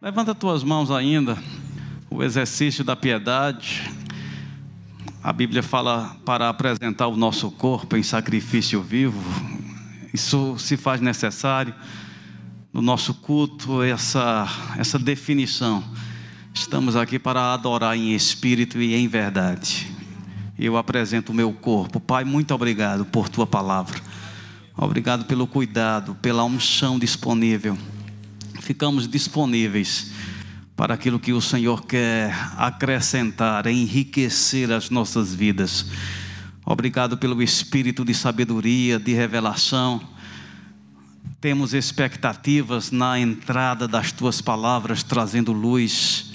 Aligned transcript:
Levanta 0.00 0.34
tuas 0.34 0.62
mãos 0.62 0.90
ainda, 0.90 1.38
o 2.10 2.22
exercício 2.22 2.84
da 2.84 2.94
piedade. 2.94 3.90
A 5.22 5.32
Bíblia 5.32 5.62
fala 5.62 6.14
para 6.22 6.50
apresentar 6.50 7.06
o 7.06 7.16
nosso 7.16 7.50
corpo 7.50 7.96
em 7.96 8.02
sacrifício 8.02 8.82
vivo. 8.82 9.18
Isso 10.12 10.58
se 10.58 10.76
faz 10.76 11.00
necessário 11.00 11.74
no 12.74 12.82
nosso 12.82 13.14
culto, 13.14 13.82
essa, 13.82 14.46
essa 14.76 14.98
definição. 14.98 15.82
Estamos 16.52 16.94
aqui 16.94 17.18
para 17.18 17.54
adorar 17.54 17.96
em 17.96 18.14
espírito 18.14 18.78
e 18.78 18.94
em 18.94 19.08
verdade. 19.08 19.90
Eu 20.58 20.76
apresento 20.76 21.32
o 21.32 21.34
meu 21.34 21.54
corpo. 21.54 21.98
Pai, 21.98 22.22
muito 22.22 22.52
obrigado 22.52 23.06
por 23.06 23.30
tua 23.30 23.46
palavra. 23.46 23.98
Obrigado 24.76 25.24
pelo 25.24 25.46
cuidado, 25.46 26.14
pela 26.16 26.44
unção 26.44 26.98
disponível 26.98 27.78
ficamos 28.66 29.06
disponíveis 29.06 30.10
para 30.74 30.94
aquilo 30.94 31.20
que 31.20 31.32
o 31.32 31.40
Senhor 31.40 31.86
quer 31.86 32.34
acrescentar, 32.56 33.64
enriquecer 33.68 34.72
as 34.72 34.90
nossas 34.90 35.32
vidas. 35.32 35.86
Obrigado 36.64 37.16
pelo 37.16 37.40
espírito 37.40 38.04
de 38.04 38.12
sabedoria, 38.12 38.98
de 38.98 39.14
revelação. 39.14 40.00
Temos 41.40 41.74
expectativas 41.74 42.90
na 42.90 43.20
entrada 43.20 43.86
das 43.86 44.10
tuas 44.10 44.40
palavras 44.40 45.04
trazendo 45.04 45.52
luz. 45.52 46.32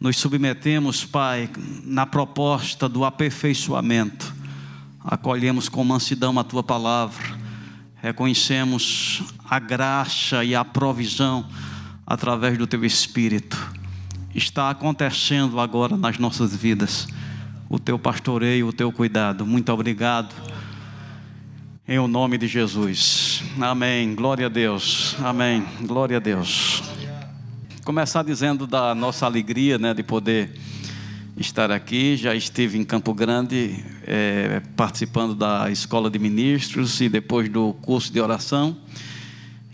Nos 0.00 0.16
submetemos, 0.16 1.04
Pai, 1.04 1.48
na 1.84 2.04
proposta 2.04 2.88
do 2.88 3.04
aperfeiçoamento. 3.04 4.34
Acolhemos 5.04 5.68
com 5.68 5.84
mansidão 5.84 6.36
a 6.36 6.42
tua 6.42 6.64
palavra 6.64 7.39
reconhecemos 8.02 9.22
a 9.48 9.58
graça 9.58 10.44
e 10.44 10.54
a 10.54 10.64
provisão 10.64 11.46
através 12.06 12.56
do 12.56 12.66
Teu 12.66 12.84
Espírito. 12.84 13.56
Está 14.34 14.70
acontecendo 14.70 15.60
agora 15.60 15.96
nas 15.96 16.18
nossas 16.18 16.54
vidas 16.54 17.06
o 17.68 17.78
Teu 17.78 17.98
pastoreio, 17.98 18.68
o 18.68 18.72
Teu 18.72 18.90
cuidado. 18.90 19.46
Muito 19.46 19.72
obrigado. 19.72 20.34
Em 21.86 21.98
o 21.98 22.06
nome 22.06 22.38
de 22.38 22.46
Jesus. 22.46 23.42
Amém. 23.60 24.14
Glória 24.14 24.46
a 24.46 24.48
Deus. 24.48 25.16
Amém. 25.22 25.64
Glória 25.82 26.16
a 26.16 26.20
Deus. 26.20 26.82
Começar 27.84 28.22
dizendo 28.22 28.66
da 28.66 28.94
nossa 28.94 29.26
alegria, 29.26 29.78
né, 29.78 29.92
de 29.92 30.02
poder 30.02 30.52
estar 31.36 31.70
aqui. 31.70 32.16
Já 32.16 32.34
estive 32.34 32.78
em 32.78 32.84
Campo 32.84 33.14
Grande 33.14 33.84
é, 34.06 34.62
participando 34.76 35.34
da 35.34 35.70
escola 35.70 36.10
de 36.10 36.18
ministros 36.18 37.00
e 37.00 37.08
depois 37.08 37.48
do 37.48 37.72
curso 37.74 38.12
de 38.12 38.20
oração. 38.20 38.76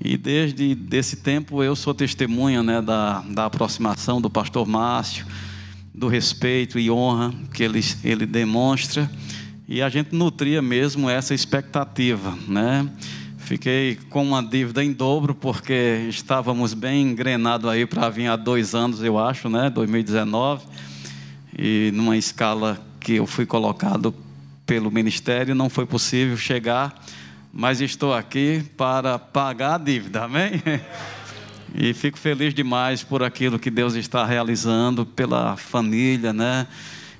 E 0.02 0.16
desde 0.16 0.76
esse 0.92 1.16
tempo 1.16 1.62
eu 1.62 1.74
sou 1.74 1.94
testemunha 1.94 2.62
né, 2.62 2.82
da, 2.82 3.20
da 3.20 3.46
aproximação 3.46 4.20
do 4.20 4.28
pastor 4.28 4.66
Márcio, 4.66 5.26
do 5.94 6.08
respeito 6.08 6.78
e 6.78 6.90
honra 6.90 7.32
que 7.52 7.62
ele, 7.62 7.80
ele 8.04 8.26
demonstra. 8.26 9.10
E 9.68 9.82
a 9.82 9.88
gente 9.88 10.14
nutria 10.14 10.62
mesmo 10.62 11.10
essa 11.10 11.34
expectativa, 11.34 12.36
né? 12.46 12.88
Fiquei 13.38 13.96
com 14.10 14.24
uma 14.24 14.42
dívida 14.42 14.82
em 14.84 14.92
dobro, 14.92 15.34
porque 15.34 16.06
estávamos 16.08 16.74
bem 16.74 17.02
engrenados 17.02 17.68
aí 17.70 17.86
para 17.86 18.08
vir 18.08 18.26
há 18.26 18.36
dois 18.36 18.74
anos, 18.74 19.02
eu 19.02 19.18
acho, 19.18 19.48
né? 19.48 19.70
2019 19.70 20.62
e 21.58 21.90
numa 21.94 22.16
escala 22.16 22.84
que 23.00 23.14
eu 23.14 23.26
fui 23.26 23.46
colocado 23.46 24.14
pelo 24.66 24.90
ministério, 24.90 25.54
não 25.54 25.70
foi 25.70 25.86
possível 25.86 26.36
chegar, 26.36 27.02
mas 27.52 27.80
estou 27.80 28.12
aqui 28.12 28.64
para 28.76 29.18
pagar 29.18 29.76
a 29.76 29.78
dívida, 29.78 30.24
amém? 30.24 30.62
E 31.78 31.92
fico 31.92 32.16
feliz 32.16 32.54
demais 32.54 33.02
por 33.02 33.22
aquilo 33.22 33.58
que 33.58 33.70
Deus 33.70 33.96
está 33.96 34.24
realizando 34.24 35.04
pela 35.04 35.58
família, 35.58 36.32
né? 36.32 36.66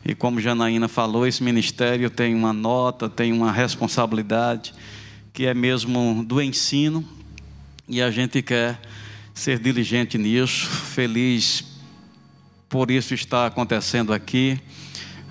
E 0.03 0.15
como 0.15 0.41
Janaína 0.41 0.89
falou, 0.89 1.27
esse 1.27 1.43
ministério 1.43 2.09
tem 2.09 2.35
uma 2.35 2.55
nota, 2.55 3.07
tem 3.07 3.35
uma 3.35 3.53
responsabilidade 3.53 4.73
que 5.35 5.45
é 5.45 5.53
mesmo 5.53 6.25
do 6.25 6.41
ensino, 6.41 7.07
e 7.87 8.01
a 8.01 8.11
gente 8.11 8.41
quer 8.41 8.81
ser 9.35 9.59
diligente 9.59 10.17
nisso, 10.17 10.67
feliz 10.67 11.76
por 12.69 12.91
isso 12.91 13.15
está 13.15 13.47
acontecendo 13.47 14.13
aqui, 14.13 14.59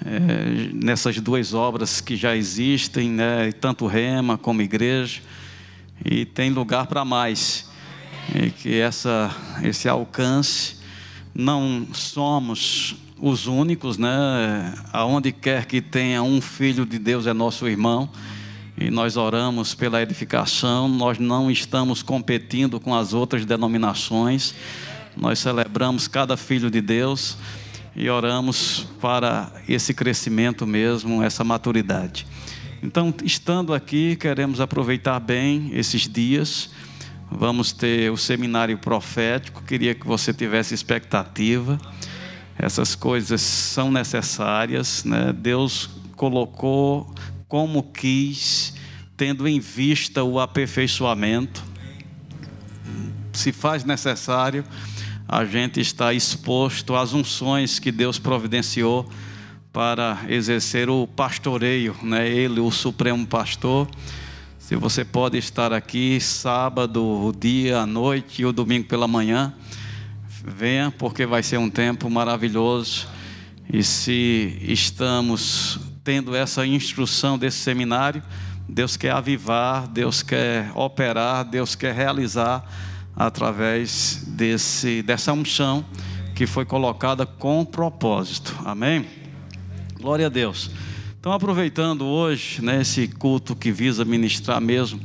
é, 0.05 0.69
nessas 0.73 1.19
duas 1.19 1.53
obras 1.53 1.99
que 2.01 2.15
já 2.15 2.35
existem, 2.35 3.09
né, 3.09 3.51
tanto 3.51 3.87
Rema 3.87 4.37
como 4.37 4.61
Igreja, 4.61 5.21
e 6.03 6.25
tem 6.25 6.49
lugar 6.49 6.87
para 6.87 7.03
mais. 7.05 7.69
E 8.33 8.49
que 8.49 8.79
essa, 8.79 9.35
esse 9.63 9.87
alcance, 9.87 10.77
não 11.33 11.87
somos 11.93 12.95
os 13.19 13.47
únicos, 13.47 13.97
né? 13.97 14.73
Aonde 14.91 15.31
quer 15.31 15.65
que 15.65 15.81
tenha 15.81 16.23
um 16.23 16.41
filho 16.41 16.85
de 16.85 16.97
Deus 16.97 17.27
é 17.27 17.33
nosso 17.33 17.67
irmão. 17.67 18.09
E 18.77 18.89
nós 18.89 19.15
oramos 19.15 19.73
pela 19.73 20.01
edificação, 20.01 20.89
nós 20.89 21.17
não 21.17 21.49
estamos 21.49 22.01
competindo 22.01 22.79
com 22.79 22.93
as 22.93 23.13
outras 23.13 23.45
denominações 23.45 24.53
nós 25.15 25.39
celebramos 25.39 26.07
cada 26.07 26.35
filho 26.37 26.69
de 26.69 26.81
Deus 26.81 27.37
e 27.95 28.09
oramos 28.09 28.87
para 28.99 29.51
esse 29.67 29.93
crescimento 29.93 30.67
mesmo, 30.67 31.23
essa 31.23 31.43
maturidade. 31.43 32.27
Então, 32.83 33.13
estando 33.23 33.73
aqui, 33.73 34.15
queremos 34.15 34.59
aproveitar 34.59 35.19
bem 35.19 35.71
esses 35.73 36.07
dias. 36.07 36.69
Vamos 37.31 37.71
ter 37.71 38.11
o 38.11 38.17
seminário 38.17 38.77
profético. 38.77 39.63
Queria 39.63 39.95
que 39.95 40.05
você 40.05 40.31
tivesse 40.31 40.73
expectativa. 40.73 41.79
Essas 42.57 42.93
coisas 42.93 43.41
são 43.41 43.91
necessárias, 43.91 45.03
né? 45.03 45.33
Deus 45.33 45.89
colocou 46.15 47.13
como 47.47 47.81
quis, 47.81 48.75
tendo 49.17 49.47
em 49.47 49.59
vista 49.59 50.23
o 50.23 50.39
aperfeiçoamento. 50.39 51.64
Se 53.35 53.51
faz 53.51 53.83
necessário 53.83 54.63
a 55.27 55.43
gente 55.43 55.79
está 55.79 56.13
exposto 56.13 56.95
às 56.95 57.13
unções 57.13 57.79
que 57.79 57.91
Deus 57.91 58.19
providenciou 58.19 59.09
para 59.73 60.19
exercer 60.29 60.87
o 60.87 61.07
pastoreio, 61.07 61.95
né? 62.03 62.29
Ele, 62.29 62.59
o 62.59 62.69
supremo 62.69 63.25
pastor. 63.25 63.87
Se 64.59 64.75
você 64.75 65.03
pode 65.03 65.37
estar 65.37 65.73
aqui 65.73 66.19
sábado, 66.21 67.03
o 67.03 67.33
dia, 67.33 67.79
a 67.79 67.85
noite 67.87 68.43
e 68.43 68.45
o 68.45 68.53
domingo 68.53 68.87
pela 68.87 69.07
manhã, 69.07 69.51
venha, 70.43 70.93
porque 70.95 71.25
vai 71.25 71.41
ser 71.41 71.57
um 71.57 71.71
tempo 71.71 72.07
maravilhoso. 72.07 73.07
E 73.71 73.83
se 73.83 74.59
estamos 74.61 75.79
tendo 76.03 76.35
essa 76.35 76.65
instrução 76.67 77.35
desse 77.35 77.57
seminário, 77.57 78.21
Deus 78.69 78.95
quer 78.95 79.11
avivar, 79.11 79.87
Deus 79.87 80.21
quer 80.21 80.71
operar, 80.75 81.43
Deus 81.43 81.73
quer 81.73 81.95
realizar 81.95 82.63
através 83.15 84.23
desse, 84.27 85.01
dessa 85.01 85.31
unção 85.31 85.85
que 86.35 86.45
foi 86.45 86.65
colocada 86.65 87.25
com 87.25 87.63
propósito. 87.63 88.53
Amém? 88.65 89.05
Glória 89.99 90.25
a 90.25 90.29
Deus. 90.29 90.69
Então, 91.19 91.31
aproveitando 91.31 92.05
hoje, 92.05 92.61
né, 92.61 92.81
esse 92.81 93.07
culto 93.07 93.55
que 93.55 93.71
visa 93.71 94.05
ministrar 94.05 94.61
mesmo 94.61 94.99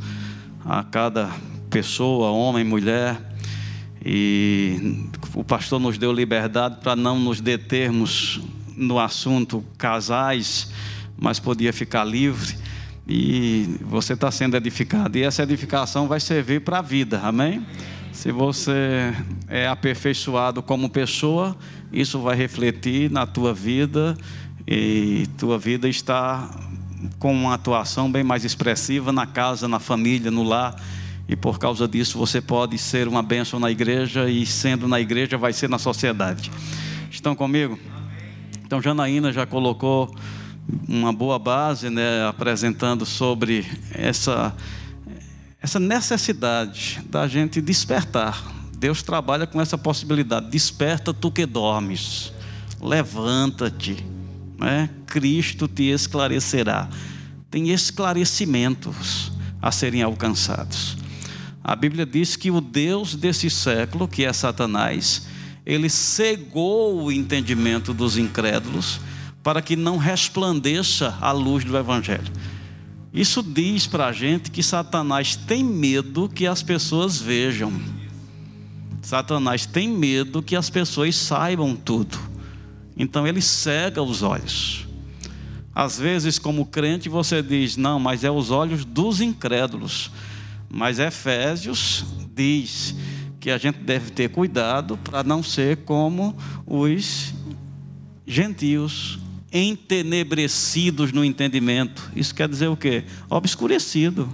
a 0.65 0.83
cada 0.83 1.31
pessoa, 1.71 2.31
homem, 2.31 2.65
mulher, 2.65 3.19
e 4.05 5.09
o 5.35 5.45
pastor 5.45 5.79
nos 5.79 5.97
deu 5.97 6.13
liberdade 6.13 6.79
para 6.83 6.97
não 6.97 7.19
nos 7.19 7.41
determos 7.41 8.41
no 8.77 8.99
assunto 8.99 9.65
casais, 9.79 10.73
mas 11.19 11.39
podia 11.39 11.73
ficar 11.73 12.05
livre. 12.05 12.57
E 13.07 13.79
você 13.83 14.15
está 14.15 14.31
sendo 14.31 14.57
edificado, 14.57 15.17
e 15.17 15.23
essa 15.23 15.43
edificação 15.43 16.07
vai 16.07 16.21
servir 16.21 16.61
para 16.61 16.79
a 16.79 16.83
vida, 16.83 17.21
amém? 17.21 17.65
Se 18.13 18.33
você 18.33 19.15
é 19.49 19.67
aperfeiçoado 19.69 20.63
como 20.63 20.91
pessoa, 20.91 21.57
isso 21.93 22.19
vai 22.21 22.37
refletir 22.37 23.11
na 23.11 23.27
tua 23.27 23.55
vida 23.55 24.17
e 24.67 25.27
tua 25.39 25.59
vida 25.59 25.89
está 25.89 26.51
com 27.19 27.33
uma 27.33 27.55
atuação 27.55 28.11
bem 28.11 28.23
mais 28.23 28.45
expressiva 28.45 29.13
na 29.13 29.27
casa, 29.27 29.67
na 29.67 29.79
família, 29.79 30.31
no 30.31 30.43
lar. 30.43 30.75
E 31.29 31.37
por 31.37 31.59
causa 31.59 31.87
disso 31.87 32.19
você 32.19 32.41
pode 32.41 32.77
ser 32.77 33.07
uma 33.07 33.23
bênção 33.23 33.61
na 33.61 33.71
igreja 33.71 34.29
e 34.29 34.45
sendo 34.45 34.89
na 34.89 35.01
igreja 35.01 35.39
vai 35.39 35.53
ser 35.53 35.69
na 35.69 35.79
sociedade. 35.79 36.51
Estão 37.11 37.35
comigo? 37.35 37.79
Então 38.65 38.83
Janaína 38.83 39.33
já 39.33 39.47
colocou 39.47 40.15
uma 40.87 41.13
boa 41.13 41.39
base, 41.39 41.89
né, 41.89 42.27
apresentando 42.29 43.07
sobre 43.07 43.65
essa 43.93 44.55
essa 45.61 45.79
necessidade 45.79 47.01
da 47.11 47.29
gente 47.29 47.61
despertar. 47.61 48.43
Deus 48.79 49.03
trabalha 49.03 49.47
com 49.47 49.61
essa 49.61 49.77
possibilidade. 49.77 50.49
Desperta 50.49 51.13
tu 51.13 51.31
que 51.31 51.45
dormes. 51.45 52.33
Levanta-te. 52.81 54.05
Né? 54.59 54.89
Cristo 55.07 55.69
te 55.69 55.91
esclarecerá. 55.91 56.89
Tem 57.51 57.71
esclarecimentos 57.71 59.31
a 59.61 59.71
serem 59.71 60.03
alcançados. 60.03 60.97
A 61.63 61.77
Bíblia 61.77 62.07
diz 62.07 62.37
que 62.37 62.51
o 62.51 62.61
Deus 62.61 63.15
desse 63.15 63.51
século, 63.51 64.09
que 64.09 64.25
é 64.25 64.33
Satanás, 64.33 65.27
ele 65.67 65.91
cegou 65.91 67.03
o 67.03 67.13
entendimento 67.13 67.93
dos 67.93 68.17
incrédulos 68.17 68.99
para 69.43 69.61
que 69.61 69.77
não 69.77 69.99
resplandeça 69.99 71.17
a 71.21 71.33
luz 71.33 71.65
do 71.65 71.77
Evangelho. 71.77 72.33
Isso 73.13 73.43
diz 73.43 73.87
para 73.87 74.07
a 74.07 74.13
gente 74.13 74.51
que 74.51 74.63
Satanás 74.63 75.35
tem 75.35 75.65
medo 75.65 76.29
que 76.29 76.47
as 76.47 76.63
pessoas 76.63 77.21
vejam. 77.21 77.73
Satanás 79.03 79.67
tem 79.67 79.89
medo 79.89 80.43
que 80.43 80.55
as 80.55 80.71
pessoas 80.71 81.17
saibam 81.17 81.75
tudo. 81.75 82.19
Então 82.97 83.27
ele 83.27 83.41
cega 83.41 84.03
os 84.03 84.23
olhos. 84.23 84.87
Às 85.75 85.99
vezes, 85.99 86.39
como 86.39 86.67
crente, 86.67 87.09
você 87.09 87.43
diz: 87.43 87.77
não, 87.77 87.99
mas 87.99 88.23
é 88.23 88.31
os 88.31 88.51
olhos 88.51 88.85
dos 88.85 89.21
incrédulos. 89.21 90.11
Mas 90.69 90.99
Efésios 90.99 92.05
diz 92.35 92.95
que 93.41 93.51
a 93.51 93.59
gente 93.59 93.79
deve 93.79 94.11
ter 94.11 94.29
cuidado 94.29 94.97
para 94.99 95.25
não 95.25 95.43
ser 95.43 95.79
como 95.79 96.37
os 96.67 97.35
gentios, 98.27 99.19
entenebrecidos 99.53 101.13
no 101.13 101.25
entendimento. 101.25 102.11
Isso 102.15 102.35
quer 102.35 102.49
dizer 102.49 102.69
o 102.69 102.77
quê? 102.77 103.05
Obscurecido 103.29 104.29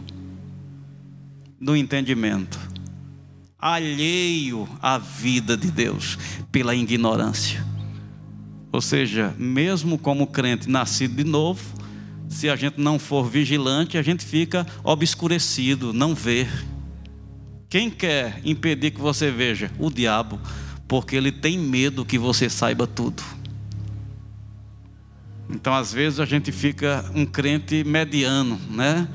no 1.59 1.77
entendimento, 1.77 2.59
alheio 3.59 4.69
à 4.83 4.99
vida 4.99 5.57
de 5.57 5.71
Deus 5.71 6.19
pela 6.53 6.75
ignorância. 6.75 7.65
Ou 8.71 8.81
seja, 8.81 9.35
mesmo 9.39 9.97
como 9.97 10.27
crente 10.27 10.69
nascido 10.69 11.17
de 11.17 11.25
novo, 11.25 11.62
se 12.29 12.51
a 12.51 12.57
gente 12.57 12.79
não 12.79 12.99
for 12.99 13.31
vigilante, 13.31 13.97
a 13.97 14.03
gente 14.03 14.25
fica 14.25 14.67
obscurecido, 14.85 15.93
não 15.93 16.15
vê. 16.15 16.47
Quem 17.71 17.89
quer 17.89 18.41
impedir 18.45 18.91
que 18.91 19.01
você 19.01 19.31
veja? 19.31 19.71
O 19.79 19.91
diabo, 19.91 20.39
porque 20.87 21.17
ele 21.17 21.33
tem 21.33 21.59
medo 21.59 22.05
que 22.05 22.19
você 22.19 22.51
saiba 22.51 22.87
tudo. 22.87 23.23
Então, 25.49 25.75
às 25.75 25.93
vezes, 25.93 26.21
a 26.21 26.25
gente 26.25 26.51
fica 26.51 27.05
um 27.15 27.25
crente 27.25 27.85
mediano, 27.85 28.61
né? 28.71 29.09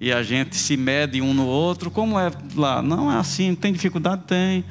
E 0.00 0.12
a 0.12 0.22
gente 0.22 0.56
se 0.56 0.76
mede 0.76 1.20
um 1.20 1.32
no 1.32 1.46
outro. 1.46 1.90
Como 1.90 2.18
é 2.18 2.30
lá? 2.54 2.82
Não 2.82 3.10
é 3.10 3.16
assim, 3.16 3.54
tem 3.54 3.72
dificuldade? 3.72 4.22
Tem. 4.26 4.64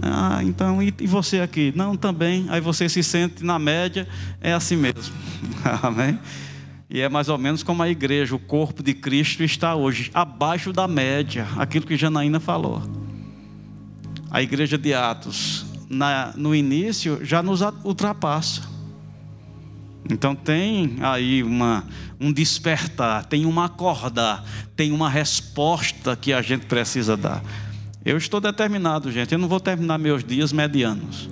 Ah, 0.00 0.40
então, 0.42 0.82
e, 0.82 0.92
você 1.06 1.40
aqui? 1.40 1.72
Não, 1.74 1.96
também. 1.96 2.46
Aí 2.48 2.60
você 2.60 2.88
se 2.88 3.02
sente 3.02 3.44
na 3.44 3.58
média, 3.58 4.06
é 4.40 4.52
assim 4.52 4.76
mesmo. 4.76 5.14
Amém? 5.82 6.18
E 6.88 7.00
é 7.00 7.08
mais 7.08 7.28
ou 7.28 7.36
menos 7.36 7.62
como 7.62 7.82
a 7.82 7.88
igreja, 7.88 8.34
o 8.34 8.38
corpo 8.38 8.82
de 8.82 8.94
Cristo 8.94 9.42
está 9.42 9.74
hoje, 9.74 10.10
abaixo 10.14 10.72
da 10.72 10.86
média, 10.86 11.46
aquilo 11.56 11.86
que 11.86 11.96
Janaína 11.96 12.38
falou. 12.38 12.82
A 14.30 14.40
igreja 14.40 14.78
de 14.78 14.94
Atos, 14.94 15.66
na, 15.88 16.32
no 16.36 16.54
início, 16.54 17.18
já 17.24 17.42
nos 17.42 17.60
ultrapassa. 17.82 18.75
Então 20.10 20.34
tem 20.34 20.96
aí 21.00 21.42
uma, 21.42 21.84
um 22.20 22.32
despertar, 22.32 23.24
tem 23.24 23.44
um 23.44 23.60
acordar, 23.60 24.44
tem 24.76 24.92
uma 24.92 25.10
resposta 25.10 26.16
que 26.16 26.32
a 26.32 26.40
gente 26.40 26.66
precisa 26.66 27.16
dar. 27.16 27.42
Eu 28.04 28.16
estou 28.16 28.40
determinado, 28.40 29.10
gente, 29.10 29.32
eu 29.32 29.38
não 29.38 29.48
vou 29.48 29.58
terminar 29.58 29.98
meus 29.98 30.22
dias 30.22 30.52
medianos. 30.52 31.28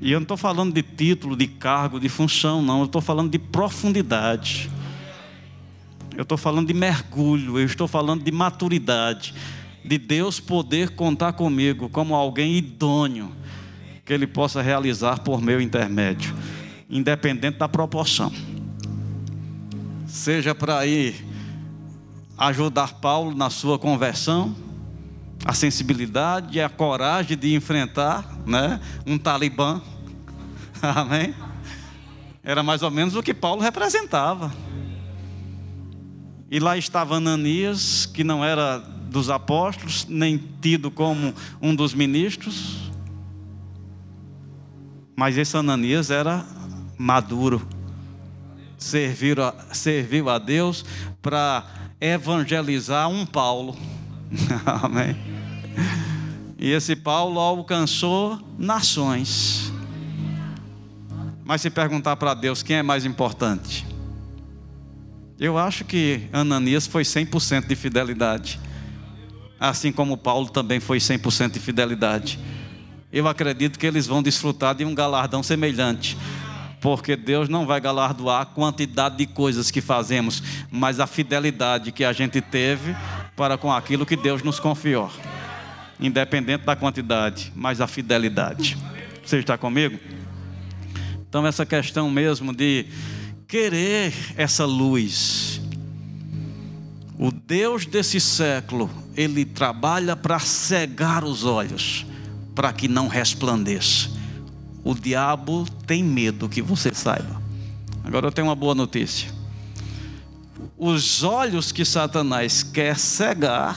E 0.00 0.12
eu 0.12 0.20
não 0.20 0.24
estou 0.24 0.36
falando 0.36 0.74
de 0.74 0.82
título, 0.82 1.34
de 1.34 1.46
cargo, 1.46 1.98
de 1.98 2.08
função, 2.08 2.60
não. 2.60 2.80
Eu 2.80 2.84
estou 2.84 3.00
falando 3.00 3.30
de 3.30 3.38
profundidade. 3.38 4.70
Eu 6.14 6.22
estou 6.22 6.36
falando 6.36 6.66
de 6.66 6.74
mergulho. 6.74 7.58
Eu 7.58 7.64
estou 7.64 7.88
falando 7.88 8.22
de 8.22 8.30
maturidade. 8.30 9.34
De 9.82 9.96
Deus 9.96 10.38
poder 10.38 10.90
contar 10.90 11.32
comigo 11.32 11.88
como 11.88 12.14
alguém 12.14 12.56
idôneo 12.56 13.32
que 14.04 14.12
Ele 14.12 14.26
possa 14.26 14.62
realizar 14.62 15.20
por 15.20 15.42
meu 15.42 15.60
intermédio, 15.60 16.32
independente 16.88 17.58
da 17.58 17.68
proporção. 17.68 18.32
Seja 20.06 20.54
para 20.54 20.86
ir 20.86 21.24
ajudar 22.38 22.94
Paulo 22.94 23.34
na 23.34 23.50
sua 23.50 23.78
conversão, 23.78 24.54
a 25.44 25.52
sensibilidade 25.52 26.58
e 26.58 26.60
a 26.60 26.68
coragem 26.68 27.36
de 27.36 27.54
enfrentar 27.54 28.38
né, 28.46 28.80
um 29.06 29.18
talibã. 29.18 29.80
Amém? 30.82 31.34
Era 32.42 32.62
mais 32.62 32.82
ou 32.82 32.90
menos 32.90 33.16
o 33.16 33.22
que 33.22 33.34
Paulo 33.34 33.62
representava. 33.62 34.52
E 36.50 36.60
lá 36.60 36.76
estava 36.76 37.16
Ananias, 37.16 38.06
que 38.06 38.22
não 38.22 38.44
era 38.44 38.78
dos 38.78 39.30
apóstolos, 39.30 40.06
nem 40.08 40.40
tido 40.60 40.90
como 40.90 41.34
um 41.60 41.74
dos 41.74 41.92
ministros. 41.92 42.92
Mas 45.16 45.36
esse 45.36 45.56
Ananias 45.56 46.10
era 46.10 46.44
maduro. 46.98 47.66
Serviu 48.78 49.42
a, 49.42 49.74
serviu 49.74 50.28
a 50.28 50.38
Deus 50.38 50.84
para 51.22 51.64
evangelizar 52.00 53.08
um 53.08 53.24
Paulo. 53.24 53.76
Amém. 54.82 55.16
E 56.58 56.70
esse 56.70 56.96
Paulo 56.96 57.38
alcançou 57.38 58.38
nações. 58.58 59.72
Mas 61.44 61.60
se 61.60 61.70
perguntar 61.70 62.16
para 62.16 62.34
Deus 62.34 62.62
quem 62.62 62.76
é 62.76 62.82
mais 62.82 63.04
importante, 63.04 63.86
eu 65.38 65.58
acho 65.58 65.84
que 65.84 66.22
Ananias 66.32 66.86
foi 66.86 67.02
100% 67.02 67.66
de 67.66 67.76
fidelidade. 67.76 68.58
Assim 69.60 69.92
como 69.92 70.16
Paulo 70.16 70.48
também 70.48 70.80
foi 70.80 70.98
100% 70.98 71.52
de 71.52 71.60
fidelidade. 71.60 72.38
Eu 73.12 73.28
acredito 73.28 73.78
que 73.78 73.86
eles 73.86 74.06
vão 74.06 74.22
desfrutar 74.22 74.74
de 74.74 74.84
um 74.84 74.94
galardão 74.94 75.42
semelhante. 75.42 76.16
Porque 76.80 77.16
Deus 77.16 77.48
não 77.48 77.66
vai 77.66 77.80
galardoar 77.80 78.42
a 78.42 78.46
quantidade 78.46 79.16
de 79.16 79.26
coisas 79.26 79.70
que 79.70 79.80
fazemos, 79.80 80.42
mas 80.70 81.00
a 81.00 81.06
fidelidade 81.06 81.92
que 81.92 82.04
a 82.04 82.12
gente 82.12 82.40
teve 82.40 82.94
para 83.34 83.56
com 83.56 83.72
aquilo 83.72 84.06
que 84.06 84.16
Deus 84.16 84.42
nos 84.42 84.60
confiou 84.60 85.10
independente 86.00 86.64
da 86.64 86.76
quantidade, 86.76 87.52
mas 87.54 87.80
a 87.80 87.86
fidelidade. 87.86 88.76
Você 89.24 89.38
está 89.38 89.56
comigo? 89.56 89.98
Então, 91.28 91.46
essa 91.46 91.66
questão 91.66 92.10
mesmo 92.10 92.54
de 92.54 92.86
querer 93.48 94.12
essa 94.36 94.64
luz. 94.64 95.60
O 97.18 97.30
Deus 97.30 97.86
desse 97.86 98.20
século, 98.20 98.90
ele 99.16 99.44
trabalha 99.44 100.14
para 100.14 100.38
cegar 100.38 101.24
os 101.24 101.44
olhos, 101.44 102.06
para 102.54 102.72
que 102.72 102.88
não 102.88 103.08
resplandeça. 103.08 104.10
O 104.86 104.94
diabo 104.94 105.66
tem 105.84 106.00
medo 106.00 106.48
que 106.48 106.62
você 106.62 106.94
saiba. 106.94 107.42
Agora 108.04 108.28
eu 108.28 108.30
tenho 108.30 108.46
uma 108.46 108.54
boa 108.54 108.72
notícia. 108.72 109.28
Os 110.78 111.24
olhos 111.24 111.72
que 111.72 111.84
Satanás 111.84 112.62
quer 112.62 112.96
cegar, 112.96 113.76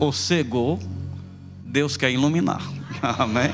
ou 0.00 0.12
cegou, 0.12 0.80
Deus 1.64 1.96
quer 1.96 2.10
iluminar. 2.10 2.60
Amém? 3.00 3.52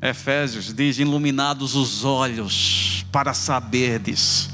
Efésios 0.00 0.72
diz: 0.72 1.00
iluminados 1.00 1.74
os 1.74 2.04
olhos 2.04 3.04
para 3.10 3.34
saberdes. 3.34 4.48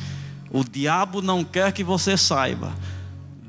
O 0.50 0.64
diabo 0.64 1.20
não 1.20 1.44
quer 1.44 1.70
que 1.70 1.84
você 1.84 2.16
saiba, 2.16 2.72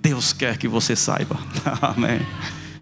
Deus 0.02 0.34
quer 0.34 0.58
que 0.58 0.68
você 0.68 0.94
saiba. 0.94 1.38
Amém. 1.82 2.20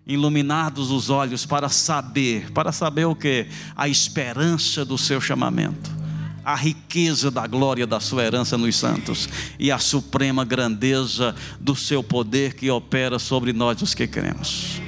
Iluminados 0.10 0.90
os 0.90 1.12
olhos 1.12 1.46
para 1.46 1.70
saber, 1.70 2.52
para 2.52 2.72
saber 2.72 3.06
o 3.06 3.16
que? 3.16 3.46
A 3.76 3.88
esperança 3.88 4.84
do 4.84 4.98
seu 4.98 5.22
chamamento, 5.22 5.96
a 6.44 6.56
riqueza 6.56 7.30
da 7.30 7.46
glória 7.46 7.86
da 7.86 8.00
sua 8.00 8.24
herança 8.24 8.58
nos 8.58 8.76
santos 8.76 9.30
e 9.60 9.72
a 9.72 9.78
suprema 9.78 10.44
grandeza 10.44 11.36
do 11.60 11.76
seu 11.76 12.02
poder 12.02 12.56
que 12.56 12.72
opera 12.72 13.20
sobre 13.20 13.54
nós 13.54 13.84
os 13.84 13.94
que 13.94 14.08
cremos. 14.08 14.82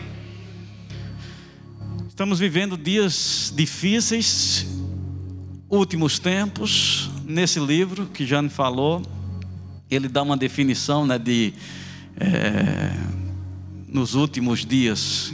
Estamos 2.09 2.39
vivendo 2.39 2.75
dias 2.75 3.53
difíceis, 3.55 4.65
últimos 5.69 6.17
tempos. 6.17 7.11
Nesse 7.25 7.59
livro 7.59 8.07
que 8.07 8.25
Jane 8.25 8.49
falou, 8.49 9.03
ele 9.87 10.07
dá 10.07 10.23
uma 10.23 10.35
definição 10.35 11.05
né, 11.05 11.19
de 11.19 11.53
é, 12.19 12.91
nos 13.91 14.15
últimos 14.15 14.65
dias. 14.65 15.33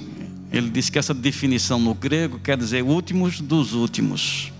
Ele 0.51 0.69
diz 0.69 0.89
que 0.89 0.97
essa 0.97 1.13
definição 1.13 1.79
no 1.79 1.93
grego 1.93 2.39
quer 2.39 2.57
dizer 2.57 2.83
últimos 2.83 3.39
dos 3.39 3.73
últimos. 3.73 4.51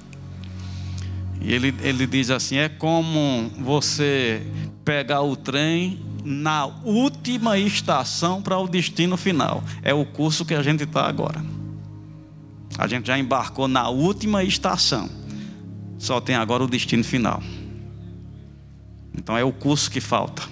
E 1.41 1.51
ele, 1.51 1.73
ele 1.81 2.05
diz 2.05 2.29
assim: 2.29 2.57
é 2.57 2.69
como 2.69 3.51
você 3.59 4.45
pegar 4.85 5.21
o 5.21 5.35
trem 5.35 5.99
na 6.23 6.65
última 6.65 7.57
estação 7.57 8.41
para 8.41 8.57
o 8.57 8.67
destino 8.67 9.17
final. 9.17 9.63
É 9.81 9.93
o 9.93 10.05
curso 10.05 10.45
que 10.45 10.53
a 10.53 10.61
gente 10.61 10.83
está 10.83 11.07
agora. 11.07 11.43
A 12.77 12.85
gente 12.87 13.07
já 13.07 13.17
embarcou 13.17 13.67
na 13.67 13.89
última 13.89 14.43
estação. 14.43 15.09
Só 15.97 16.21
tem 16.21 16.35
agora 16.35 16.63
o 16.63 16.67
destino 16.67 17.03
final. 17.03 17.41
Então 19.17 19.35
é 19.35 19.43
o 19.43 19.51
curso 19.51 19.89
que 19.89 19.99
falta. 19.99 20.43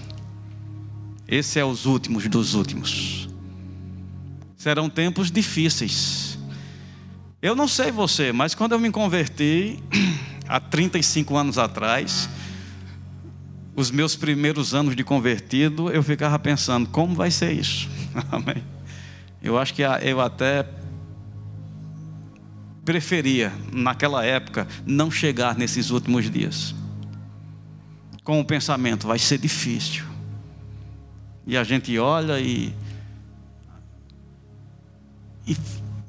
Esse 1.27 1.59
é 1.59 1.65
os 1.65 1.85
últimos 1.85 2.27
dos 2.27 2.55
últimos. 2.55 3.24
Serão 4.65 4.89
tempos 4.89 5.29
difíceis. 5.29 6.39
Eu 7.39 7.53
não 7.55 7.67
sei 7.67 7.91
você, 7.91 8.31
mas 8.31 8.55
quando 8.55 8.71
eu 8.71 8.79
me 8.79 8.89
converti, 8.89 9.77
há 10.49 10.59
35 10.59 11.37
anos 11.37 11.59
atrás, 11.59 12.27
os 13.75 13.91
meus 13.91 14.15
primeiros 14.15 14.73
anos 14.73 14.95
de 14.95 15.03
convertido, 15.03 15.91
eu 15.91 16.01
ficava 16.01 16.39
pensando, 16.39 16.89
como 16.89 17.13
vai 17.13 17.29
ser 17.29 17.51
isso? 17.51 17.87
Amém. 18.31 18.63
Eu 19.39 19.55
acho 19.55 19.71
que 19.71 19.83
eu 19.83 20.19
até 20.19 20.67
preferia, 22.83 23.53
naquela 23.71 24.25
época, 24.25 24.67
não 24.83 25.11
chegar 25.11 25.55
nesses 25.55 25.91
últimos 25.91 26.27
dias. 26.27 26.73
Com 28.23 28.39
o 28.39 28.43
pensamento, 28.43 29.05
vai 29.05 29.19
ser 29.19 29.37
difícil. 29.37 30.05
E 31.45 31.55
a 31.55 31.63
gente 31.63 31.95
olha 31.99 32.39
e, 32.39 32.73
e 35.47 35.57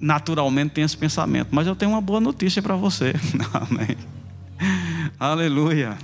naturalmente 0.00 0.72
tem 0.72 0.84
esse 0.84 0.96
pensamento. 0.96 1.48
Mas 1.50 1.66
eu 1.66 1.76
tenho 1.76 1.92
uma 1.92 2.00
boa 2.00 2.20
notícia 2.20 2.62
para 2.62 2.76
você. 2.76 3.14
Amém. 3.52 3.96
Aleluia. 5.18 5.96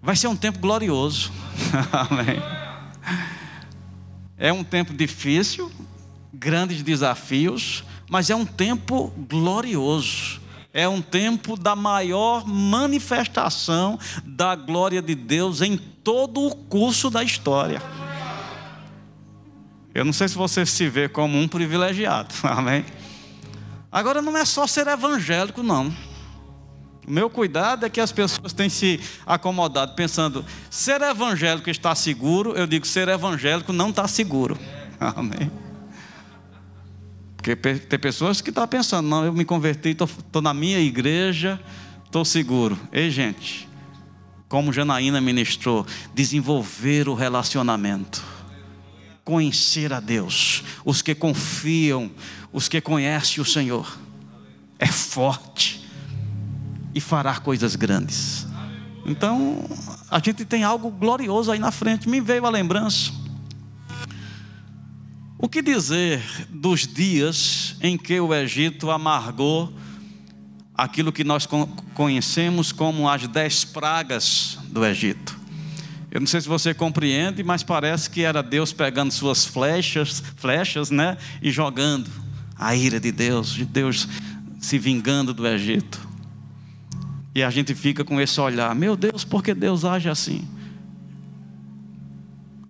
Vai 0.00 0.16
ser 0.16 0.28
um 0.28 0.36
tempo 0.36 0.58
glorioso. 0.58 1.32
Amém. 1.92 2.42
É 4.36 4.52
um 4.52 4.64
tempo 4.64 4.92
difícil, 4.92 5.70
grandes 6.32 6.82
desafios, 6.82 7.84
mas 8.10 8.28
é 8.28 8.34
um 8.34 8.44
tempo 8.44 9.12
glorioso. 9.28 10.40
É 10.74 10.88
um 10.88 11.02
tempo 11.02 11.56
da 11.56 11.76
maior 11.76 12.46
manifestação 12.46 13.98
da 14.24 14.54
glória 14.56 15.02
de 15.02 15.14
Deus 15.14 15.60
em 15.60 15.76
todo 15.76 16.40
o 16.40 16.56
curso 16.56 17.10
da 17.10 17.22
história. 17.22 17.80
Eu 19.94 20.04
não 20.04 20.12
sei 20.12 20.28
se 20.28 20.34
você 20.34 20.64
se 20.64 20.88
vê 20.88 21.08
como 21.08 21.38
um 21.38 21.46
privilegiado, 21.46 22.34
amém? 22.44 22.84
Agora 23.90 24.22
não 24.22 24.36
é 24.36 24.44
só 24.44 24.66
ser 24.66 24.86
evangélico, 24.86 25.62
não. 25.62 25.94
O 27.06 27.10
meu 27.10 27.28
cuidado 27.28 27.84
é 27.84 27.90
que 27.90 28.00
as 28.00 28.12
pessoas 28.12 28.52
têm 28.52 28.68
se 28.68 29.00
acomodado 29.26 29.94
pensando, 29.94 30.44
ser 30.70 31.00
evangélico 31.02 31.68
está 31.68 31.94
seguro, 31.94 32.52
eu 32.52 32.66
digo, 32.66 32.86
ser 32.86 33.08
evangélico 33.08 33.72
não 33.72 33.90
está 33.90 34.06
seguro. 34.06 34.56
Amém. 34.98 35.50
Porque 37.36 37.56
tem 37.56 37.98
pessoas 37.98 38.40
que 38.40 38.50
estão 38.50 38.66
pensando, 38.68 39.08
não, 39.08 39.24
eu 39.24 39.32
me 39.32 39.44
converti, 39.44 39.90
estou 39.90 40.40
na 40.40 40.54
minha 40.54 40.78
igreja, 40.78 41.60
estou 42.04 42.24
seguro. 42.24 42.78
Ei, 42.92 43.10
gente, 43.10 43.68
como 44.48 44.72
Janaína 44.72 45.20
ministrou, 45.20 45.84
desenvolver 46.14 47.08
o 47.08 47.14
relacionamento, 47.14 48.22
conhecer 49.24 49.92
a 49.92 50.00
Deus, 50.00 50.62
os 50.84 51.02
que 51.02 51.14
confiam, 51.14 52.10
os 52.52 52.68
que 52.68 52.80
conhecem 52.80 53.40
o 53.40 53.44
Senhor, 53.44 53.98
é 54.78 54.86
forte 54.86 55.88
e 56.94 57.00
fará 57.00 57.38
coisas 57.38 57.76
grandes. 57.76 58.46
Então, 59.04 59.64
a 60.10 60.18
gente 60.18 60.44
tem 60.44 60.62
algo 60.62 60.90
glorioso 60.90 61.50
aí 61.50 61.58
na 61.58 61.70
frente. 61.70 62.08
Me 62.08 62.20
veio 62.20 62.46
a 62.46 62.50
lembrança. 62.50 63.12
O 65.38 65.48
que 65.48 65.60
dizer 65.60 66.22
dos 66.50 66.86
dias 66.86 67.76
em 67.80 67.98
que 67.98 68.20
o 68.20 68.32
Egito 68.32 68.90
amargou 68.90 69.72
aquilo 70.74 71.12
que 71.12 71.24
nós 71.24 71.48
conhecemos 71.94 72.70
como 72.70 73.08
as 73.08 73.26
dez 73.26 73.64
pragas 73.64 74.58
do 74.68 74.84
Egito? 74.84 75.41
Eu 76.12 76.20
não 76.20 76.26
sei 76.26 76.42
se 76.42 76.48
você 76.48 76.74
compreende, 76.74 77.42
mas 77.42 77.62
parece 77.62 78.10
que 78.10 78.22
era 78.22 78.42
Deus 78.42 78.70
pegando 78.70 79.10
suas 79.10 79.46
flechas, 79.46 80.22
flechas, 80.36 80.90
né, 80.90 81.16
e 81.40 81.50
jogando 81.50 82.10
a 82.54 82.76
ira 82.76 83.00
de 83.00 83.10
Deus, 83.10 83.48
de 83.48 83.64
Deus 83.64 84.06
se 84.60 84.78
vingando 84.78 85.32
do 85.32 85.46
Egito. 85.46 85.98
E 87.34 87.42
a 87.42 87.48
gente 87.48 87.74
fica 87.74 88.04
com 88.04 88.20
esse 88.20 88.38
olhar: 88.38 88.74
meu 88.74 88.94
Deus, 88.94 89.24
por 89.24 89.42
que 89.42 89.54
Deus 89.54 89.86
age 89.86 90.10
assim? 90.10 90.46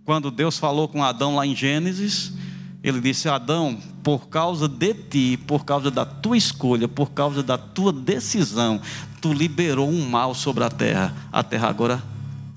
Quando 0.04 0.30
Deus 0.30 0.56
falou 0.56 0.86
com 0.86 1.02
Adão 1.02 1.34
lá 1.34 1.44
em 1.44 1.56
Gênesis, 1.56 2.32
ele 2.80 3.00
disse: 3.00 3.28
Adão, 3.28 3.76
por 4.04 4.28
causa 4.28 4.68
de 4.68 4.94
ti, 4.94 5.36
por 5.48 5.64
causa 5.64 5.90
da 5.90 6.04
tua 6.04 6.36
escolha, 6.36 6.86
por 6.86 7.10
causa 7.10 7.42
da 7.42 7.58
tua 7.58 7.92
decisão, 7.92 8.80
tu 9.20 9.32
liberou 9.32 9.90
um 9.90 10.08
mal 10.08 10.32
sobre 10.32 10.62
a 10.62 10.70
terra. 10.70 11.12
A 11.32 11.42
terra 11.42 11.68
agora 11.68 12.11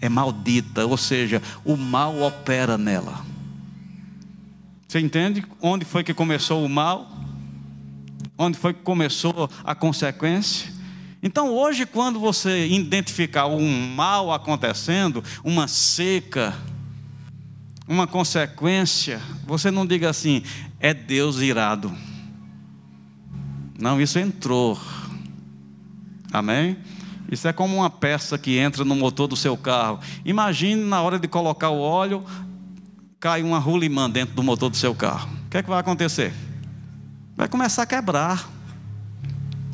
é 0.06 0.10
maldita, 0.10 0.86
ou 0.86 0.98
seja, 0.98 1.42
o 1.64 1.76
mal 1.76 2.22
opera 2.22 2.78
nela. 2.78 3.26
Você 4.88 5.00
entende 5.00 5.44
onde 5.62 5.84
foi 5.84 6.04
que 6.04 6.14
começou 6.14 6.64
o 6.64 6.70
mal? 6.70 7.12
Onde 8.38 8.58
foi 8.58 8.74
que 8.74 8.82
começou 8.82 9.50
a 9.64 9.76
consequência? 9.76 10.74
Então, 11.22 11.50
hoje, 11.50 11.86
quando 11.86 12.20
você 12.20 12.68
identificar 12.68 13.48
um 13.48 13.94
mal 13.96 14.32
acontecendo, 14.32 15.24
uma 15.44 15.68
seca, 15.68 16.56
uma 17.88 18.06
consequência, 18.06 19.20
você 19.46 19.72
não 19.72 19.86
diga 19.86 20.10
assim, 20.10 20.44
é 20.80 20.94
Deus 20.94 21.38
irado. 21.38 21.92
Não, 23.80 24.00
isso 24.00 24.20
entrou. 24.20 24.80
Amém? 26.32 26.78
Isso 27.32 27.48
é 27.48 27.54
como 27.54 27.78
uma 27.78 27.90
peça 27.90 28.38
que 28.38 28.58
entra 28.58 28.84
no 28.84 28.96
motor 28.96 29.28
do 29.28 29.36
seu 29.36 29.58
carro. 29.58 30.00
Imagine 30.24 30.84
na 30.84 31.02
hora 31.02 31.18
de 31.18 31.28
colocar 31.28 31.70
o 31.70 31.80
óleo, 31.80 32.24
cai 33.20 33.42
uma 33.42 33.60
rolimã 33.60 34.10
dentro 34.10 34.36
do 34.36 34.44
motor 34.44 34.70
do 34.70 34.78
seu 34.78 34.94
carro. 34.94 35.30
O 35.48 35.50
que 35.50 35.58
é 35.58 35.64
que 35.64 35.70
vai 35.70 35.80
acontecer? 35.80 36.34
Vai 37.36 37.48
começar 37.48 37.84
a 37.84 37.86
quebrar 37.86 38.56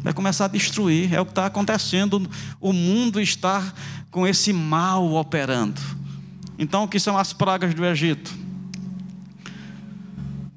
vai 0.04 0.14
começar 0.14 0.46
a 0.46 0.48
destruir. 0.48 1.14
É 1.14 1.22
o 1.22 1.26
que 1.26 1.32
está 1.32 1.46
acontecendo. 1.46 2.30
O 2.60 2.74
mundo 2.74 3.20
está 3.22 3.74
com 4.10 4.28
esse 4.28 4.52
mal 4.52 5.14
operando. 5.14 5.80
Então, 6.58 6.84
o 6.84 6.88
que 6.88 7.00
são 7.00 7.18
as 7.18 7.34
pragas 7.34 7.74
do 7.74 7.86
Egito? 7.86 8.41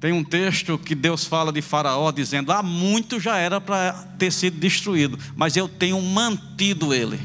Tem 0.05 0.13
um 0.13 0.23
texto 0.23 0.77
que 0.77 0.93
Deus 0.93 1.25
fala 1.25 1.51
de 1.51 1.63
Faraó 1.63 2.11
dizendo: 2.11 2.51
há 2.51 2.61
muito 2.61 3.19
já 3.19 3.37
era 3.37 3.59
para 3.59 3.91
ter 4.19 4.31
sido 4.31 4.55
destruído, 4.59 5.17
mas 5.35 5.57
eu 5.57 5.67
tenho 5.67 5.99
mantido 5.99 6.93
ele. 6.93 7.19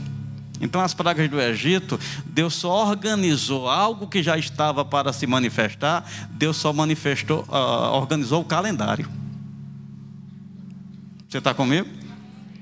Então, 0.63 0.81
as 0.81 0.95
pragas 0.95 1.29
do 1.29 1.39
Egito, 1.39 2.01
Deus 2.25 2.55
só 2.55 2.89
organizou 2.89 3.69
algo 3.69 4.07
que 4.07 4.23
já 4.23 4.39
estava 4.39 4.83
para 4.83 5.13
se 5.13 5.27
manifestar, 5.27 6.11
Deus 6.31 6.57
só 6.57 6.73
manifestou, 6.73 7.45
uh, 7.51 7.93
organizou 7.93 8.41
o 8.41 8.45
calendário. 8.47 9.07
Você 11.29 11.37
está 11.37 11.53
comigo? 11.53 11.87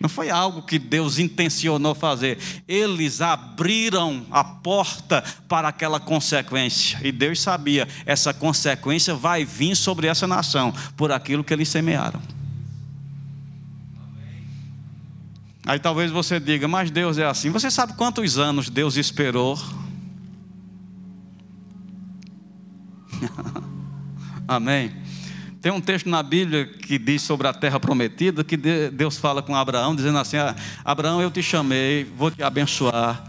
Não 0.00 0.09
foi 0.09 0.31
algo 0.31 0.62
que 0.62 0.78
Deus 0.78 1.19
intencionou 1.19 1.95
fazer. 1.95 2.38
Eles 2.69 3.21
abriram 3.21 4.25
a 4.31 4.45
porta 4.45 5.23
para 5.49 5.69
aquela 5.69 5.99
consequência. 5.99 7.00
E 7.02 7.11
Deus 7.11 7.40
sabia, 7.40 7.88
essa 8.07 8.33
consequência 8.33 9.14
vai 9.14 9.45
vir 9.45 9.75
sobre 9.75 10.07
essa 10.07 10.26
nação 10.26 10.73
por 10.97 11.11
aquilo 11.11 11.43
que 11.43 11.52
eles 11.52 11.69
semearam. 11.69 12.21
Aí 15.67 15.78
talvez 15.78 16.11
você 16.11 16.40
diga, 16.40 16.67
mas 16.67 16.90
Deus 16.90 17.19
é 17.19 17.26
assim. 17.26 17.50
Você 17.50 17.71
sabe 17.71 17.93
quantos 17.95 18.38
anos 18.38 18.71
Deus 18.71 18.97
esperou? 18.97 19.59
Amém. 24.47 25.08
Tem 25.61 25.73
um 25.73 25.81
texto 25.81 26.09
na 26.09 26.23
Bíblia 26.23 26.67
que 26.67 26.99
diz 26.99 27.23
sobre 27.23 27.49
a 27.49 27.53
terra 27.53 27.81
prometida, 27.81 28.45
que 28.45 28.57
Deus 28.57 29.17
fala 29.17 29.43
com 29.43 29.57
Abraão, 29.57 29.95
dizendo 29.95 30.19
assim: 30.19 30.37
ah, 30.37 30.55
Abraão, 30.85 31.21
eu 31.21 31.31
te 31.31 31.43
chamei, 31.43 32.05
vou 32.05 32.31
te 32.31 32.43
abençoar, 32.43 33.25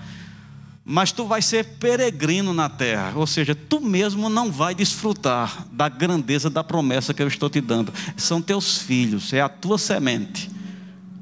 mas 0.85 1.11
tu 1.11 1.25
vai 1.25 1.41
ser 1.41 1.65
peregrino 1.79 2.53
na 2.53 2.69
terra, 2.69 3.13
ou 3.15 3.25
seja, 3.25 3.55
tu 3.55 3.81
mesmo 3.81 4.29
não 4.29 4.51
vai 4.51 4.75
desfrutar 4.75 5.65
da 5.71 5.89
grandeza 5.89 6.49
da 6.49 6.63
promessa 6.63 7.13
que 7.13 7.23
eu 7.23 7.27
estou 7.27 7.49
te 7.49 7.61
dando. 7.61 7.91
São 8.15 8.41
teus 8.41 8.77
filhos, 8.77 9.33
é 9.33 9.41
a 9.41 9.49
tua 9.49 9.79
semente, 9.79 10.51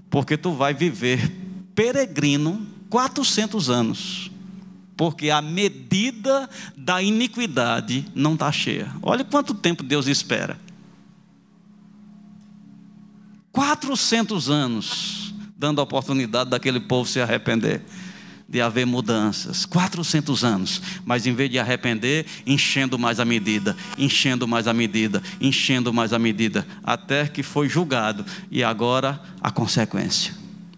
porque 0.10 0.36
tu 0.36 0.52
vai 0.52 0.74
viver 0.74 1.32
peregrino 1.74 2.68
400 2.90 3.70
anos 3.70 4.32
porque 4.98 5.30
a 5.30 5.44
medida 5.44 6.50
da 6.76 7.00
iniquidade 7.04 8.04
não 8.16 8.34
está 8.34 8.52
cheia. 8.52 8.88
Olha 9.04 9.24
quanto 9.24 9.54
tempo 9.54 9.84
Deus 9.84 10.08
espera. 10.08 10.58
400 13.58 14.52
anos 14.52 15.34
dando 15.58 15.82
a 15.82 15.84
oportunidade 15.84 16.52
daquele 16.52 16.80
povo 16.80 17.10
se 17.10 17.20
arrepender, 17.20 17.82
de 18.48 18.62
haver 18.62 18.86
mudanças. 18.86 19.66
400 19.66 20.44
anos, 20.44 20.80
mas 21.04 21.26
em 21.26 21.34
vez 21.34 21.50
de 21.50 21.58
arrepender, 21.58 22.28
enchendo 22.46 23.00
mais 23.00 23.20
a 23.20 23.26
medida, 23.26 23.76
enchendo 23.98 24.48
mais 24.48 24.68
a 24.68 24.76
medida, 24.76 25.24
enchendo 25.42 25.92
mais 25.92 26.14
a 26.14 26.20
medida, 26.20 26.68
até 26.84 27.28
que 27.28 27.42
foi 27.42 27.68
julgado 27.68 28.24
e 28.52 28.64
agora 28.64 29.20
a 29.42 29.50
consequência. 29.50 30.36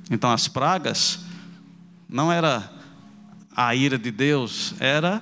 Então 0.10 0.32
as 0.32 0.48
pragas 0.48 1.20
não 2.08 2.32
era 2.32 2.72
a 3.54 3.76
ira 3.76 3.98
de 3.98 4.10
Deus, 4.10 4.74
era 4.80 5.22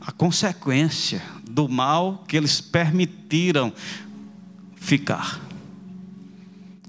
a 0.00 0.10
consequência 0.10 1.22
do 1.48 1.68
mal 1.68 2.24
que 2.26 2.36
eles 2.36 2.60
permitiram 2.60 3.72
ficar. 4.74 5.49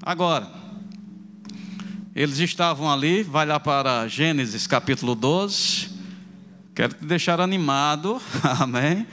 Agora, 0.03 0.51
eles 2.15 2.39
estavam 2.39 2.91
ali, 2.91 3.21
vai 3.21 3.45
lá 3.45 3.59
para 3.59 4.07
Gênesis 4.07 4.65
capítulo 4.65 5.13
12. 5.13 5.91
Quero 6.73 6.95
te 6.95 7.05
deixar 7.05 7.39
animado, 7.39 8.19
amém? 8.59 9.05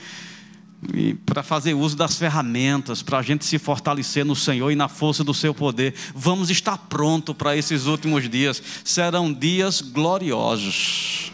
para 1.27 1.43
fazer 1.43 1.75
uso 1.75 1.97
das 1.97 2.17
ferramentas, 2.17 3.03
para 3.03 3.19
a 3.19 3.23
gente 3.23 3.45
se 3.45 3.59
fortalecer 3.59 4.25
no 4.25 4.37
Senhor 4.37 4.71
e 4.71 4.77
na 4.77 4.87
força 4.87 5.25
do 5.25 5.35
seu 5.35 5.53
poder. 5.53 5.93
Vamos 6.15 6.51
estar 6.51 6.79
pronto 6.79 7.35
para 7.35 7.57
esses 7.57 7.87
últimos 7.87 8.31
dias. 8.31 8.63
Serão 8.85 9.33
dias 9.33 9.81
gloriosos. 9.81 11.33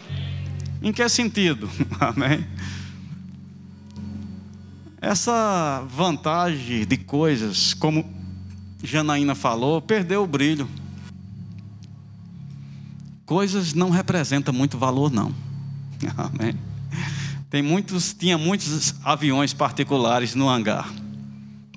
Em 0.81 0.91
que 0.91 1.07
sentido? 1.07 1.69
Amém? 1.99 2.45
Essa 4.99 5.85
vantagem 5.87 6.83
de 6.83 6.97
coisas, 6.97 7.75
como 7.75 8.14
Janaína 8.83 9.35
falou, 9.35 9.81
perdeu 9.81 10.23
o 10.23 10.27
brilho. 10.27 10.69
Coisas 13.25 13.73
não 13.73 13.89
representam 13.89 14.53
muito 14.53 14.77
valor, 14.77 15.11
não. 15.11 15.33
Amém? 16.17 16.55
Tem 17.49 17.61
muitos, 17.61 18.13
tinha 18.13 18.37
muitos 18.37 18.95
aviões 19.03 19.53
particulares 19.53 20.35
no 20.35 20.49
hangar. 20.49 20.91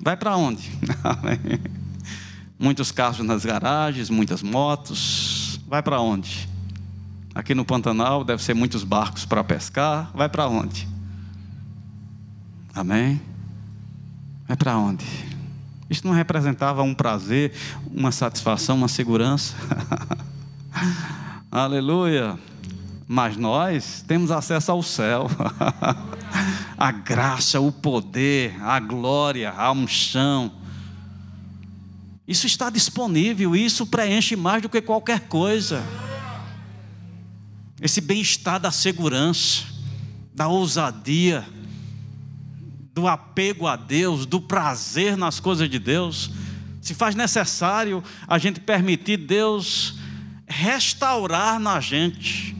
Vai 0.01 0.15
para 0.15 0.35
onde? 0.35 0.69
muitos 2.59 2.91
carros 2.91 3.25
nas 3.25 3.45
garagens, 3.45 4.09
muitas 4.09 4.43
motos. 4.43 5.59
Vai 5.67 5.81
para 5.81 5.99
onde? 5.99 6.47
Aqui 7.33 7.55
no 7.55 7.63
Pantanal 7.63 8.23
deve 8.23 8.43
ser 8.43 8.53
muitos 8.53 8.83
barcos 8.83 9.25
para 9.25 9.43
pescar. 9.43 10.11
Vai 10.13 10.27
para 10.27 10.47
onde? 10.47 10.87
Amém? 12.73 13.21
Vai 14.47 14.57
para 14.57 14.77
onde? 14.77 15.28
Isso 15.89 16.05
não 16.05 16.13
representava 16.13 16.83
um 16.83 16.93
prazer, 16.93 17.53
uma 17.91 18.11
satisfação, 18.11 18.77
uma 18.77 18.87
segurança? 18.87 19.55
Aleluia! 21.51 22.37
mas 23.11 23.35
nós 23.35 24.05
temos 24.07 24.29
acesso 24.29 24.71
ao 24.71 24.83
céu. 24.83 25.27
a 26.77 26.91
graça, 26.91 27.59
o 27.59 27.71
poder, 27.71 28.55
a 28.61 28.79
glória, 28.79 29.49
a 29.49 29.71
unção. 29.71 30.51
Isso 32.27 32.45
está 32.45 32.69
disponível, 32.69 33.55
isso 33.55 33.87
preenche 33.87 34.35
mais 34.35 34.61
do 34.61 34.69
que 34.69 34.79
qualquer 34.79 35.21
coisa. 35.21 35.83
Esse 37.81 37.99
bem-estar 37.99 38.59
da 38.59 38.69
segurança, 38.69 39.63
da 40.31 40.47
ousadia, 40.47 41.43
do 42.93 43.07
apego 43.07 43.67
a 43.67 43.75
Deus, 43.75 44.25
do 44.25 44.41
prazer 44.41 45.17
nas 45.17 45.39
coisas 45.39 45.69
de 45.69 45.79
Deus, 45.79 46.31
se 46.81 46.93
faz 46.93 47.15
necessário 47.15 48.03
a 48.27 48.37
gente 48.37 48.59
permitir 48.59 49.17
Deus 49.17 49.95
restaurar 50.47 51.59
na 51.59 51.79
gente 51.79 52.59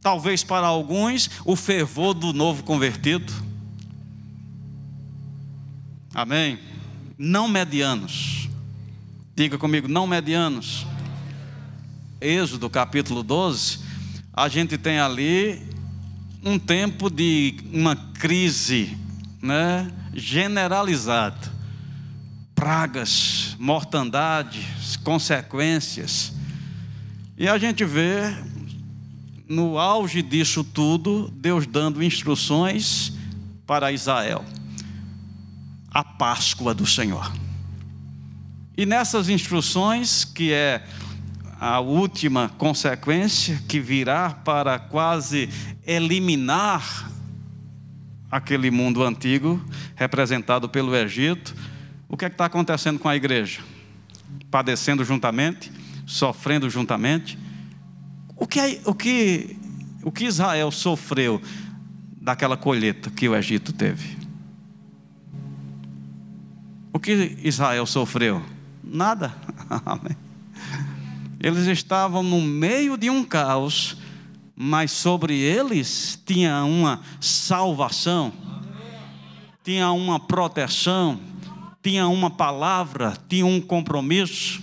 Talvez 0.00 0.42
para 0.42 0.66
alguns 0.66 1.30
o 1.44 1.54
fervor 1.54 2.14
do 2.14 2.32
novo 2.32 2.62
convertido. 2.62 3.30
Amém? 6.14 6.58
Não 7.18 7.46
medianos. 7.46 8.48
Diga 9.36 9.58
comigo, 9.58 9.86
não 9.86 10.06
medianos. 10.06 10.86
Êxodo 12.18 12.70
capítulo 12.70 13.22
12, 13.22 13.80
a 14.32 14.48
gente 14.48 14.78
tem 14.78 14.98
ali 14.98 15.62
um 16.42 16.58
tempo 16.58 17.10
de 17.10 17.56
uma 17.70 17.94
crise 17.94 18.96
né, 19.40 19.90
generalizada. 20.12 21.60
Pragas, 22.54 23.56
mortandades, 23.58 24.96
consequências. 24.96 26.32
E 27.36 27.48
a 27.48 27.56
gente 27.56 27.84
vê 27.84 28.34
no 29.48 29.78
auge 29.78 30.22
disso 30.22 30.62
tudo, 30.62 31.28
Deus 31.34 31.66
dando 31.66 32.02
instruções 32.02 33.12
para 33.66 33.90
Israel. 33.90 34.44
A 35.90 36.04
Páscoa 36.04 36.72
do 36.72 36.86
Senhor. 36.86 37.32
E 38.76 38.86
nessas 38.86 39.28
instruções, 39.28 40.24
que 40.24 40.52
é 40.52 40.84
a 41.58 41.80
última 41.80 42.48
consequência 42.48 43.60
que 43.68 43.80
virá 43.80 44.30
para 44.30 44.78
quase 44.78 45.48
eliminar 45.86 47.09
aquele 48.30 48.70
mundo 48.70 49.02
antigo, 49.02 49.62
representado 49.96 50.68
pelo 50.68 50.94
Egito, 50.94 51.54
o 52.08 52.16
que 52.16 52.24
é 52.24 52.28
está 52.28 52.46
acontecendo 52.46 52.98
com 52.98 53.08
a 53.08 53.16
igreja? 53.16 53.60
Padecendo 54.50 55.04
juntamente, 55.04 55.70
sofrendo 56.06 56.68
juntamente 56.68 57.38
o 58.40 58.46
que, 58.46 58.80
o 58.86 58.94
que, 58.94 59.54
o 60.02 60.10
que 60.10 60.24
Israel 60.24 60.70
sofreu 60.70 61.42
daquela 62.22 62.56
colheita 62.56 63.10
que 63.10 63.28
o 63.28 63.36
Egito 63.36 63.70
teve? 63.70 64.16
O 66.90 66.98
que 66.98 67.36
Israel 67.44 67.84
sofreu? 67.84 68.42
Nada. 68.82 69.34
Eles 71.38 71.66
estavam 71.66 72.22
no 72.22 72.40
meio 72.40 72.96
de 72.96 73.10
um 73.10 73.22
caos, 73.22 73.98
mas 74.62 74.90
sobre 74.90 75.38
eles 75.38 76.20
tinha 76.26 76.62
uma 76.64 77.00
salvação, 77.18 78.30
tinha 79.64 79.90
uma 79.90 80.20
proteção, 80.20 81.18
tinha 81.82 82.06
uma 82.06 82.28
palavra, 82.28 83.16
tinha 83.26 83.46
um 83.46 83.58
compromisso. 83.58 84.60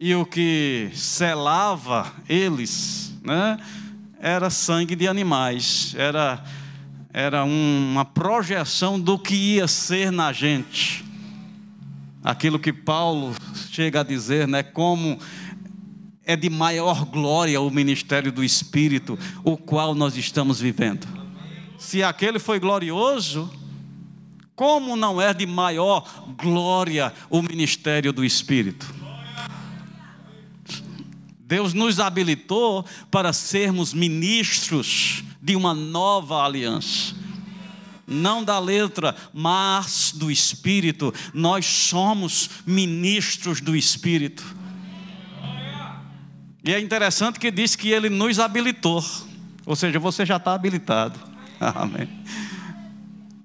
E 0.00 0.12
o 0.16 0.26
que 0.26 0.90
selava 0.94 2.12
eles, 2.28 3.16
né, 3.22 3.56
era 4.18 4.50
sangue 4.50 4.96
de 4.96 5.06
animais, 5.06 5.94
era, 5.96 6.42
era 7.12 7.44
uma 7.44 8.04
projeção 8.04 8.98
do 8.98 9.16
que 9.16 9.36
ia 9.36 9.68
ser 9.68 10.10
na 10.10 10.32
gente. 10.32 11.04
Aquilo 12.24 12.58
que 12.58 12.72
Paulo 12.72 13.32
chega 13.70 14.00
a 14.00 14.02
dizer, 14.02 14.48
né, 14.48 14.60
como 14.64 15.20
é 16.24 16.36
de 16.36 16.50
maior 16.50 17.04
glória 17.04 17.60
o 17.60 17.70
ministério 17.70 18.30
do 18.30 18.44
Espírito, 18.44 19.18
o 19.42 19.56
qual 19.56 19.94
nós 19.94 20.16
estamos 20.16 20.60
vivendo. 20.60 21.06
Se 21.78 22.02
aquele 22.02 22.38
foi 22.38 22.60
glorioso, 22.60 23.50
como 24.54 24.96
não 24.96 25.20
é 25.20 25.32
de 25.32 25.46
maior 25.46 26.06
glória 26.36 27.12
o 27.30 27.40
ministério 27.40 28.12
do 28.12 28.24
Espírito? 28.24 28.94
Deus 31.38 31.74
nos 31.74 31.98
habilitou 31.98 32.84
para 33.10 33.32
sermos 33.32 33.92
ministros 33.92 35.24
de 35.42 35.56
uma 35.56 35.74
nova 35.74 36.44
aliança. 36.44 37.16
Não 38.06 38.44
da 38.44 38.58
letra, 38.58 39.16
mas 39.32 40.12
do 40.14 40.30
Espírito. 40.30 41.12
Nós 41.32 41.64
somos 41.64 42.50
ministros 42.66 43.60
do 43.60 43.74
Espírito. 43.74 44.59
E 46.62 46.72
é 46.72 46.80
interessante 46.80 47.38
que 47.40 47.50
diz 47.50 47.74
que 47.74 47.90
ele 47.90 48.08
nos 48.08 48.38
habilitou. 48.38 49.04
Ou 49.64 49.74
seja, 49.74 49.98
você 49.98 50.26
já 50.26 50.36
está 50.36 50.54
habilitado. 50.54 51.18
Amém. 51.60 52.08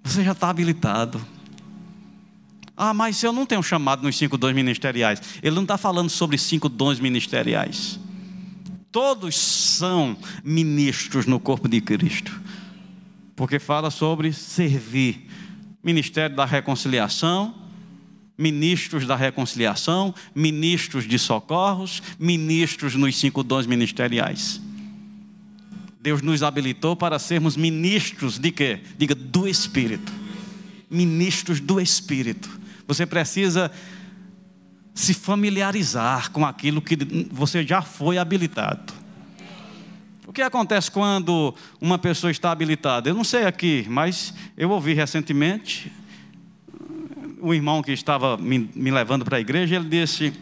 Você 0.03 0.23
já 0.23 0.33
está 0.33 0.49
habilitado. 0.49 1.25
Ah, 2.77 2.93
mas 2.93 3.23
eu 3.23 3.31
não 3.31 3.45
tenho 3.45 3.63
chamado 3.63 4.03
nos 4.03 4.17
cinco 4.17 4.37
dons 4.37 4.53
ministeriais. 4.53 5.21
Ele 5.41 5.55
não 5.55 5.63
está 5.63 5.77
falando 5.77 6.09
sobre 6.09 6.37
cinco 6.37 6.67
dons 6.67 6.99
ministeriais. 6.99 7.99
Todos 8.91 9.37
são 9.37 10.17
ministros 10.43 11.25
no 11.25 11.39
corpo 11.39 11.69
de 11.69 11.79
Cristo. 11.79 12.39
Porque 13.35 13.59
fala 13.59 13.89
sobre 13.89 14.33
servir. 14.33 15.29
Ministério 15.83 16.35
da 16.35 16.45
reconciliação, 16.45 17.53
ministros 18.37 19.05
da 19.07 19.15
reconciliação, 19.15 20.13
ministros 20.33 21.07
de 21.07 21.17
socorros, 21.17 22.01
ministros 22.19 22.95
nos 22.95 23.17
cinco 23.17 23.43
dons 23.43 23.65
ministeriais. 23.65 24.61
Deus 26.01 26.21
nos 26.21 26.43
habilitou 26.43 26.95
para 26.95 27.17
sermos 27.17 27.57
ministros 27.57 28.37
de 28.37 28.51
quê? 28.51 28.81
Diga, 28.97 29.15
do 29.15 29.47
Espírito. 29.47 30.13
Ministros 30.89 31.59
do 31.59 31.81
Espírito. 31.81 32.49
Você 32.87 33.05
precisa 33.05 33.71
se 34.93 35.13
familiarizar 35.13 36.31
com 36.31 36.45
aquilo 36.45 36.81
que 36.81 36.95
você 37.31 37.65
já 37.65 37.81
foi 37.81 38.17
habilitado. 38.17 38.93
O 40.27 40.31
que 40.31 40.41
acontece 40.41 40.91
quando 40.91 41.55
uma 41.81 41.97
pessoa 41.97 42.29
está 42.29 42.51
habilitada? 42.51 43.09
Eu 43.09 43.15
não 43.15 43.23
sei 43.23 43.45
aqui, 43.45 43.85
mas 43.89 44.33
eu 44.55 44.69
ouvi 44.69 44.93
recentemente 44.93 45.91
o 47.45 47.53
irmão 47.53 47.83
que 47.83 47.91
estava 47.91 48.37
me, 48.37 48.71
me 48.73 48.89
levando 48.89 49.23
para 49.23 49.37
a 49.37 49.39
igreja, 49.39 49.75
ele 49.75 49.87
disse: 49.87 50.33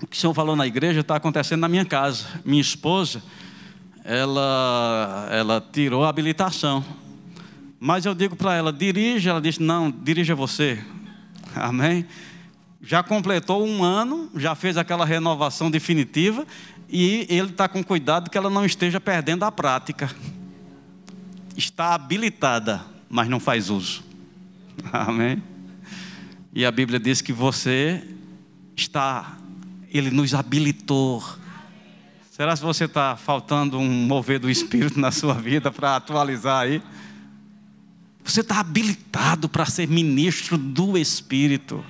O 0.00 0.06
que 0.06 0.16
o 0.16 0.20
senhor 0.20 0.32
falou 0.32 0.54
na 0.54 0.64
igreja 0.64 1.00
está 1.00 1.16
acontecendo 1.16 1.60
na 1.60 1.68
minha 1.68 1.84
casa. 1.84 2.24
Minha 2.44 2.60
esposa, 2.60 3.20
ela, 4.04 5.28
ela 5.32 5.60
tirou 5.72 6.04
a 6.04 6.08
habilitação. 6.08 6.84
Mas 7.80 8.06
eu 8.06 8.14
digo 8.14 8.36
para 8.36 8.54
ela, 8.54 8.72
dirija. 8.72 9.30
Ela 9.30 9.40
disse, 9.40 9.60
não, 9.60 9.90
dirija 9.90 10.36
você. 10.36 10.84
Amém? 11.56 12.06
Já 12.80 13.02
completou 13.02 13.66
um 13.66 13.82
ano, 13.82 14.30
já 14.36 14.54
fez 14.54 14.76
aquela 14.76 15.04
renovação 15.04 15.68
definitiva 15.68 16.46
e 16.88 17.26
ele 17.28 17.50
está 17.50 17.68
com 17.68 17.82
cuidado 17.82 18.30
que 18.30 18.38
ela 18.38 18.48
não 18.48 18.64
esteja 18.64 19.00
perdendo 19.00 19.44
a 19.44 19.50
prática. 19.50 20.14
Está 21.56 21.92
habilitada, 21.94 22.82
mas 23.08 23.28
não 23.28 23.40
faz 23.40 23.68
uso. 23.68 24.09
Amém? 24.92 25.42
E 26.52 26.64
a 26.64 26.70
Bíblia 26.70 26.98
diz 26.98 27.20
que 27.20 27.32
você 27.32 28.02
está, 28.76 29.38
Ele 29.88 30.10
nos 30.10 30.34
habilitou. 30.34 31.22
Será 32.30 32.56
que 32.56 32.62
você 32.62 32.84
está 32.84 33.16
faltando 33.16 33.78
um 33.78 33.88
mover 33.88 34.38
do 34.38 34.50
Espírito 34.50 34.98
na 34.98 35.12
sua 35.12 35.34
vida 35.34 35.70
para 35.70 35.96
atualizar 35.96 36.62
aí? 36.62 36.82
Você 38.24 38.40
está 38.40 38.60
habilitado 38.60 39.48
para 39.48 39.66
ser 39.66 39.88
ministro 39.88 40.56
do 40.56 40.96
Espírito. 40.96 41.84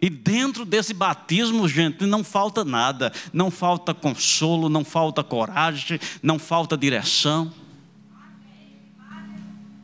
E 0.00 0.10
dentro 0.10 0.64
desse 0.64 0.92
batismo, 0.92 1.66
gente, 1.68 2.04
não 2.04 2.22
falta 2.22 2.64
nada. 2.64 3.12
Não 3.32 3.50
falta 3.50 3.94
consolo, 3.94 4.68
não 4.68 4.84
falta 4.84 5.24
coragem, 5.24 5.98
não 6.22 6.38
falta 6.38 6.76
direção. 6.76 7.52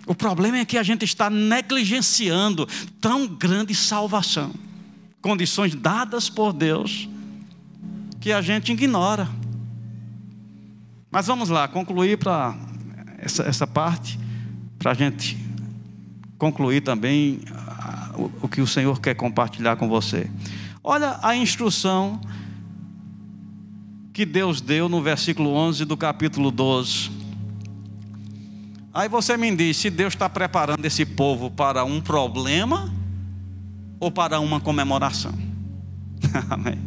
O 0.06 0.14
problema 0.14 0.58
é 0.58 0.64
que 0.64 0.76
a 0.76 0.82
gente 0.82 1.04
está 1.04 1.30
negligenciando 1.30 2.66
tão 3.00 3.26
grande 3.26 3.74
salvação, 3.74 4.52
condições 5.20 5.74
dadas 5.74 6.28
por 6.28 6.52
Deus, 6.52 7.08
que 8.20 8.32
a 8.32 8.42
gente 8.42 8.72
ignora. 8.72 9.28
Mas 11.10 11.26
vamos 11.26 11.48
lá, 11.48 11.68
concluir 11.68 12.18
para 12.18 12.56
essa, 13.18 13.44
essa 13.44 13.66
parte, 13.66 14.18
para 14.78 14.90
a 14.90 14.94
gente 14.94 15.38
concluir 16.36 16.80
também 16.80 17.40
ah, 17.52 18.10
o, 18.16 18.30
o 18.42 18.48
que 18.48 18.60
o 18.60 18.66
Senhor 18.66 19.00
quer 19.00 19.14
compartilhar 19.14 19.76
com 19.76 19.88
você. 19.88 20.28
Olha 20.82 21.20
a 21.22 21.36
instrução 21.36 22.20
que 24.12 24.26
Deus 24.26 24.60
deu 24.60 24.88
no 24.88 25.00
versículo 25.00 25.50
11 25.50 25.84
do 25.84 25.96
capítulo 25.96 26.50
12 26.50 27.21
Aí 28.94 29.08
você 29.08 29.36
me 29.38 29.54
diz 29.54 29.78
se 29.78 29.88
Deus 29.88 30.12
está 30.12 30.28
preparando 30.28 30.84
esse 30.84 31.06
povo 31.06 31.50
para 31.50 31.82
um 31.82 32.00
problema 32.00 32.92
ou 33.98 34.10
para 34.10 34.38
uma 34.38 34.60
comemoração. 34.60 35.32
Amém. 36.50 36.78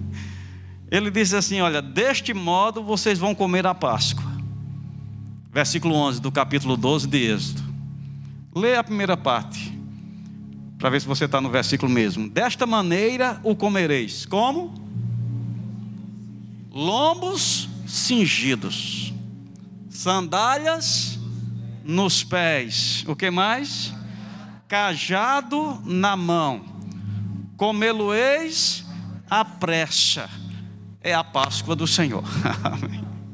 Ele 0.92 1.10
diz 1.10 1.34
assim: 1.34 1.62
Olha, 1.62 1.82
deste 1.82 2.32
modo 2.34 2.84
vocês 2.84 3.18
vão 3.18 3.34
comer 3.34 3.66
a 3.66 3.74
Páscoa. 3.74 4.24
Versículo 5.52 5.96
11 5.96 6.22
do 6.22 6.32
capítulo 6.32 6.78
12 6.78 7.08
de 7.08 7.18
Êxodo. 7.18 7.64
Lê 8.54 8.76
a 8.76 8.84
primeira 8.84 9.18
parte, 9.18 9.78
para 10.78 10.90
ver 10.90 11.02
se 11.02 11.08
você 11.08 11.26
está 11.26 11.42
no 11.42 11.50
versículo 11.50 11.92
mesmo. 11.92 12.30
Desta 12.30 12.68
maneira 12.68 13.40
o 13.44 13.56
comereis. 13.56 14.26
Como? 14.26 14.74
Lombos 16.72 17.68
cingidos, 17.88 19.14
sandálias 19.90 21.15
nos 21.86 22.24
pés. 22.24 23.06
O 23.08 23.16
que 23.16 23.30
mais? 23.30 23.94
Cajado 24.68 25.80
na 25.86 26.18
mão. 26.18 26.66
Comê-lo-eis 27.56 28.84
a 29.30 29.46
precha. 29.46 30.28
É 31.02 31.14
a 31.14 31.24
Páscoa 31.24 31.76
do 31.76 31.86
Senhor. 31.86 32.24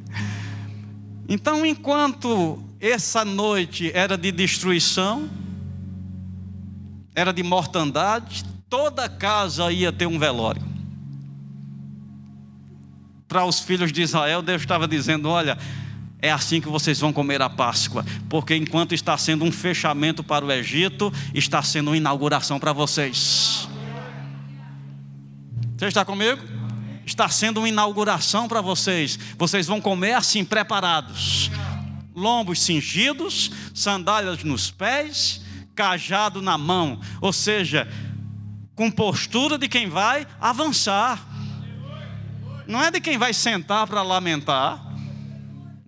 então, 1.27 1.65
enquanto 1.65 2.61
essa 2.79 3.23
noite 3.23 3.89
era 3.93 4.17
de 4.17 4.31
destruição, 4.31 5.29
era 7.15 7.31
de 7.31 7.41
mortandade, 7.43 8.43
toda 8.69 9.07
casa 9.07 9.71
ia 9.71 9.91
ter 9.91 10.05
um 10.05 10.19
velório. 10.19 10.61
Para 13.27 13.45
os 13.45 13.61
filhos 13.61 13.93
de 13.93 14.01
Israel, 14.01 14.41
Deus 14.41 14.61
estava 14.61 14.85
dizendo: 14.85 15.29
olha, 15.29 15.57
é 16.21 16.31
assim 16.31 16.61
que 16.61 16.69
vocês 16.69 16.99
vão 16.99 17.11
comer 17.11 17.41
a 17.41 17.49
Páscoa, 17.49 18.05
porque 18.29 18.55
enquanto 18.55 18.93
está 18.93 19.17
sendo 19.17 19.43
um 19.43 19.51
fechamento 19.51 20.23
para 20.23 20.45
o 20.45 20.51
Egito, 20.51 21.11
está 21.33 21.63
sendo 21.63 21.87
uma 21.87 21.97
inauguração 21.97 22.59
para 22.59 22.71
vocês. 22.71 23.67
Você 25.75 25.87
está 25.87 26.05
comigo? 26.05 26.39
Está 27.03 27.27
sendo 27.27 27.57
uma 27.57 27.67
inauguração 27.67 28.47
para 28.47 28.61
vocês. 28.61 29.17
Vocês 29.35 29.65
vão 29.65 29.81
comer 29.81 30.13
assim, 30.13 30.45
preparados: 30.45 31.49
lombos 32.15 32.61
cingidos, 32.61 33.51
sandálias 33.73 34.43
nos 34.43 34.69
pés, 34.69 35.41
cajado 35.73 36.39
na 36.39 36.55
mão, 36.55 37.01
ou 37.19 37.33
seja, 37.33 37.91
com 38.75 38.91
postura 38.91 39.57
de 39.57 39.67
quem 39.67 39.89
vai 39.89 40.27
avançar. 40.39 41.27
Não 42.67 42.81
é 42.81 42.91
de 42.91 43.01
quem 43.01 43.17
vai 43.17 43.33
sentar 43.33 43.87
para 43.87 44.03
lamentar 44.03 44.90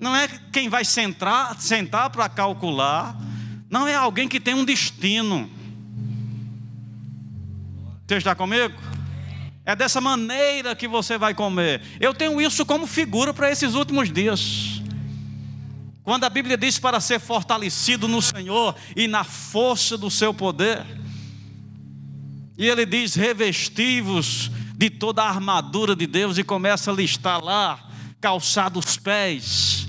não 0.04 0.16
é 0.16 0.28
quem 0.52 0.68
vai 0.68 0.84
sentar, 0.84 1.60
sentar 1.60 2.10
para 2.10 2.28
calcular, 2.28 3.18
não 3.70 3.88
é 3.88 3.96
alguém 3.96 4.28
que 4.28 4.40
tem 4.40 4.54
um 4.54 4.66
destino. 4.66 5.50
Você 8.06 8.18
está 8.18 8.36
comigo? 8.36 8.78
É 9.66 9.76
dessa 9.76 10.02
maneira 10.02 10.76
que 10.76 10.90
você 10.90 11.18
vai 11.18 11.34
comer. 11.34 11.82
Eu 12.02 12.14
tenho 12.14 12.42
isso 12.42 12.66
como 12.66 12.86
figura 12.86 13.34
para 13.34 13.50
esses 13.50 13.76
últimos 13.76 14.12
dias. 14.12 14.82
Quando 16.04 16.26
a 16.26 16.30
Bíblia 16.30 16.58
diz 16.58 16.78
para 16.78 17.00
ser 17.00 17.20
fortalecido 17.20 18.10
no 18.10 18.22
Senhor 18.22 18.76
e 18.94 19.08
na 19.08 19.24
força 19.24 19.98
do 19.98 20.12
seu 20.12 20.34
poder, 20.34 20.86
e 22.58 22.68
ele 22.68 22.86
diz: 22.86 23.16
revestivos 23.16 24.52
de 24.76 24.90
toda 24.90 25.24
a 25.24 25.30
armadura 25.30 25.96
de 25.96 26.06
Deus, 26.06 26.38
e 26.38 26.44
começa 26.44 26.92
a 26.92 26.94
listar 26.94 27.42
lá, 27.42 27.90
calçados 28.20 28.86
os 28.86 28.98
pés, 28.98 29.88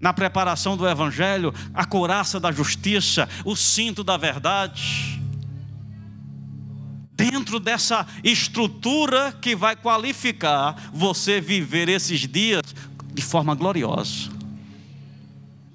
na 0.00 0.12
preparação 0.12 0.76
do 0.76 0.86
Evangelho, 0.86 1.52
a 1.72 1.84
couraça 1.84 2.38
da 2.38 2.52
justiça, 2.52 3.28
o 3.44 3.56
cinto 3.56 4.04
da 4.04 4.16
verdade. 4.16 5.20
Dentro 7.12 7.58
dessa 7.58 8.06
estrutura 8.22 9.32
que 9.40 9.56
vai 9.56 9.74
qualificar 9.74 10.90
você 10.92 11.40
viver 11.40 11.88
esses 11.88 12.28
dias 12.28 12.62
de 13.12 13.22
forma 13.22 13.54
gloriosa. 13.54 14.30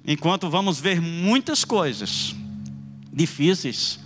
Enquanto 0.06 0.48
vamos 0.48 0.80
ver 0.80 1.00
muitas 1.00 1.64
coisas 1.64 2.34
difíceis, 3.12 3.98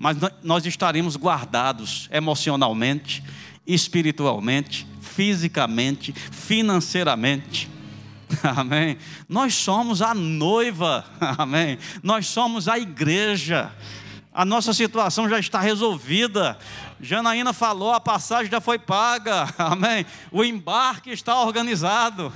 mas 0.00 0.16
nós 0.42 0.66
estaremos 0.66 1.16
guardados 1.16 2.08
emocionalmente, 2.12 3.22
espiritualmente, 3.66 4.86
fisicamente, 5.00 6.12
financeiramente 6.12 7.68
Amém. 8.56 8.98
Nós 9.28 9.54
somos 9.54 10.02
a 10.02 10.14
noiva. 10.14 11.04
Amém. 11.38 11.78
Nós 12.02 12.26
somos 12.26 12.68
a 12.68 12.78
igreja. 12.78 13.72
A 14.32 14.44
nossa 14.44 14.72
situação 14.72 15.28
já 15.28 15.38
está 15.38 15.60
resolvida. 15.60 16.58
Janaína 17.00 17.52
falou, 17.52 17.92
a 17.92 18.00
passagem 18.00 18.50
já 18.50 18.60
foi 18.60 18.78
paga. 18.78 19.48
Amém. 19.58 20.04
O 20.30 20.44
embarque 20.44 21.10
está 21.10 21.40
organizado. 21.40 22.32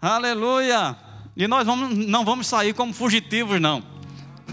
Aleluia. 0.00 0.96
E 1.36 1.46
nós 1.46 1.66
vamos, 1.66 1.96
não 1.96 2.24
vamos 2.24 2.46
sair 2.46 2.74
como 2.74 2.92
fugitivos, 2.92 3.60
não. 3.60 3.82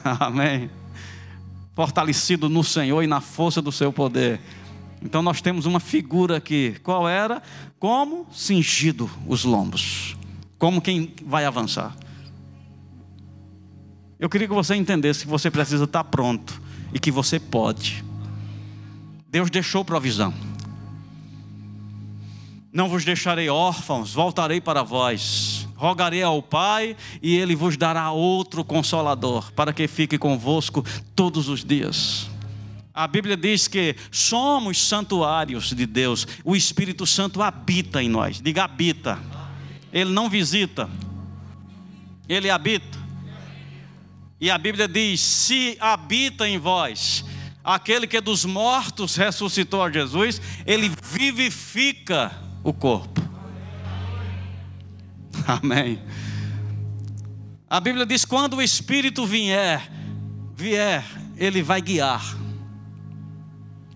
Amém. 0.03 0.69
Fortalecido 1.75 2.49
no 2.49 2.63
Senhor 2.63 3.01
e 3.03 3.07
na 3.07 3.21
força 3.21 3.61
do 3.61 3.71
seu 3.71 3.91
poder. 3.91 4.39
Então 5.01 5.21
nós 5.21 5.41
temos 5.41 5.65
uma 5.65 5.79
figura 5.79 6.37
aqui. 6.37 6.75
Qual 6.83 7.07
era? 7.07 7.41
Como 7.79 8.27
cingido 8.31 9.09
os 9.27 9.43
lombos 9.43 10.17
como 10.57 10.81
quem 10.81 11.13
vai 11.25 11.45
avançar. 11.45 11.95
Eu 14.19 14.29
queria 14.29 14.47
que 14.47 14.53
você 14.53 14.75
entendesse 14.75 15.25
que 15.25 15.29
você 15.29 15.51
precisa 15.51 15.83
estar 15.83 16.03
pronto 16.03 16.59
e 16.93 16.99
que 16.99 17.11
você 17.11 17.39
pode. 17.39 18.03
Deus 19.29 19.49
deixou 19.49 19.85
provisão. 19.85 20.33
Não 22.73 22.89
vos 22.89 23.05
deixarei 23.05 23.49
órfãos, 23.49 24.13
voltarei 24.13 24.59
para 24.59 24.83
vós. 24.83 25.67
Rogarei 25.75 26.23
ao 26.23 26.41
Pai 26.41 26.97
e 27.21 27.35
ele 27.37 27.55
vos 27.55 27.77
dará 27.77 28.09
outro 28.11 28.63
consolador, 28.63 29.51
para 29.53 29.71
que 29.71 29.87
fique 29.87 30.17
convosco 30.17 30.83
todos 31.15 31.49
os 31.49 31.63
dias. 31.63 32.27
A 32.97 33.05
Bíblia 33.05 33.37
diz 33.37 33.67
que 33.67 33.95
somos 34.09 34.81
santuários 34.81 35.69
de 35.69 35.85
Deus, 35.85 36.25
o 36.43 36.55
Espírito 36.55 37.05
Santo 37.05 37.43
habita 37.43 38.01
em 38.01 38.09
nós. 38.09 38.41
Diga 38.41 38.63
habita. 38.63 39.19
Ele 39.93 40.09
não 40.09 40.27
visita, 40.27 40.89
ele 42.27 42.49
habita. 42.49 42.97
E 44.41 44.49
a 44.49 44.57
Bíblia 44.57 44.87
diz: 44.87 45.21
se 45.21 45.77
habita 45.79 46.49
em 46.49 46.57
vós 46.57 47.23
aquele 47.63 48.07
que 48.07 48.19
dos 48.19 48.43
mortos 48.45 49.15
ressuscitou 49.15 49.83
a 49.83 49.91
Jesus, 49.91 50.41
ele 50.65 50.91
vivifica 51.03 52.35
o 52.63 52.73
corpo. 52.73 53.21
Amém. 55.45 56.01
A 57.69 57.79
Bíblia 57.79 58.07
diz: 58.07 58.25
quando 58.25 58.55
o 58.55 58.61
Espírito 58.61 59.23
vier, 59.23 59.87
vier, 60.55 61.05
ele 61.37 61.61
vai 61.61 61.79
guiar. 61.79 62.46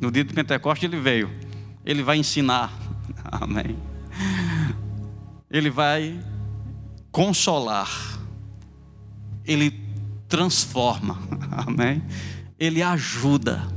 No 0.02 0.12
dia 0.12 0.24
de 0.24 0.34
Pentecostes 0.34 0.84
ele 0.92 1.00
veio. 1.00 1.30
Ele 1.86 2.02
vai 2.02 2.18
ensinar. 2.18 2.74
Amém. 3.24 3.78
Ele 5.50 5.70
vai 5.70 6.20
consolar. 7.12 8.20
Ele 9.46 9.80
transforma. 10.28 11.20
Amém. 11.68 12.04
Ele 12.60 12.82
ajuda. 12.82 13.68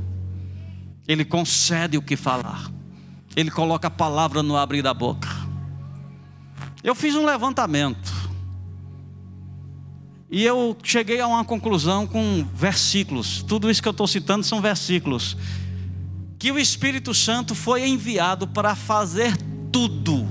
Ele 1.07 1.23
concede 1.23 1.95
o 1.95 2.01
que 2.01 2.15
falar. 2.15 2.71
Ele 3.35 3.51
coloca 3.51 3.87
a 3.87 3.91
palavra 3.91 4.41
no 4.41 4.57
abrir 4.57 4.81
da 4.81 4.93
boca. 4.93 5.29
Eu 6.83 6.95
fiz 6.95 7.15
um 7.15 7.25
levantamento. 7.25 8.13
E 10.31 10.43
eu 10.43 10.75
cheguei 10.81 11.19
a 11.19 11.27
uma 11.27 11.45
conclusão 11.45 12.07
com 12.07 12.47
versículos. 12.53 13.43
Tudo 13.43 13.69
isso 13.69 13.81
que 13.81 13.87
eu 13.87 13.91
estou 13.91 14.07
citando 14.07 14.43
são 14.43 14.59
versículos. 14.61 15.37
Que 16.45 16.51
o 16.51 16.59
Espírito 16.59 17.11
Santo 17.11 17.55
foi 17.55 17.87
enviado 17.87 18.47
para 18.47 18.75
fazer 18.75 19.35
tudo 19.71 20.27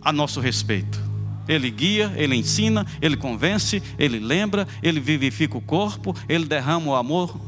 a 0.00 0.10
nosso 0.10 0.40
respeito. 0.40 0.98
Ele 1.46 1.70
guia, 1.70 2.14
ele 2.16 2.34
ensina, 2.34 2.86
ele 2.98 3.14
convence, 3.14 3.82
ele 3.98 4.18
lembra, 4.18 4.66
ele 4.82 5.00
vivifica 5.00 5.58
o 5.58 5.60
corpo, 5.60 6.16
ele 6.30 6.46
derrama 6.46 6.92
o 6.92 6.94
amor 6.94 7.38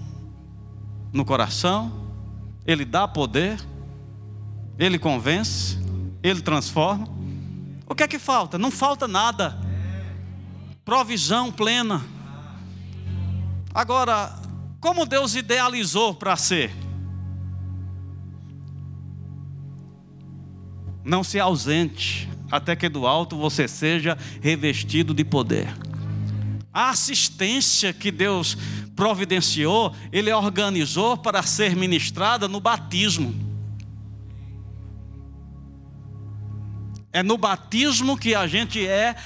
no 1.10 1.24
coração, 1.24 1.90
ele 2.66 2.84
dá 2.84 3.08
poder, 3.08 3.58
ele 4.78 4.98
convence, 4.98 5.78
ele 6.22 6.42
transforma. 6.42 7.08
O 7.86 7.94
que 7.94 8.02
é 8.02 8.08
que 8.08 8.18
falta? 8.18 8.58
Não 8.58 8.70
falta 8.70 9.08
nada. 9.08 9.58
Provisão 10.84 11.50
plena. 11.50 12.04
Agora, 13.72 14.43
como 14.84 15.06
Deus 15.06 15.34
idealizou 15.34 16.14
para 16.14 16.36
ser? 16.36 16.70
Não 21.02 21.24
se 21.24 21.40
ausente, 21.40 22.28
até 22.50 22.76
que 22.76 22.90
do 22.90 23.06
alto 23.06 23.34
você 23.34 23.66
seja 23.66 24.18
revestido 24.42 25.14
de 25.14 25.24
poder. 25.24 25.74
A 26.70 26.90
assistência 26.90 27.94
que 27.94 28.12
Deus 28.12 28.58
providenciou, 28.94 29.96
Ele 30.12 30.30
organizou 30.30 31.16
para 31.16 31.42
ser 31.42 31.74
ministrada 31.74 32.46
no 32.46 32.60
batismo. 32.60 33.34
É 37.10 37.22
no 37.22 37.38
batismo 37.38 38.18
que 38.18 38.34
a 38.34 38.46
gente 38.46 38.86
é 38.86 39.16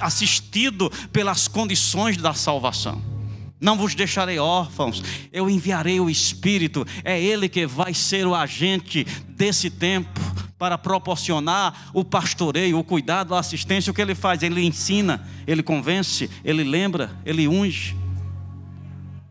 assistido 0.00 0.88
pelas 1.12 1.48
condições 1.48 2.16
da 2.16 2.32
salvação. 2.32 3.15
Não 3.60 3.76
vos 3.76 3.94
deixarei 3.94 4.38
órfãos, 4.38 5.02
eu 5.32 5.48
enviarei 5.48 5.98
o 5.98 6.10
Espírito, 6.10 6.86
é 7.02 7.20
Ele 7.20 7.48
que 7.48 7.66
vai 7.66 7.94
ser 7.94 8.26
o 8.26 8.34
agente 8.34 9.06
desse 9.28 9.70
tempo 9.70 10.20
para 10.58 10.76
proporcionar 10.76 11.90
o 11.92 12.04
pastoreio, 12.04 12.78
o 12.78 12.84
cuidado, 12.84 13.34
a 13.34 13.40
assistência. 13.40 13.90
O 13.90 13.94
que 13.94 14.00
Ele 14.00 14.14
faz? 14.14 14.42
Ele 14.42 14.64
ensina, 14.64 15.26
Ele 15.46 15.62
convence, 15.62 16.30
Ele 16.44 16.64
lembra, 16.64 17.10
Ele 17.24 17.48
unge. 17.48 17.96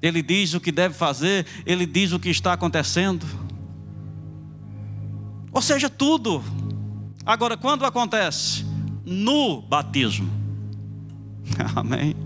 Ele 0.01 0.21
diz 0.21 0.53
o 0.53 0.59
que 0.59 0.71
deve 0.71 0.93
fazer, 0.93 1.47
ele 1.65 1.85
diz 1.85 2.11
o 2.11 2.19
que 2.19 2.29
está 2.29 2.53
acontecendo. 2.53 3.25
Ou 5.51 5.61
seja, 5.61 5.89
tudo. 5.89 6.43
Agora, 7.25 7.57
quando 7.57 7.85
acontece? 7.85 8.63
No 9.03 9.63
batismo. 9.63 10.29
Amém. 11.75 12.24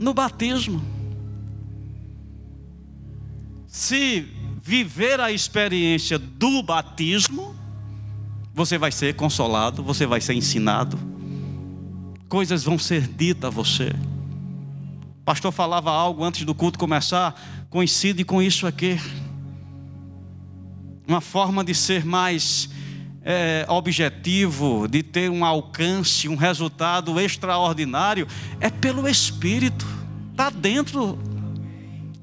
No 0.00 0.12
batismo. 0.12 0.82
Se 3.68 4.26
viver 4.60 5.20
a 5.20 5.30
experiência 5.30 6.18
do 6.18 6.60
batismo, 6.60 7.54
você 8.52 8.76
vai 8.76 8.90
ser 8.90 9.14
consolado, 9.14 9.80
você 9.80 10.06
vai 10.06 10.20
ser 10.20 10.34
ensinado, 10.34 10.98
coisas 12.28 12.64
vão 12.64 12.76
ser 12.76 13.06
ditas 13.06 13.46
a 13.46 13.50
você 13.50 13.92
pastor 15.30 15.52
falava 15.52 15.92
algo 15.92 16.24
antes 16.24 16.44
do 16.44 16.52
culto 16.52 16.76
começar, 16.76 17.40
coincide 17.70 18.24
com 18.24 18.42
isso 18.42 18.66
aqui. 18.66 19.00
Uma 21.06 21.20
forma 21.20 21.62
de 21.62 21.72
ser 21.72 22.04
mais 22.04 22.68
é, 23.24 23.64
objetivo, 23.68 24.86
de 24.88 25.02
ter 25.02 25.30
um 25.30 25.44
alcance, 25.44 26.28
um 26.28 26.36
resultado 26.36 27.20
extraordinário, 27.20 28.26
é 28.60 28.70
pelo 28.70 29.08
Espírito, 29.08 29.86
está 30.30 30.50
dentro. 30.50 31.18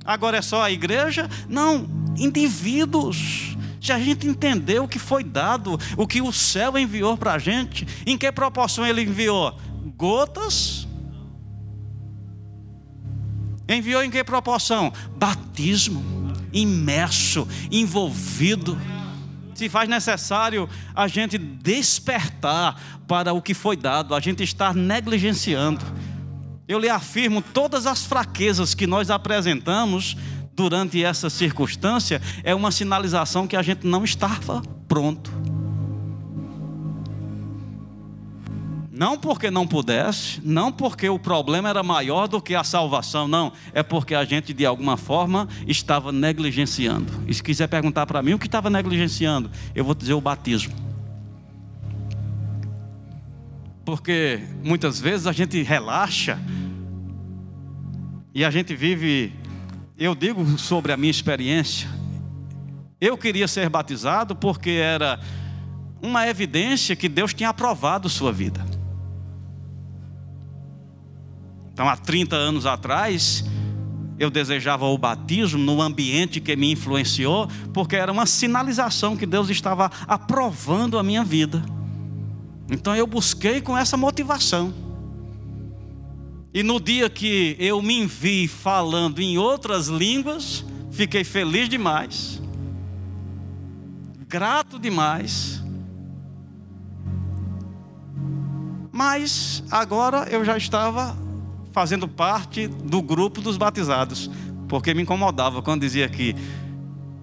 Agora 0.03 0.37
é 0.37 0.41
só 0.41 0.63
a 0.63 0.71
igreja? 0.71 1.29
Não, 1.47 1.87
indivíduos. 2.17 3.55
Se 3.81 3.91
a 3.91 3.99
gente 3.99 4.27
entender 4.27 4.81
o 4.81 4.87
que 4.87 4.99
foi 4.99 5.23
dado, 5.23 5.79
o 5.95 6.07
que 6.07 6.21
o 6.21 6.31
céu 6.31 6.77
enviou 6.77 7.15
para 7.17 7.33
a 7.33 7.39
gente, 7.39 7.87
em 8.05 8.17
que 8.17 8.31
proporção 8.31 8.85
ele 8.85 9.03
enviou? 9.03 9.57
Gotas 9.95 10.87
Enviou 13.67 14.01
em 14.01 14.09
que 14.09 14.23
proporção? 14.23 14.93
Batismo, 15.17 16.01
imerso, 16.53 17.45
envolvido. 17.69 18.77
Se 19.57 19.67
faz 19.67 19.89
necessário 19.89 20.69
a 20.93 21.07
gente 21.07 21.35
despertar 21.35 22.79
para 23.07 23.33
o 23.33 23.41
que 23.41 23.55
foi 23.55 23.75
dado, 23.75 24.13
a 24.13 24.19
gente 24.19 24.43
estar 24.43 24.75
negligenciando. 24.75 25.83
Eu 26.67 26.77
lhe 26.77 26.87
afirmo: 26.87 27.41
todas 27.41 27.87
as 27.87 28.05
fraquezas 28.05 28.75
que 28.75 28.85
nós 28.85 29.09
apresentamos 29.09 30.15
durante 30.53 31.03
essa 31.03 31.27
circunstância 31.27 32.21
é 32.43 32.53
uma 32.53 32.69
sinalização 32.69 33.47
que 33.47 33.55
a 33.55 33.63
gente 33.63 33.87
não 33.87 34.03
estava 34.03 34.61
pronto. 34.87 35.31
Não 38.97 39.15
porque 39.15 39.51
não 39.51 39.67
pudesse, 39.67 40.41
não 40.43 40.71
porque 40.71 41.07
o 41.07 41.19
problema 41.19 41.69
era 41.69 41.83
maior 41.83 42.27
do 42.27 42.41
que 42.41 42.55
a 42.55 42.63
salvação, 42.63 43.27
não. 43.27 43.53
É 43.71 43.83
porque 43.83 44.15
a 44.15 44.25
gente, 44.25 44.55
de 44.55 44.65
alguma 44.65 44.97
forma, 44.97 45.47
estava 45.67 46.11
negligenciando. 46.11 47.13
E 47.27 47.33
se 47.35 47.43
quiser 47.43 47.67
perguntar 47.67 48.07
para 48.07 48.23
mim 48.23 48.33
o 48.33 48.39
que 48.39 48.47
estava 48.47 48.71
negligenciando, 48.71 49.51
eu 49.75 49.85
vou 49.85 49.93
dizer 49.93 50.15
o 50.15 50.19
batismo. 50.19 50.73
Porque 53.85 54.41
muitas 54.63 54.99
vezes 54.99 55.27
a 55.27 55.31
gente 55.31 55.61
relaxa 55.61 56.39
e 58.33 58.43
a 58.43 58.49
gente 58.49 58.75
vive. 58.75 59.31
Eu 59.95 60.15
digo 60.15 60.57
sobre 60.57 60.91
a 60.91 60.97
minha 60.97 61.11
experiência. 61.11 61.87
Eu 62.99 63.15
queria 63.15 63.47
ser 63.47 63.69
batizado 63.69 64.35
porque 64.35 64.71
era 64.71 65.19
uma 66.01 66.27
evidência 66.27 66.95
que 66.95 67.07
Deus 67.07 67.31
tinha 67.31 67.49
aprovado 67.49 68.09
sua 68.09 68.31
vida. 68.31 68.66
Então, 71.77 71.87
há 71.87 71.95
30 71.95 72.35
anos 72.35 72.65
atrás, 72.65 73.45
eu 74.17 74.31
desejava 74.31 74.87
o 74.87 74.97
batismo 74.97 75.59
no 75.59 75.79
ambiente 75.79 76.41
que 76.41 76.55
me 76.55 76.71
influenciou, 76.71 77.47
porque 77.71 77.95
era 77.95 78.11
uma 78.11 78.25
sinalização 78.25 79.15
que 79.15 79.27
Deus 79.27 79.47
estava 79.51 79.91
aprovando 80.07 80.97
a 80.97 81.03
minha 81.03 81.23
vida. 81.23 81.63
Então 82.67 82.95
eu 82.95 83.05
busquei 83.05 83.61
com 83.61 83.77
essa 83.77 83.95
motivação. 83.95 84.73
E 86.51 86.63
no 86.63 86.79
dia 86.79 87.11
que 87.11 87.55
eu 87.59 87.79
me 87.79 88.07
vi 88.07 88.47
falando 88.47 89.19
em 89.19 89.37
outras 89.37 89.85
línguas, 89.85 90.65
fiquei 90.89 91.23
feliz 91.23 91.69
demais, 91.69 92.41
grato 94.27 94.79
demais. 94.79 95.63
Mas 98.91 99.63
agora 99.69 100.27
eu 100.31 100.43
já 100.43 100.57
estava 100.57 101.26
fazendo 101.77 102.07
parte 102.07 102.65
do 102.65 103.03
grupo 103.03 103.39
dos 103.39 103.55
batizados, 103.55 104.31
porque 104.67 104.95
me 104.95 105.03
incomodava 105.03 105.61
quando 105.61 105.81
dizia 105.81 106.07
aqui: 106.07 106.35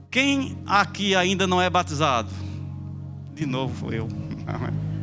quem 0.09 0.57
aqui 0.65 1.17
ainda 1.17 1.45
não 1.45 1.61
é 1.61 1.69
batizado? 1.69 2.31
De 3.35 3.47
novo 3.47 3.93
eu. 3.93 4.07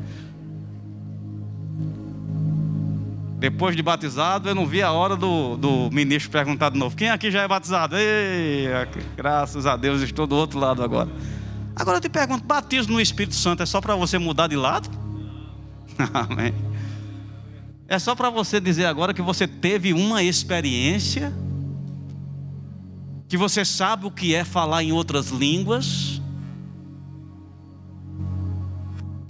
Depois 3.40 3.76
de 3.76 3.84
batizado, 3.84 4.48
eu 4.48 4.56
não 4.56 4.66
vi 4.66 4.82
a 4.82 4.94
hora 4.94 5.18
do, 5.18 5.58
do 5.58 5.90
ministro 5.92 6.32
perguntar 6.32 6.70
de 6.70 6.80
novo: 6.80 6.96
quem 6.96 7.10
aqui 7.10 7.30
já 7.30 7.42
é 7.42 7.48
batizado? 7.48 7.98
Ei, 7.98 8.68
graças 9.18 9.66
a 9.66 9.76
Deus, 9.76 10.02
estou 10.02 10.26
do 10.26 10.38
outro 10.38 10.60
lado 10.60 10.82
agora. 10.82 11.10
Agora 11.76 11.98
eu 11.98 12.02
te 12.02 12.08
pergunto: 12.08 12.46
batismo 12.46 12.94
no 12.94 13.02
Espírito 13.02 13.36
Santo 13.36 13.64
é 13.64 13.66
só 13.66 13.82
para 13.82 13.98
você 13.98 14.18
mudar 14.18 14.48
de 14.48 14.56
lado? 14.56 14.90
Amém. 16.14 16.54
É 17.92 18.00
só 18.00 18.16
para 18.16 18.30
você 18.30 18.58
dizer 18.58 18.86
agora 18.86 19.14
que 19.14 19.22
você 19.22 19.46
teve 19.46 19.92
uma 19.92 20.24
experiência, 20.24 21.34
que 23.28 23.36
você 23.36 23.66
sabe 23.66 24.06
o 24.06 24.12
que 24.12 24.34
é 24.34 24.46
falar 24.46 24.82
em 24.82 24.94
outras 24.94 25.28
línguas. 25.28 26.22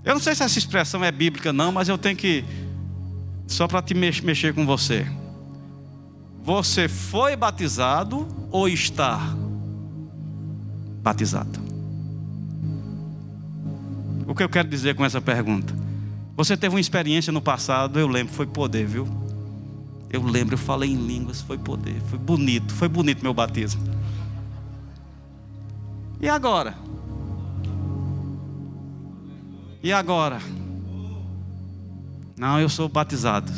Eu 0.05 0.13
não 0.13 0.21
sei 0.21 0.35
se 0.35 0.43
essa 0.43 0.59
expressão 0.59 1.03
é 1.03 1.11
bíblica, 1.11 1.51
não, 1.51 1.71
mas 1.71 1.89
eu 1.89 1.97
tenho 1.97 2.15
que, 2.15 2.45
só 3.47 3.67
para 3.67 3.81
te 3.81 3.95
mexer 3.95 4.53
com 4.53 4.63
você. 4.63 5.07
Você 6.43 6.87
foi 6.87 7.35
batizado 7.35 8.27
ou 8.51 8.69
está 8.69 9.19
batizado? 11.01 11.59
O 14.27 14.35
que 14.35 14.43
eu 14.43 14.49
quero 14.49 14.67
dizer 14.67 14.93
com 14.93 15.03
essa 15.03 15.19
pergunta? 15.19 15.80
Você 16.41 16.57
teve 16.57 16.73
uma 16.73 16.81
experiência 16.81 17.31
no 17.31 17.39
passado, 17.39 17.99
eu 17.99 18.07
lembro, 18.07 18.33
foi 18.33 18.47
poder, 18.47 18.83
viu? 18.87 19.07
Eu 20.09 20.23
lembro, 20.23 20.55
eu 20.55 20.57
falei 20.57 20.89
em 20.89 20.95
línguas, 20.95 21.39
foi 21.39 21.55
poder, 21.55 22.01
foi 22.09 22.17
bonito, 22.17 22.73
foi 22.73 22.89
bonito 22.89 23.21
meu 23.21 23.31
batismo. 23.31 23.79
E 26.19 26.27
agora? 26.27 26.75
E 29.83 29.93
agora? 29.93 30.41
Não, 32.35 32.59
eu 32.59 32.69
sou 32.69 32.89
batizado. 32.89 33.51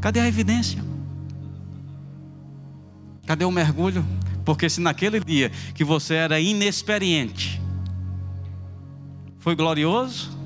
Cadê 0.00 0.18
a 0.18 0.26
evidência? 0.26 0.84
Cadê 3.28 3.44
o 3.44 3.52
mergulho? 3.52 4.04
Porque 4.44 4.68
se 4.68 4.80
naquele 4.80 5.20
dia 5.20 5.50
que 5.72 5.84
você 5.84 6.14
era 6.14 6.40
inexperiente, 6.40 7.62
foi 9.38 9.54
glorioso, 9.54 10.36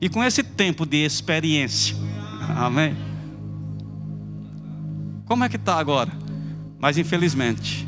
e 0.00 0.08
com 0.08 0.24
esse 0.24 0.42
tempo 0.42 0.86
de 0.86 1.04
experiência, 1.04 1.94
amém? 2.56 2.96
Como 5.26 5.44
é 5.44 5.48
que 5.48 5.56
está 5.56 5.78
agora? 5.78 6.10
Mas 6.78 6.96
infelizmente, 6.96 7.86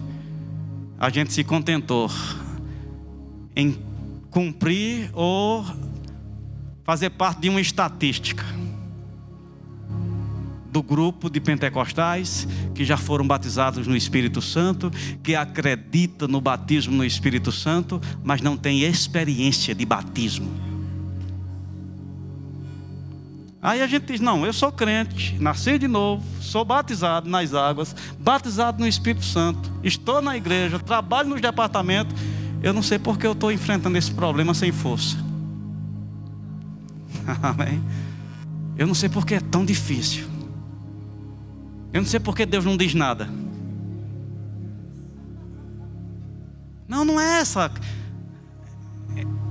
a 0.99 1.09
gente 1.09 1.33
se 1.33 1.43
contentou 1.43 2.11
em 3.57 3.77
cumprir 4.31 5.11
ou 5.13 5.65
fazer 6.85 7.11
parte 7.11 7.41
de 7.41 7.49
uma 7.49 7.61
estatística 7.61 8.45
do 10.71 10.83
grupo 10.83 11.29
de 11.29 11.39
pentecostais 11.39 12.49
que 12.75 12.85
já 12.85 12.97
foram 12.97 13.27
batizados 13.27 13.87
no 13.87 13.95
Espírito 13.95 14.41
Santo, 14.41 14.91
que 15.23 15.35
acredita 15.35 16.27
no 16.27 16.41
batismo 16.41 16.97
no 16.97 17.05
Espírito 17.05 17.53
Santo, 17.53 18.01
mas 18.25 18.41
não 18.41 18.57
tem 18.57 18.83
experiência 18.83 19.75
de 19.75 19.85
batismo. 19.85 20.72
Aí 23.63 23.81
a 23.81 23.87
gente 23.87 24.07
diz: 24.07 24.21
não, 24.21 24.45
eu 24.45 24.53
sou 24.53 24.73
crente, 24.73 25.39
nasci 25.39 25.79
de 25.79 25.87
novo, 25.87 26.25
sou 26.41 26.65
batizado 26.65 27.31
nas 27.31 27.55
águas, 27.55 27.95
batizado 28.19 28.81
no 28.81 28.89
Espírito 28.89 29.25
Santo, 29.25 29.71
estou 29.85 30.21
na 30.21 30.37
igreja, 30.37 30.81
trabalho 30.81 31.29
nos 31.29 31.41
departamentos. 31.41 32.21
Eu 32.61 32.73
não 32.73 32.83
sei 32.83 32.99
porque 32.99 33.25
eu 33.25 33.33
estou 33.33 33.53
enfrentando 33.53 33.97
esse 33.97 34.11
problema 34.11 34.53
sem 34.53 34.73
força. 34.73 35.17
Amém. 37.41 37.81
Eu 38.77 38.87
não 38.87 38.95
sei 38.95 39.09
porque 39.09 39.35
é 39.35 39.41
tão 39.41 39.65
difícil. 39.65 40.27
Eu 41.93 42.01
não 42.03 42.09
sei 42.09 42.19
porque 42.19 42.45
Deus 42.45 42.65
não 42.65 42.77
diz 42.77 42.95
nada. 42.95 43.29
Não, 46.89 47.05
não 47.05 47.21
é 47.21 47.41
essa. 47.41 47.71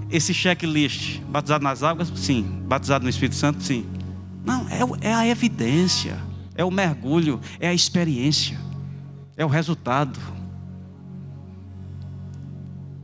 Esse 0.09 0.33
checklist. 0.33 1.19
Batizado 1.21 1.63
nas 1.63 1.83
águas? 1.83 2.11
Sim. 2.15 2.43
Batizado 2.65 3.03
no 3.03 3.09
Espírito 3.09 3.35
Santo? 3.35 3.61
Sim. 3.61 3.85
Não, 4.43 4.67
é, 4.69 5.09
é 5.09 5.13
a 5.13 5.27
evidência. 5.27 6.17
É 6.55 6.65
o 6.65 6.71
mergulho. 6.71 7.39
É 7.59 7.67
a 7.67 7.73
experiência. 7.73 8.59
É 9.37 9.45
o 9.45 9.47
resultado. 9.47 10.19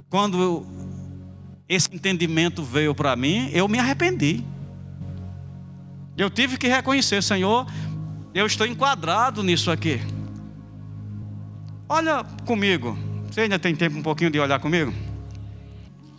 Quando 0.09 0.41
eu, 0.41 0.67
esse 1.67 1.93
entendimento 1.93 2.63
veio 2.63 2.95
para 2.95 3.15
mim, 3.15 3.49
eu 3.51 3.67
me 3.67 3.79
arrependi. 3.79 4.43
Eu 6.17 6.29
tive 6.29 6.57
que 6.57 6.67
reconhecer, 6.67 7.21
Senhor, 7.21 7.67
eu 8.33 8.45
estou 8.45 8.65
enquadrado 8.65 9.43
nisso 9.43 9.69
aqui. 9.69 9.99
Olha 11.87 12.23
comigo. 12.45 12.97
Você 13.29 13.41
ainda 13.41 13.59
tem 13.59 13.75
tempo 13.75 13.97
um 13.97 14.03
pouquinho 14.03 14.31
de 14.31 14.39
olhar 14.39 14.59
comigo? 14.59 14.93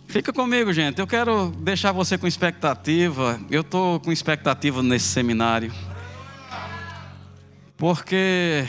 Fica 0.09 0.33
comigo, 0.33 0.73
gente. 0.73 0.97
Eu 0.97 1.05
quero 1.05 1.51
deixar 1.59 1.91
você 1.91 2.17
com 2.17 2.25
expectativa. 2.25 3.39
Eu 3.47 3.61
estou 3.61 3.99
com 3.99 4.11
expectativa 4.11 4.81
nesse 4.81 5.05
seminário. 5.05 5.71
Porque 7.77 8.65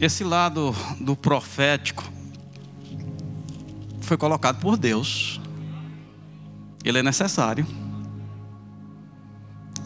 esse 0.00 0.24
lado 0.24 0.74
do 0.98 1.14
profético 1.14 2.02
foi 4.00 4.16
colocado 4.16 4.60
por 4.60 4.78
Deus. 4.78 5.38
Ele 6.82 7.00
é 7.00 7.02
necessário. 7.02 7.66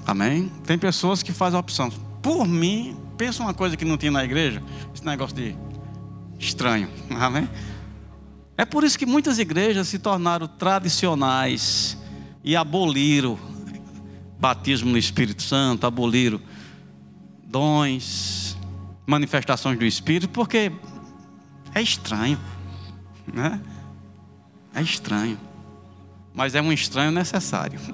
Amém? 0.06 0.52
Tem 0.64 0.78
pessoas 0.78 1.20
que 1.20 1.32
fazem 1.32 1.56
a 1.56 1.60
opção. 1.60 1.90
Por 2.22 2.46
mim, 2.46 2.96
pensa 3.18 3.42
uma 3.42 3.52
coisa 3.52 3.76
que 3.76 3.84
não 3.84 3.96
tinha 3.96 4.12
na 4.12 4.24
igreja, 4.24 4.62
esse 4.94 5.04
negócio 5.04 5.34
de 5.34 5.56
estranho, 6.38 6.88
amém? 7.10 7.48
É 8.62 8.64
por 8.64 8.85
isso 8.85 8.96
que 8.96 9.05
muitas 9.05 9.40
igrejas 9.40 9.88
se 9.88 9.98
tornaram 9.98 10.46
tradicionais 10.46 11.98
e 12.44 12.55
aboliram 12.55 13.37
batismo 14.38 14.88
no 14.88 14.96
Espírito 14.96 15.42
Santo, 15.42 15.85
aboliram 15.85 16.40
dons, 17.42 18.57
manifestações 19.05 19.77
do 19.77 19.85
Espírito, 19.85 20.29
porque 20.29 20.70
é 21.75 21.83
estranho, 21.83 22.38
né? 23.35 23.61
É 24.72 24.81
estranho, 24.81 25.37
mas 26.33 26.55
é 26.55 26.62
um 26.62 26.72
estranho 26.72 27.11
necessário. 27.11 27.81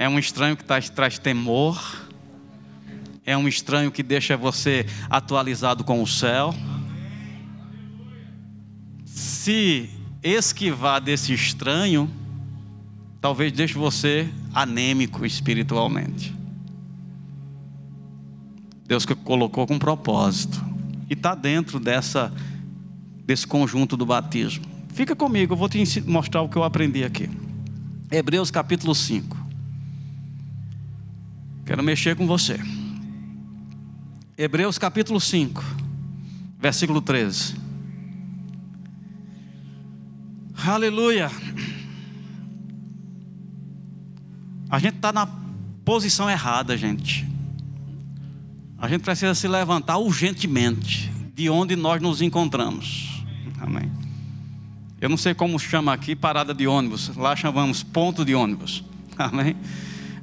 É 0.00 0.08
um 0.08 0.16
estranho 0.16 0.56
que 0.56 0.62
traz, 0.62 1.18
temor 1.18 2.06
é 3.26 3.36
um 3.36 3.48
estranho 3.48 3.90
que 3.90 4.00
deixa 4.00 4.36
você 4.36 4.86
atualizado 5.10 5.82
com 5.82 6.00
o 6.00 6.06
céu. 6.06 6.54
Se 9.48 9.88
esquivar 10.22 11.00
desse 11.00 11.32
estranho, 11.32 12.10
talvez 13.18 13.50
deixe 13.50 13.72
você 13.72 14.28
anêmico 14.52 15.24
espiritualmente. 15.24 16.36
Deus 18.86 19.06
que 19.06 19.14
colocou 19.14 19.66
com 19.66 19.78
propósito 19.78 20.62
e 21.08 21.14
está 21.14 21.34
dentro 21.34 21.80
dessa 21.80 22.30
desse 23.24 23.46
conjunto 23.46 23.96
do 23.96 24.04
batismo. 24.04 24.66
Fica 24.92 25.16
comigo, 25.16 25.54
eu 25.54 25.56
vou 25.56 25.66
te 25.66 25.82
mostrar 26.02 26.42
o 26.42 26.48
que 26.50 26.56
eu 26.56 26.62
aprendi 26.62 27.02
aqui. 27.02 27.30
Hebreus 28.10 28.50
capítulo 28.50 28.94
5. 28.94 29.34
Quero 31.64 31.82
mexer 31.82 32.14
com 32.16 32.26
você. 32.26 32.60
Hebreus 34.36 34.76
capítulo 34.76 35.18
5, 35.18 35.64
versículo 36.60 37.00
13. 37.00 37.67
Aleluia. 40.66 41.30
A 44.68 44.78
gente 44.78 44.96
está 44.96 45.12
na 45.12 45.26
posição 45.84 46.28
errada, 46.28 46.76
gente. 46.76 47.26
A 48.76 48.88
gente 48.88 49.02
precisa 49.02 49.34
se 49.34 49.48
levantar 49.48 49.98
urgentemente 49.98 51.10
de 51.34 51.48
onde 51.48 51.76
nós 51.76 52.02
nos 52.02 52.20
encontramos. 52.20 53.24
Amém. 53.60 53.90
Eu 55.00 55.08
não 55.08 55.16
sei 55.16 55.32
como 55.32 55.58
chama 55.58 55.92
aqui 55.92 56.16
parada 56.16 56.52
de 56.52 56.66
ônibus. 56.66 57.16
Lá 57.16 57.36
chamamos 57.36 57.82
ponto 57.82 58.24
de 58.24 58.34
ônibus. 58.34 58.84
Amém. 59.16 59.56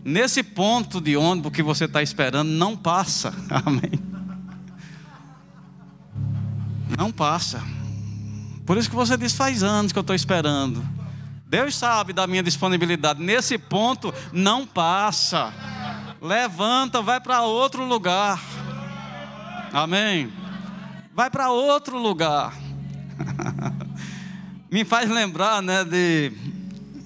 Nesse 0.03 0.43
ponto 0.43 1.01
de 1.01 1.17
ônibus 1.17 1.51
que 1.51 1.63
você 1.63 1.85
está 1.85 2.03
esperando, 2.03 2.49
não 2.49 2.77
passa. 2.77 3.33
Amém. 3.49 3.91
Não 6.97 7.11
passa. 7.11 7.63
Por 8.65 8.77
isso 8.77 8.89
que 8.89 8.95
você 8.95 9.15
diz: 9.15 9.33
faz 9.33 9.63
anos 9.63 9.91
que 9.91 9.99
eu 9.99 10.01
estou 10.01 10.15
esperando. 10.15 10.83
Deus 11.47 11.75
sabe 11.75 12.11
da 12.11 12.25
minha 12.25 12.41
disponibilidade. 12.41 13.23
Nesse 13.23 13.57
ponto, 13.57 14.13
não 14.33 14.65
passa. 14.65 15.53
Levanta, 16.21 17.01
vai 17.01 17.21
para 17.21 17.43
outro 17.43 17.85
lugar. 17.85 18.41
Amém. 19.71 20.33
Vai 21.13 21.29
para 21.29 21.49
outro 21.49 21.97
lugar. 21.97 22.53
Me 24.71 24.83
faz 24.83 25.09
lembrar, 25.09 25.61
né, 25.61 25.85
de 25.85 26.33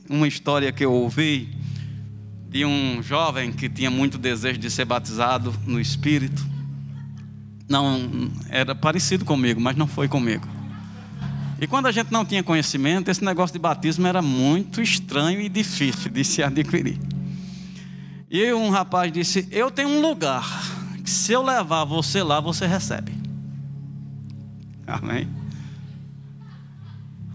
uma 0.09 0.27
história 0.27 0.71
que 0.71 0.83
eu 0.83 0.91
ouvi 0.91 1.55
de 2.49 2.65
um 2.65 3.03
jovem 3.03 3.51
que 3.51 3.69
tinha 3.69 3.91
muito 3.91 4.17
desejo 4.17 4.57
de 4.57 4.71
ser 4.71 4.85
batizado 4.85 5.53
no 5.67 5.79
Espírito. 5.79 6.43
Não, 7.67 8.31
era 8.49 8.73
parecido 8.73 9.23
comigo, 9.23 9.61
mas 9.61 9.75
não 9.75 9.85
foi 9.85 10.07
comigo. 10.07 10.47
E 11.61 11.67
quando 11.67 11.87
a 11.87 11.91
gente 11.91 12.11
não 12.11 12.23
tinha 12.23 12.41
conhecimento, 12.41 13.11
esse 13.11 13.23
negócio 13.23 13.53
de 13.53 13.59
batismo 13.59 14.07
era 14.07 14.21
muito 14.21 14.81
estranho 14.81 15.41
e 15.41 15.49
difícil 15.49 16.09
de 16.09 16.23
se 16.23 16.41
adquirir. 16.41 16.97
E 18.29 18.53
um 18.53 18.69
rapaz 18.69 19.11
disse: 19.11 19.47
Eu 19.51 19.69
tenho 19.69 19.89
um 19.89 20.01
lugar, 20.01 20.47
que 21.03 21.09
se 21.09 21.33
eu 21.33 21.43
levar 21.43 21.83
você 21.83 22.23
lá, 22.23 22.39
você 22.39 22.65
recebe. 22.65 23.11
Amém? 24.87 25.27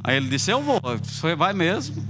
Aí 0.03 0.17
ele 0.17 0.29
disse: 0.29 0.51
Eu 0.51 0.63
vou. 0.63 0.81
Você 1.03 1.35
vai 1.35 1.53
mesmo? 1.53 2.03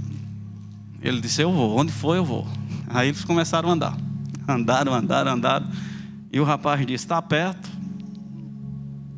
Ele 1.01 1.19
disse: 1.19 1.41
Eu 1.41 1.51
vou. 1.51 1.77
Onde 1.77 1.91
for, 1.91 2.15
eu 2.15 2.23
vou. 2.23 2.47
Aí 2.87 3.09
eles 3.09 3.25
começaram 3.25 3.69
a 3.69 3.73
andar. 3.73 3.97
Andaram, 4.47 4.93
andaram, 4.93 5.31
andaram. 5.33 5.67
E 6.31 6.39
o 6.39 6.45
rapaz 6.45 6.79
disse: 6.85 7.03
Está 7.03 7.21
perto. 7.21 7.69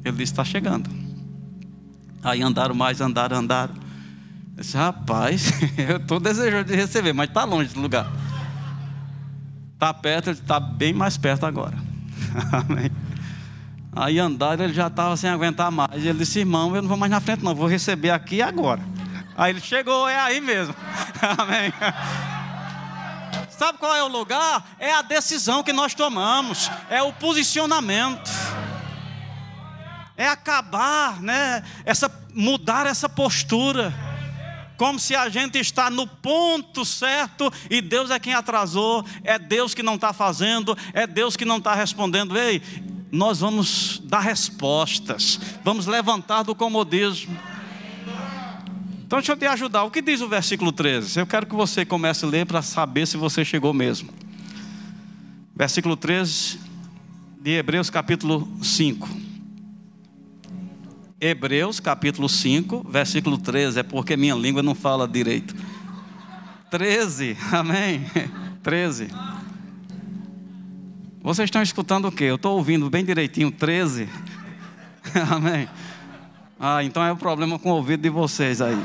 Ele 0.04 0.18
disse: 0.18 0.34
Está 0.34 0.44
chegando. 0.44 0.97
Aí 2.28 2.42
andaram 2.42 2.76
mais, 2.76 3.00
andaram, 3.00 3.38
andaram. 3.38 3.74
Eu 4.58 4.62
disse: 4.62 4.76
Rapaz, 4.76 5.50
eu 5.80 5.96
estou 5.96 6.20
desejando 6.20 6.66
de 6.66 6.76
receber, 6.76 7.14
mas 7.14 7.30
está 7.30 7.46
longe 7.46 7.74
do 7.74 7.80
lugar. 7.80 8.12
Está 9.74 9.94
perto, 9.94 10.32
está 10.32 10.60
bem 10.60 10.92
mais 10.92 11.16
perto 11.16 11.46
agora. 11.46 11.78
Amém. 12.52 12.92
Aí 13.96 14.20
andaram, 14.20 14.66
ele 14.66 14.74
já 14.74 14.88
estava 14.88 15.16
sem 15.16 15.30
aguentar 15.30 15.72
mais. 15.72 15.94
Ele 15.94 16.20
disse: 16.20 16.40
Irmão, 16.40 16.76
eu 16.76 16.82
não 16.82 16.90
vou 16.90 16.98
mais 16.98 17.10
na 17.10 17.22
frente, 17.22 17.46
não, 17.46 17.56
vou 17.56 17.66
receber 17.66 18.10
aqui 18.10 18.42
agora. 18.42 18.82
Aí 19.38 19.54
ele 19.54 19.62
chegou, 19.62 20.10
é 20.10 20.20
aí 20.20 20.42
mesmo. 20.42 20.76
Amém. 21.38 21.72
Sabe 23.50 23.78
qual 23.78 23.96
é 23.96 24.04
o 24.04 24.08
lugar? 24.10 24.66
É 24.78 24.94
a 24.94 25.02
decisão 25.02 25.64
que 25.64 25.72
nós 25.72 25.94
tomamos, 25.94 26.70
é 26.90 27.02
o 27.02 27.14
posicionamento. 27.14 28.30
É 30.18 30.28
acabar, 30.28 31.22
né? 31.22 31.64
Essa 31.86 32.10
mudar 32.34 32.86
essa 32.86 33.08
postura. 33.08 33.94
Como 34.78 35.00
se 35.00 35.16
a 35.16 35.28
gente 35.28 35.58
está 35.58 35.90
no 35.90 36.06
ponto 36.06 36.86
certo 36.86 37.52
e 37.70 37.82
Deus 37.82 38.12
é 38.12 38.20
quem 38.20 38.34
atrasou, 38.36 39.04
é 39.24 39.40
Deus 39.40 39.74
que 39.74 39.82
não 39.82 39.96
está 39.96 40.14
fazendo, 40.14 40.78
é 40.94 41.08
Deus 41.08 41.36
que 41.36 41.46
não 41.46 41.58
está 41.58 41.74
respondendo. 41.74 42.38
Ei, 42.38 42.62
nós 43.12 43.40
vamos 43.40 44.00
dar 44.06 44.20
respostas, 44.20 45.40
vamos 45.64 45.88
levantar 45.88 46.44
do 46.44 46.54
comodismo. 46.54 47.36
Então 49.06 49.18
deixa 49.18 49.32
eu 49.32 49.38
te 49.38 49.48
ajudar. 49.48 49.84
O 49.84 49.90
que 49.92 50.02
diz 50.02 50.22
o 50.22 50.28
versículo 50.28 50.72
13? 50.72 51.22
Eu 51.22 51.26
quero 51.26 51.46
que 51.48 51.56
você 51.56 51.86
comece 51.86 52.26
a 52.26 52.28
ler 52.28 52.46
para 52.46 52.62
saber 52.62 53.08
se 53.08 53.18
você 53.18 53.44
chegou 53.44 53.74
mesmo. 53.74 54.14
Versículo 55.56 55.96
13 55.96 56.60
de 57.42 57.52
Hebreus 57.52 57.90
capítulo 57.90 58.48
5. 58.62 59.27
Hebreus 61.20 61.80
capítulo 61.80 62.30
5, 62.30 62.86
versículo 62.88 63.40
13, 63.40 63.80
é 63.80 63.84
porque 63.84 64.16
minha 64.16 64.36
língua 64.36 64.62
não 64.62 64.76
fala 64.76 65.08
direito. 65.08 65.56
13, 66.70 67.36
amém? 67.52 68.06
13. 68.62 69.08
Vocês 71.20 71.48
estão 71.48 71.64
escutando 71.64 72.08
o 72.08 72.12
quê? 72.12 72.26
Eu 72.26 72.36
estou 72.36 72.56
ouvindo 72.56 72.88
bem 72.88 73.04
direitinho, 73.04 73.52
13. 73.52 74.08
amém? 75.32 75.68
Ah, 76.60 76.84
então 76.84 77.04
é 77.04 77.12
o 77.12 77.18
problema 77.18 77.58
com 77.58 77.72
o 77.72 77.76
ouvido 77.76 78.04
de 78.04 78.10
vocês 78.10 78.62
aí. 78.62 78.78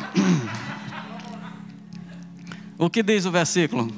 O 2.79 2.89
que 2.89 3.03
diz 3.03 3.27
o 3.27 3.31
versículo? 3.31 3.93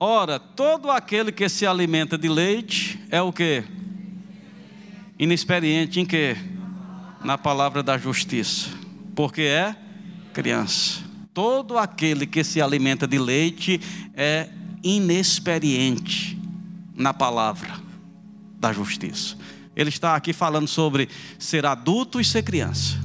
Ora, 0.00 0.40
todo 0.40 0.90
aquele 0.90 1.30
que 1.30 1.48
se 1.48 1.64
alimenta 1.64 2.18
de 2.18 2.28
leite 2.28 3.00
é 3.08 3.22
o 3.22 3.32
que? 3.32 3.62
Inexperiente 5.16 6.00
em 6.00 6.04
que? 6.04 6.55
Na 7.26 7.36
palavra 7.36 7.82
da 7.82 7.98
justiça. 7.98 8.68
Porque 9.16 9.42
é 9.42 9.74
criança. 10.32 11.00
Todo 11.34 11.76
aquele 11.76 12.24
que 12.24 12.44
se 12.44 12.62
alimenta 12.62 13.04
de 13.04 13.18
leite 13.18 13.80
é 14.14 14.48
inexperiente 14.80 16.40
na 16.94 17.12
palavra 17.12 17.80
da 18.60 18.72
justiça. 18.72 19.36
Ele 19.74 19.88
está 19.88 20.14
aqui 20.14 20.32
falando 20.32 20.68
sobre 20.68 21.08
ser 21.36 21.66
adulto 21.66 22.20
e 22.20 22.24
ser 22.24 22.44
criança. 22.44 22.96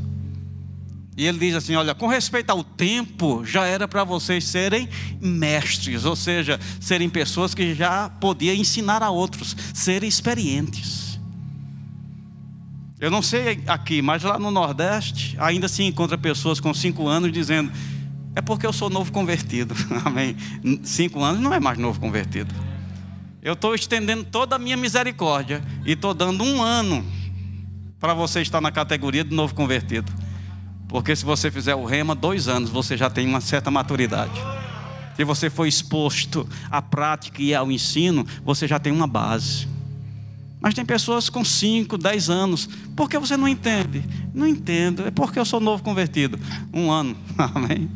E 1.18 1.26
ele 1.26 1.40
diz 1.40 1.56
assim: 1.56 1.74
olha, 1.74 1.96
com 1.96 2.06
respeito 2.06 2.52
ao 2.52 2.64
tempo, 2.64 3.44
já 3.44 3.66
era 3.66 3.88
para 3.88 4.04
vocês 4.04 4.44
serem 4.44 4.88
mestres, 5.20 6.06
ou 6.06 6.16
seja, 6.16 6.60
serem 6.80 7.10
pessoas 7.10 7.56
que 7.56 7.74
já 7.74 8.08
podiam 8.08 8.54
ensinar 8.54 9.02
a 9.02 9.10
outros, 9.10 9.58
serem 9.74 10.08
experientes. 10.08 11.11
Eu 13.02 13.10
não 13.10 13.24
sei 13.24 13.64
aqui, 13.66 14.00
mas 14.00 14.22
lá 14.22 14.38
no 14.38 14.52
Nordeste 14.52 15.36
ainda 15.40 15.68
se 15.68 15.82
encontra 15.82 16.16
pessoas 16.20 16.60
com 16.60 16.72
cinco 16.72 17.08
anos 17.08 17.32
dizendo: 17.32 17.72
é 18.36 18.42
porque 18.42 18.64
eu 18.64 18.72
sou 18.72 18.92
novo 18.92 19.12
convertido. 19.12 19.74
Amém. 20.06 20.38
Cinco 20.84 21.24
anos 21.24 21.42
não 21.42 21.52
é 21.52 21.60
mais 21.60 21.80
novo 21.80 22.00
convertido. 22.00 22.54
Eu 23.42 23.54
estou 23.54 23.74
estendendo 23.74 24.24
toda 24.24 24.56
a 24.56 24.60
minha 24.60 24.78
misericórdia 24.78 25.64
e 25.84 25.94
estou 25.94 26.14
dando 26.14 26.44
um 26.44 26.62
ano 26.62 27.04
para 28.00 28.14
você 28.14 28.40
estar 28.40 28.62
na 28.62 28.72
categoria 28.72 29.24
de 29.24 29.34
novo 29.34 29.56
convertido. 29.56 30.12
Porque 30.88 31.16
se 31.16 31.26
você 31.26 31.50
fizer 31.50 31.74
o 31.74 31.86
rema, 31.86 32.14
dois 32.14 32.48
anos 32.48 32.70
você 32.70 32.96
já 32.96 33.10
tem 33.10 33.28
uma 33.28 33.42
certa 33.42 33.72
maturidade. 33.72 34.40
Se 35.16 35.24
você 35.24 35.50
for 35.50 35.66
exposto 35.66 36.48
à 36.70 36.84
prática 36.84 37.42
e 37.42 37.56
ao 37.56 37.72
ensino, 37.72 38.28
você 38.46 38.68
já 38.68 38.78
tem 38.78 38.94
uma 38.94 39.08
base. 39.08 39.71
Mas 40.62 40.76
tem 40.76 40.86
pessoas 40.86 41.28
com 41.28 41.44
5, 41.44 41.98
10 41.98 42.30
anos. 42.30 42.70
Por 42.96 43.10
que 43.10 43.18
você 43.18 43.36
não 43.36 43.48
entende? 43.48 44.04
Não 44.32 44.46
entendo. 44.46 45.08
É 45.08 45.12
porque 45.12 45.40
eu 45.40 45.46
sou 45.46 45.60
novo 45.60 45.82
convertido. 45.82 46.40
Um 46.72 46.92
ano. 46.92 47.18
Amém. 47.36 47.90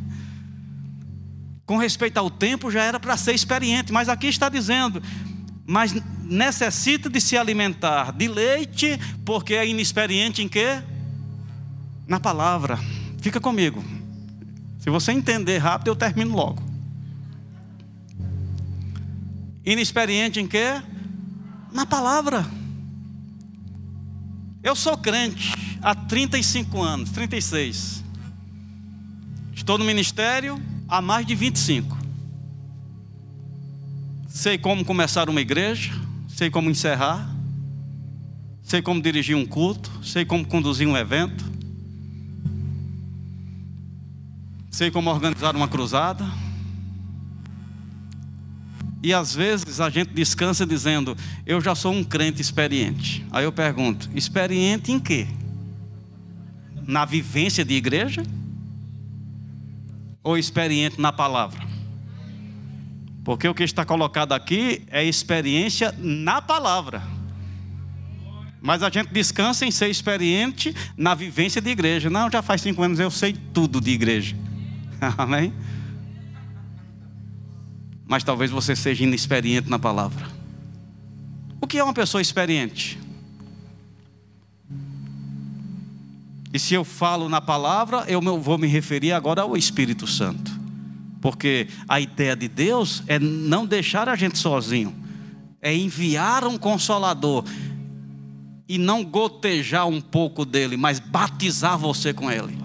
Com 1.63 1.77
respeito 1.77 2.17
ao 2.17 2.29
tempo, 2.29 2.71
já 2.71 2.83
era 2.83 2.99
para 2.99 3.15
ser 3.15 3.33
experiente. 3.35 3.93
Mas 3.93 4.09
aqui 4.09 4.25
está 4.25 4.49
dizendo: 4.49 5.01
mas 5.67 5.95
necessita 6.23 7.07
de 7.07 7.21
se 7.21 7.37
alimentar 7.37 8.11
de 8.11 8.27
leite, 8.27 8.99
porque 9.23 9.53
é 9.53 9.67
inexperiente 9.67 10.41
em 10.41 10.47
quê? 10.47 10.81
Na 12.07 12.19
palavra. 12.19 12.79
Fica 13.21 13.39
comigo. 13.39 13.83
Se 14.79 14.89
você 14.89 15.11
entender 15.11 15.59
rápido, 15.59 15.87
eu 15.87 15.95
termino 15.95 16.35
logo. 16.35 16.63
Inexperiente 19.63 20.39
em 20.39 20.47
quê? 20.47 20.81
Na 21.75 21.85
palavra. 21.85 22.43
Eu 24.63 24.75
sou 24.75 24.97
crente 24.97 25.53
há 25.79 25.93
35 25.93 26.81
anos, 26.81 27.11
36. 27.11 28.03
Estou 29.53 29.77
no 29.77 29.85
ministério 29.85 30.59
há 30.87 30.99
mais 31.03 31.23
de 31.27 31.35
25 31.35 32.05
sei 34.35 34.57
como 34.57 34.83
começar 34.83 35.29
uma 35.29 35.39
igreja, 35.39 35.93
sei 36.27 36.49
como 36.49 36.69
encerrar, 36.69 37.33
sei 38.61 38.81
como 38.81 39.01
dirigir 39.01 39.33
um 39.33 39.45
culto, 39.45 39.89
sei 40.03 40.25
como 40.25 40.45
conduzir 40.45 40.85
um 40.85 40.97
evento, 40.97 41.45
sei 44.69 44.91
como 44.91 45.09
organizar 45.09 45.55
uma 45.55 45.69
cruzada. 45.69 46.25
E 49.05 49.13
às 49.13 49.35
vezes 49.35 49.79
a 49.79 49.87
gente 49.87 50.15
descansa 50.15 50.65
dizendo: 50.65 51.15
Eu 51.45 51.61
já 51.61 51.75
sou 51.75 51.93
um 51.93 52.03
crente 52.03 52.41
experiente. 52.41 53.23
Aí 53.31 53.43
eu 53.43 53.51
pergunto: 53.51 54.09
experiente 54.15 54.91
em 54.91 54.99
quê? 54.99 55.27
Na 56.87 57.05
vivência 57.05 57.63
de 57.63 57.75
igreja? 57.75 58.23
Ou 60.23 60.35
experiente 60.39 60.99
na 60.99 61.13
palavra? 61.13 61.61
Porque 63.23 63.47
o 63.47 63.53
que 63.53 63.61
está 63.61 63.85
colocado 63.85 64.31
aqui 64.31 64.81
é 64.87 65.03
experiência 65.03 65.93
na 65.99 66.41
palavra. 66.41 67.03
Mas 68.59 68.81
a 68.81 68.89
gente 68.89 69.13
descansa 69.13 69.67
em 69.67 69.71
ser 69.71 69.87
experiente 69.87 70.75
na 70.97 71.13
vivência 71.13 71.61
de 71.61 71.69
igreja. 71.69 72.09
Não, 72.09 72.31
já 72.31 72.41
faz 72.41 72.61
cinco 72.61 72.81
anos 72.81 72.99
eu 72.99 73.11
sei 73.11 73.33
tudo 73.53 73.79
de 73.79 73.91
igreja. 73.91 74.35
Amém? 75.15 75.53
Mas 78.07 78.23
talvez 78.23 78.51
você 78.51 78.75
seja 78.75 79.03
inexperiente 79.03 79.69
na 79.69 79.79
palavra. 79.79 80.27
O 81.59 81.67
que 81.67 81.79
é 81.79 81.83
uma 81.83 81.93
pessoa 81.93 82.21
experiente? 82.21 82.99
E 86.53 86.59
se 86.59 86.73
eu 86.73 86.85
falo 86.85 87.27
na 87.27 87.41
palavra, 87.41 88.05
eu 88.07 88.21
vou 88.39 88.57
me 88.57 88.67
referir 88.67 89.11
agora 89.11 89.41
ao 89.41 89.57
Espírito 89.57 90.07
Santo. 90.07 90.51
Porque 91.19 91.67
a 91.89 91.99
ideia 91.99 92.35
de 92.35 92.47
Deus 92.47 93.03
é 93.07 93.19
não 93.19 93.65
deixar 93.65 94.07
a 94.07 94.15
gente 94.15 94.37
sozinho, 94.37 94.95
é 95.61 95.75
enviar 95.75 96.45
um 96.45 96.57
consolador 96.57 97.43
e 98.69 98.77
não 98.77 99.03
gotejar 99.03 99.87
um 99.87 99.99
pouco 99.99 100.45
dele, 100.45 100.77
mas 100.77 100.99
batizar 100.99 101.77
você 101.77 102.13
com 102.13 102.31
ele. 102.31 102.57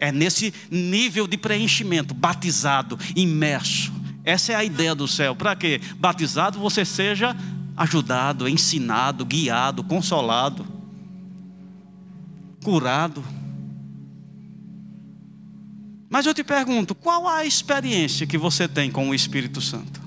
É 0.00 0.10
nesse 0.10 0.52
nível 0.70 1.28
de 1.28 1.36
preenchimento, 1.36 2.14
batizado, 2.14 2.98
imerso. 3.14 3.92
Essa 4.24 4.52
é 4.52 4.54
a 4.56 4.64
ideia 4.64 4.94
do 4.94 5.06
céu. 5.06 5.36
Para 5.36 5.54
quê? 5.54 5.80
Batizado 5.98 6.58
você 6.58 6.84
seja 6.84 7.36
ajudado, 7.76 8.48
ensinado, 8.48 9.24
guiado, 9.24 9.84
consolado, 9.84 10.66
curado. 12.62 13.22
Mas 16.08 16.26
eu 16.26 16.34
te 16.34 16.42
pergunto, 16.42 16.94
qual 16.94 17.28
a 17.28 17.44
experiência 17.44 18.26
que 18.26 18.36
você 18.36 18.66
tem 18.66 18.90
com 18.90 19.08
o 19.08 19.14
Espírito 19.14 19.60
Santo? 19.60 20.00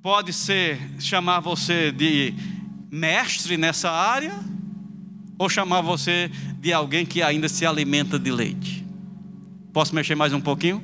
Pode 0.00 0.32
ser 0.32 0.78
chamar 1.00 1.40
você 1.40 1.90
de 1.90 2.32
mestre 2.90 3.56
nessa 3.56 3.90
área, 3.90 4.38
ou 5.38 5.48
chamar 5.48 5.80
você 5.80 6.30
de 6.60 6.72
alguém 6.72 7.06
que 7.06 7.22
ainda 7.22 7.48
se 7.48 7.64
alimenta 7.64 8.18
de 8.18 8.30
leite. 8.30 8.84
Posso 9.72 9.94
mexer 9.94 10.14
mais 10.14 10.32
um 10.32 10.40
pouquinho? 10.40 10.82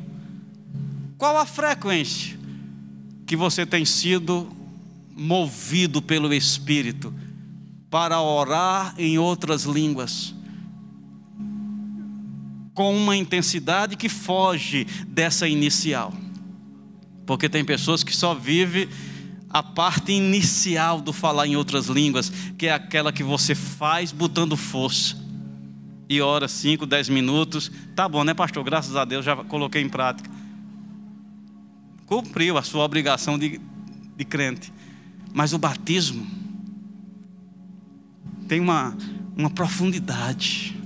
Qual 1.19 1.37
a 1.37 1.45
frequência 1.45 2.39
que 3.27 3.37
você 3.37 3.65
tem 3.67 3.85
sido 3.85 4.49
movido 5.17 6.03
pelo 6.03 6.33
Espírito 6.33 7.13
para 7.91 8.21
orar 8.21 8.95
em 8.99 9.19
outras 9.19 9.63
línguas, 9.63 10.35
com 12.75 12.95
uma 12.97 13.17
intensidade 13.17 13.97
que 13.97 14.09
foge 14.09 14.85
dessa 15.07 15.47
inicial. 15.47 16.13
Porque 17.25 17.49
tem 17.49 17.65
pessoas 17.65 18.03
que 18.03 18.15
só 18.15 18.35
vivem 18.35 18.89
a 19.55 19.63
parte 19.63 20.11
inicial 20.11 21.01
do 21.01 21.13
falar 21.13 21.47
em 21.47 21.55
outras 21.55 21.87
línguas, 21.87 22.29
que 22.59 22.67
é 22.67 22.73
aquela 22.73 23.13
que 23.13 23.23
você 23.23 23.55
faz 23.55 24.11
botando 24.11 24.57
força. 24.57 25.17
E 26.09 26.21
ora 26.21 26.49
5, 26.49 26.85
10 26.85 27.09
minutos. 27.09 27.71
Tá 27.95 28.09
bom, 28.09 28.25
né, 28.25 28.35
pastor? 28.35 28.65
Graças 28.65 28.97
a 28.97 29.05
Deus 29.05 29.25
já 29.25 29.37
coloquei 29.37 29.81
em 29.81 29.89
prática. 29.89 30.29
Cumpriu 32.05 32.59
a 32.59 32.65
sua 32.65 32.85
obrigação 32.85 33.39
de, 33.39 33.61
de 34.17 34.25
crente. 34.25 34.73
Mas 35.33 35.53
o 35.53 35.59
batismo 35.59 36.27
tem 38.49 38.59
uma, 38.59 38.99
uma 39.37 39.51
profundidade. 39.51 40.77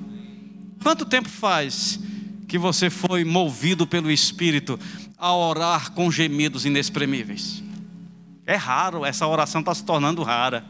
Quanto 0.82 1.06
tempo 1.06 1.30
faz 1.30 1.98
que 2.46 2.58
você 2.58 2.90
foi 2.90 3.24
movido 3.24 3.86
pelo 3.86 4.10
Espírito 4.10 4.78
a 5.16 5.34
orar 5.34 5.92
com 5.92 6.10
gemidos 6.10 6.66
inexprimíveis? 6.66 7.66
É 8.48 8.56
raro, 8.56 9.04
essa 9.04 9.26
oração 9.26 9.60
está 9.60 9.74
se 9.74 9.84
tornando 9.84 10.22
rara. 10.22 10.64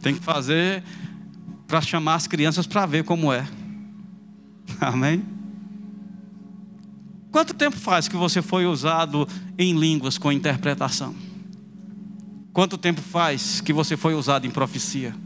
Tem 0.00 0.14
que 0.14 0.20
fazer 0.22 0.84
para 1.66 1.80
chamar 1.80 2.14
as 2.14 2.28
crianças 2.28 2.64
para 2.64 2.86
ver 2.86 3.02
como 3.02 3.32
é. 3.32 3.44
Amém? 4.80 5.26
Quanto 7.32 7.52
tempo 7.52 7.76
faz 7.76 8.06
que 8.06 8.14
você 8.14 8.40
foi 8.40 8.66
usado 8.66 9.26
em 9.58 9.76
línguas 9.76 10.16
com 10.16 10.30
interpretação? 10.30 11.12
Quanto 12.52 12.78
tempo 12.78 13.00
faz 13.00 13.60
que 13.60 13.72
você 13.72 13.96
foi 13.96 14.14
usado 14.14 14.46
em 14.46 14.50
profecia? 14.52 15.16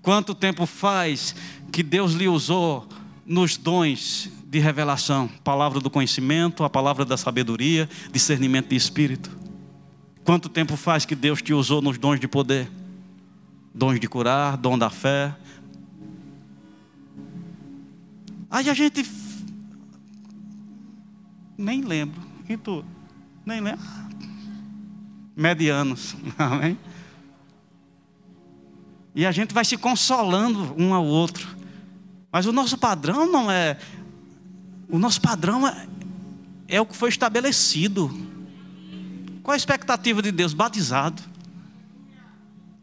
Quanto 0.00 0.36
tempo 0.36 0.66
faz 0.66 1.34
que 1.72 1.82
Deus 1.82 2.12
lhe 2.12 2.28
usou 2.28 2.88
nos 3.26 3.56
dons 3.56 4.30
de 4.52 4.58
revelação, 4.58 5.28
palavra 5.42 5.80
do 5.80 5.88
conhecimento, 5.88 6.62
a 6.62 6.68
palavra 6.68 7.06
da 7.06 7.16
sabedoria, 7.16 7.88
discernimento 8.12 8.68
de 8.68 8.76
espírito. 8.76 9.34
Quanto 10.24 10.46
tempo 10.46 10.76
faz 10.76 11.06
que 11.06 11.14
Deus 11.14 11.40
te 11.40 11.54
usou 11.54 11.80
nos 11.80 11.96
dons 11.96 12.20
de 12.20 12.28
poder? 12.28 12.70
Dons 13.74 13.98
de 13.98 14.06
curar, 14.06 14.58
dom 14.58 14.76
da 14.76 14.90
fé. 14.90 15.34
Aí 18.50 18.68
a 18.68 18.74
gente 18.74 19.10
nem 21.56 21.80
lembro. 21.80 22.20
E 22.46 22.54
tu? 22.54 22.84
Nem 23.46 23.58
lembro. 23.58 23.86
Medianos. 25.34 26.14
Amém? 26.36 26.78
E 29.14 29.24
a 29.24 29.32
gente 29.32 29.54
vai 29.54 29.64
se 29.64 29.78
consolando 29.78 30.74
um 30.76 30.92
ao 30.92 31.06
outro. 31.06 31.56
Mas 32.30 32.44
o 32.44 32.52
nosso 32.52 32.76
padrão 32.76 33.26
não 33.32 33.50
é 33.50 33.78
o 34.92 34.98
nosso 34.98 35.22
padrão 35.22 35.66
é, 35.66 35.86
é 36.68 36.78
o 36.78 36.84
que 36.84 36.94
foi 36.94 37.08
estabelecido. 37.08 38.14
Qual 39.42 39.54
a 39.54 39.56
expectativa 39.56 40.20
de 40.20 40.30
Deus? 40.30 40.52
Batizado. 40.52 41.22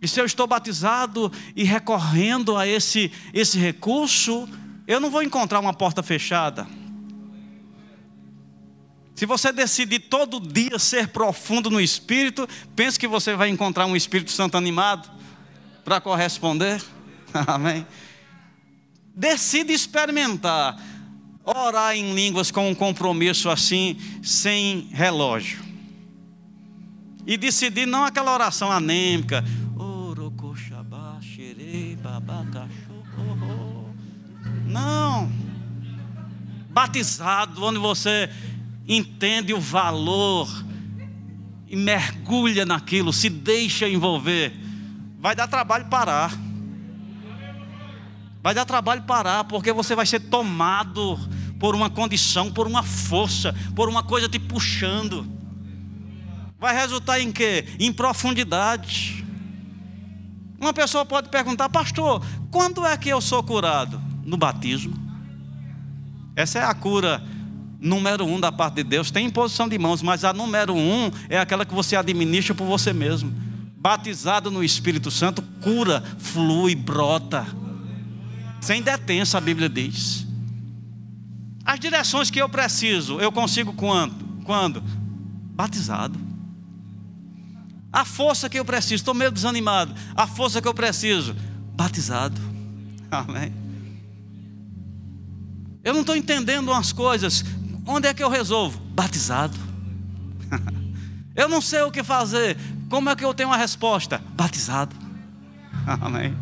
E 0.01 0.07
se 0.07 0.19
eu 0.19 0.25
estou 0.25 0.47
batizado 0.47 1.31
e 1.55 1.63
recorrendo 1.63 2.57
a 2.57 2.65
esse, 2.65 3.11
esse 3.31 3.59
recurso, 3.59 4.49
eu 4.87 4.99
não 4.99 5.11
vou 5.11 5.21
encontrar 5.21 5.59
uma 5.59 5.71
porta 5.71 6.01
fechada. 6.01 6.65
Se 9.13 9.27
você 9.27 9.51
decidir 9.51 9.99
todo 9.99 10.39
dia 10.39 10.79
ser 10.79 11.09
profundo 11.09 11.69
no 11.69 11.79
Espírito, 11.79 12.49
pense 12.75 12.97
que 12.97 13.07
você 13.07 13.35
vai 13.35 13.49
encontrar 13.49 13.85
um 13.85 13.95
Espírito 13.95 14.31
Santo 14.31 14.57
animado 14.57 15.11
para 15.85 16.01
corresponder. 16.01 16.81
Amém. 17.45 17.85
Decide 19.13 19.73
experimentar 19.73 20.81
orar 21.57 21.95
em 21.95 22.13
línguas 22.13 22.51
com 22.51 22.69
um 22.69 22.75
compromisso 22.75 23.49
assim, 23.49 23.97
sem 24.21 24.87
relógio. 24.91 25.59
E 27.25 27.37
decidir 27.37 27.85
não 27.85 28.03
aquela 28.03 28.33
oração 28.33 28.71
anêmica. 28.71 29.43
Não. 34.65 35.31
Batizado, 36.69 37.63
onde 37.63 37.79
você 37.79 38.29
entende 38.87 39.53
o 39.53 39.59
valor 39.59 40.47
e 41.67 41.75
mergulha 41.75 42.65
naquilo, 42.65 43.13
se 43.13 43.29
deixa 43.29 43.87
envolver. 43.87 44.53
Vai 45.19 45.35
dar 45.35 45.47
trabalho 45.47 45.85
parar. 45.85 46.31
Vai 48.41 48.53
dar 48.53 48.65
trabalho 48.65 49.03
parar, 49.03 49.43
porque 49.43 49.73
você 49.73 49.93
vai 49.93 50.05
ser 50.05 50.21
tomado 50.21 51.19
por 51.59 51.75
uma 51.75 51.89
condição, 51.89 52.51
por 52.51 52.65
uma 52.65 52.81
força, 52.81 53.53
por 53.75 53.89
uma 53.89 54.01
coisa 54.01 54.29
te 54.29 54.39
puxando. 54.39 55.27
Vai 56.57 56.75
resultar 56.75 57.19
em 57.19 57.31
quê? 57.31 57.65
Em 57.79 57.91
profundidade. 57.91 59.25
Uma 60.59 60.73
pessoa 60.73 61.05
pode 61.05 61.29
perguntar, 61.29 61.69
pastor, 61.69 62.25
quando 62.49 62.85
é 62.85 62.97
que 62.97 63.09
eu 63.09 63.21
sou 63.21 63.43
curado? 63.43 64.01
No 64.25 64.37
batismo. 64.37 64.93
Essa 66.35 66.59
é 66.59 66.63
a 66.63 66.73
cura 66.73 67.23
número 67.79 68.25
um 68.25 68.39
da 68.39 68.51
parte 68.51 68.75
de 68.75 68.83
Deus. 68.83 69.11
Tem 69.11 69.25
imposição 69.25 69.67
de 69.67 69.77
mãos, 69.77 70.01
mas 70.01 70.23
a 70.23 70.33
número 70.33 70.73
um 70.73 71.11
é 71.29 71.37
aquela 71.37 71.65
que 71.65 71.73
você 71.73 71.95
administra 71.95 72.53
por 72.53 72.65
você 72.65 72.91
mesmo. 72.93 73.33
Batizado 73.77 74.51
no 74.51 74.63
Espírito 74.63 75.09
Santo, 75.09 75.41
cura, 75.61 76.03
flui, 76.17 76.75
brota. 76.75 77.47
Sem 78.59 78.81
detença, 78.81 79.37
a 79.37 79.41
Bíblia 79.41 79.69
diz. 79.69 80.28
As 81.69 81.79
direções 81.79 82.31
que 82.31 82.41
eu 82.41 82.49
preciso, 82.49 83.19
eu 83.19 83.31
consigo 83.31 83.73
quando? 83.73 84.15
Quando? 84.43 84.81
Batizado. 85.53 86.19
A 87.93 88.03
força 88.03 88.49
que 88.49 88.57
eu 88.57 88.65
preciso, 88.65 88.95
estou 88.95 89.13
meio 89.13 89.31
desanimado. 89.31 89.93
A 90.15 90.25
força 90.25 90.59
que 90.63 90.67
eu 90.67 90.73
preciso, 90.73 91.35
batizado. 91.75 92.41
Amém. 93.11 93.53
Eu 95.83 95.93
não 95.93 96.01
estou 96.01 96.15
entendendo 96.15 96.69
umas 96.69 96.91
coisas. 96.91 97.45
Onde 97.85 98.07
é 98.07 98.15
que 98.15 98.23
eu 98.23 98.29
resolvo? 98.31 98.79
Batizado. 98.79 99.55
eu 101.35 101.47
não 101.47 101.61
sei 101.61 101.83
o 101.83 101.91
que 101.91 102.01
fazer. 102.01 102.57
Como 102.89 103.11
é 103.11 103.15
que 103.15 103.23
eu 103.23 103.31
tenho 103.31 103.49
uma 103.49 103.57
resposta? 103.57 104.19
Batizado. 104.33 104.95
Amém. 105.85 106.35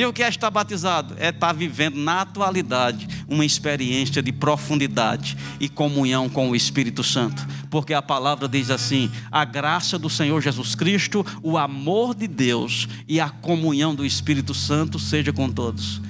E 0.00 0.06
o 0.06 0.14
que 0.14 0.22
é 0.22 0.28
estar 0.30 0.50
batizado? 0.50 1.14
É 1.18 1.28
estar 1.28 1.52
vivendo 1.52 1.96
na 1.96 2.22
atualidade 2.22 3.06
uma 3.28 3.44
experiência 3.44 4.22
de 4.22 4.32
profundidade 4.32 5.36
e 5.60 5.68
comunhão 5.68 6.26
com 6.26 6.48
o 6.48 6.56
Espírito 6.56 7.04
Santo. 7.04 7.46
Porque 7.68 7.92
a 7.92 8.00
palavra 8.00 8.48
diz 8.48 8.70
assim: 8.70 9.10
a 9.30 9.44
graça 9.44 9.98
do 9.98 10.08
Senhor 10.08 10.40
Jesus 10.40 10.74
Cristo, 10.74 11.22
o 11.42 11.58
amor 11.58 12.14
de 12.14 12.26
Deus 12.26 12.88
e 13.06 13.20
a 13.20 13.28
comunhão 13.28 13.94
do 13.94 14.02
Espírito 14.02 14.54
Santo 14.54 14.98
seja 14.98 15.34
com 15.34 15.52
todos. 15.52 16.00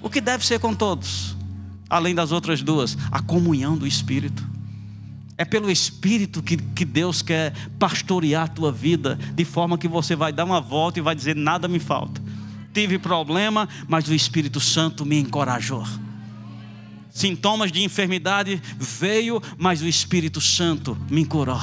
O 0.00 0.08
que 0.08 0.20
deve 0.20 0.46
ser 0.46 0.60
com 0.60 0.72
todos? 0.72 1.34
Além 1.90 2.14
das 2.14 2.30
outras 2.30 2.62
duas, 2.62 2.96
a 3.10 3.20
comunhão 3.20 3.76
do 3.76 3.88
Espírito. 3.88 4.46
É 5.36 5.44
pelo 5.44 5.68
Espírito 5.68 6.44
que, 6.44 6.56
que 6.56 6.84
Deus 6.84 7.22
quer 7.22 7.52
pastorear 7.76 8.44
a 8.44 8.48
tua 8.48 8.70
vida, 8.70 9.18
de 9.34 9.44
forma 9.44 9.76
que 9.76 9.88
você 9.88 10.14
vai 10.14 10.32
dar 10.32 10.44
uma 10.44 10.60
volta 10.60 11.00
e 11.00 11.02
vai 11.02 11.16
dizer: 11.16 11.34
nada 11.34 11.66
me 11.66 11.80
falta 11.80 12.22
tive 12.72 12.98
problema, 12.98 13.68
mas 13.86 14.08
o 14.08 14.14
Espírito 14.14 14.60
Santo 14.60 15.04
me 15.04 15.18
encorajou. 15.18 15.86
Sintomas 17.10 17.70
de 17.70 17.82
enfermidade 17.82 18.60
veio, 18.78 19.40
mas 19.58 19.82
o 19.82 19.86
Espírito 19.86 20.40
Santo 20.40 20.96
me 21.10 21.24
curou. 21.24 21.60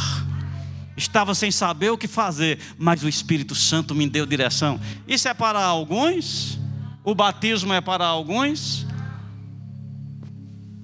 Estava 0.95 1.34
sem 1.34 1.49
saber 1.49 1.89
o 1.91 1.97
que 1.97 2.07
fazer, 2.07 2.60
mas 2.78 3.03
o 3.03 3.10
Espírito 3.10 3.55
Santo 3.55 3.95
me 3.95 4.07
deu 4.07 4.26
direção. 4.26 4.80
Isso 5.07 5.28
é 5.28 5.34
para 5.34 5.64
alguns? 5.64 6.60
O 7.03 7.16
batismo 7.16 7.74
é 7.74 7.82
para 7.82 8.05
alguns? 8.05 8.86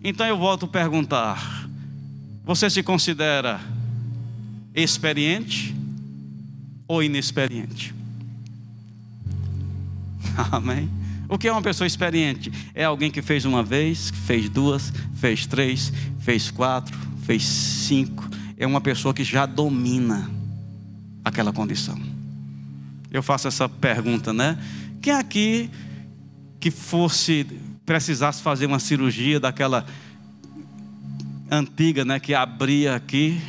Então 0.03 0.26
eu 0.26 0.38
volto 0.38 0.65
a 0.65 0.69
perguntar: 0.69 1.67
você 2.43 2.69
se 2.69 2.84
considera 2.84 3.59
experiente 4.76 5.76
ou 6.88 7.01
inexperiente? 7.01 7.94
Amém? 10.51 10.89
O 11.27 11.38
que 11.38 11.47
é 11.47 11.51
uma 11.51 11.61
pessoa 11.61 11.88
experiente? 11.88 12.51
É 12.73 12.83
alguém 12.83 13.09
que 13.09 13.21
fez 13.21 13.45
uma 13.45 13.63
vez, 13.63 14.11
fez 14.25 14.47
duas, 14.49 14.93
fez 15.15 15.45
três, 15.45 15.91
fez 16.19 16.51
quatro, 16.51 16.95
fez 17.23 17.43
cinco. 17.43 18.27
É 18.57 18.67
uma 18.67 18.79
pessoa 18.79 19.13
que 19.13 19.23
já 19.23 19.45
domina 19.45 20.29
aquela 21.23 21.51
condição. 21.51 21.99
Eu 23.11 23.23
faço 23.23 23.47
essa 23.47 23.67
pergunta, 23.67 24.31
né? 24.31 24.57
Quem 25.01 25.13
aqui 25.13 25.69
que 26.59 26.69
fosse 26.69 27.45
precisasse 27.86 28.41
fazer 28.41 28.65
uma 28.65 28.79
cirurgia 28.79 29.39
daquela 29.39 29.86
antiga, 31.49 32.03
né, 32.03 32.19
que 32.19 32.33
abria 32.33 32.95
aqui, 32.95 33.39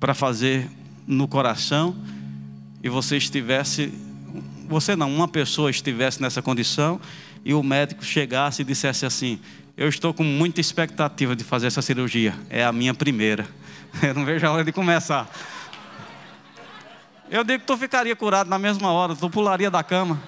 para 0.00 0.14
fazer 0.14 0.68
no 1.06 1.28
coração 1.28 1.94
e 2.82 2.88
você 2.88 3.16
estivesse, 3.16 3.92
você 4.72 4.96
não, 4.96 5.14
uma 5.14 5.28
pessoa 5.28 5.70
estivesse 5.70 6.20
nessa 6.20 6.40
condição 6.40 7.00
e 7.44 7.52
o 7.52 7.62
médico 7.62 8.04
chegasse 8.04 8.62
e 8.62 8.64
dissesse 8.64 9.04
assim: 9.04 9.38
Eu 9.76 9.88
estou 9.88 10.12
com 10.14 10.24
muita 10.24 10.60
expectativa 10.60 11.36
de 11.36 11.44
fazer 11.44 11.66
essa 11.66 11.82
cirurgia, 11.82 12.34
é 12.48 12.64
a 12.64 12.72
minha 12.72 12.94
primeira. 12.94 13.46
Eu 14.02 14.14
não 14.14 14.24
vejo 14.24 14.46
a 14.46 14.50
hora 14.50 14.64
de 14.64 14.72
começar. 14.72 15.30
Eu 17.30 17.44
digo 17.44 17.60
que 17.60 17.66
tu 17.66 17.76
ficaria 17.76 18.16
curado 18.16 18.48
na 18.48 18.58
mesma 18.58 18.90
hora, 18.90 19.14
tu 19.14 19.28
pularia 19.30 19.70
da 19.70 19.82
cama. 19.82 20.20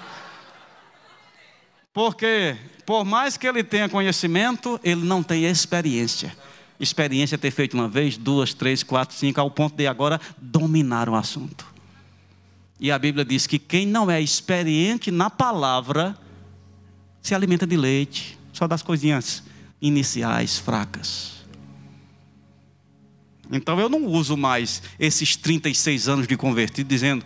Porque, 1.93 2.57
por 2.85 3.05
mais 3.05 3.37
que 3.37 3.47
ele 3.47 3.63
tenha 3.63 3.89
conhecimento, 3.89 4.81
ele 4.83 5.05
não 5.05 5.23
tem 5.23 5.45
experiência. 5.45 6.35
Experiência 6.81 7.37
é 7.37 7.39
ter 7.39 7.51
feito 7.51 7.75
uma 7.75 7.89
vez, 7.89 8.17
duas, 8.17 8.53
três, 8.53 8.83
quatro, 8.83 9.15
cinco, 9.15 9.41
ao 9.41 9.51
ponto 9.51 9.77
de 9.77 9.87
agora 9.87 10.21
dominar 10.37 11.09
o 11.09 11.15
assunto. 11.15 11.74
E 12.79 12.91
a 12.91 12.99
Bíblia 12.99 13.25
diz 13.25 13.47
que 13.47 13.59
quem 13.59 13.87
não 13.87 14.11
é 14.11 14.21
experiente 14.21 15.11
na 15.11 15.31
palavra 15.31 16.17
se 17.23 17.35
alimenta 17.35 17.67
de 17.67 17.77
leite, 17.77 18.39
só 18.53 18.67
das 18.67 18.83
coisinhas 18.83 19.43
iniciais, 19.81 20.59
fracas. 20.59 21.35
Então 23.51 23.79
eu 23.79 23.89
não 23.89 24.07
uso 24.07 24.37
mais 24.37 24.83
esses 24.99 25.37
36 25.37 26.09
anos 26.09 26.27
de 26.27 26.37
convertido 26.37 26.89
dizendo, 26.89 27.25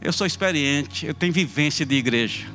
eu 0.00 0.12
sou 0.12 0.26
experiente, 0.26 1.06
eu 1.06 1.14
tenho 1.14 1.32
vivência 1.32 1.86
de 1.86 1.94
igreja. 1.94 2.46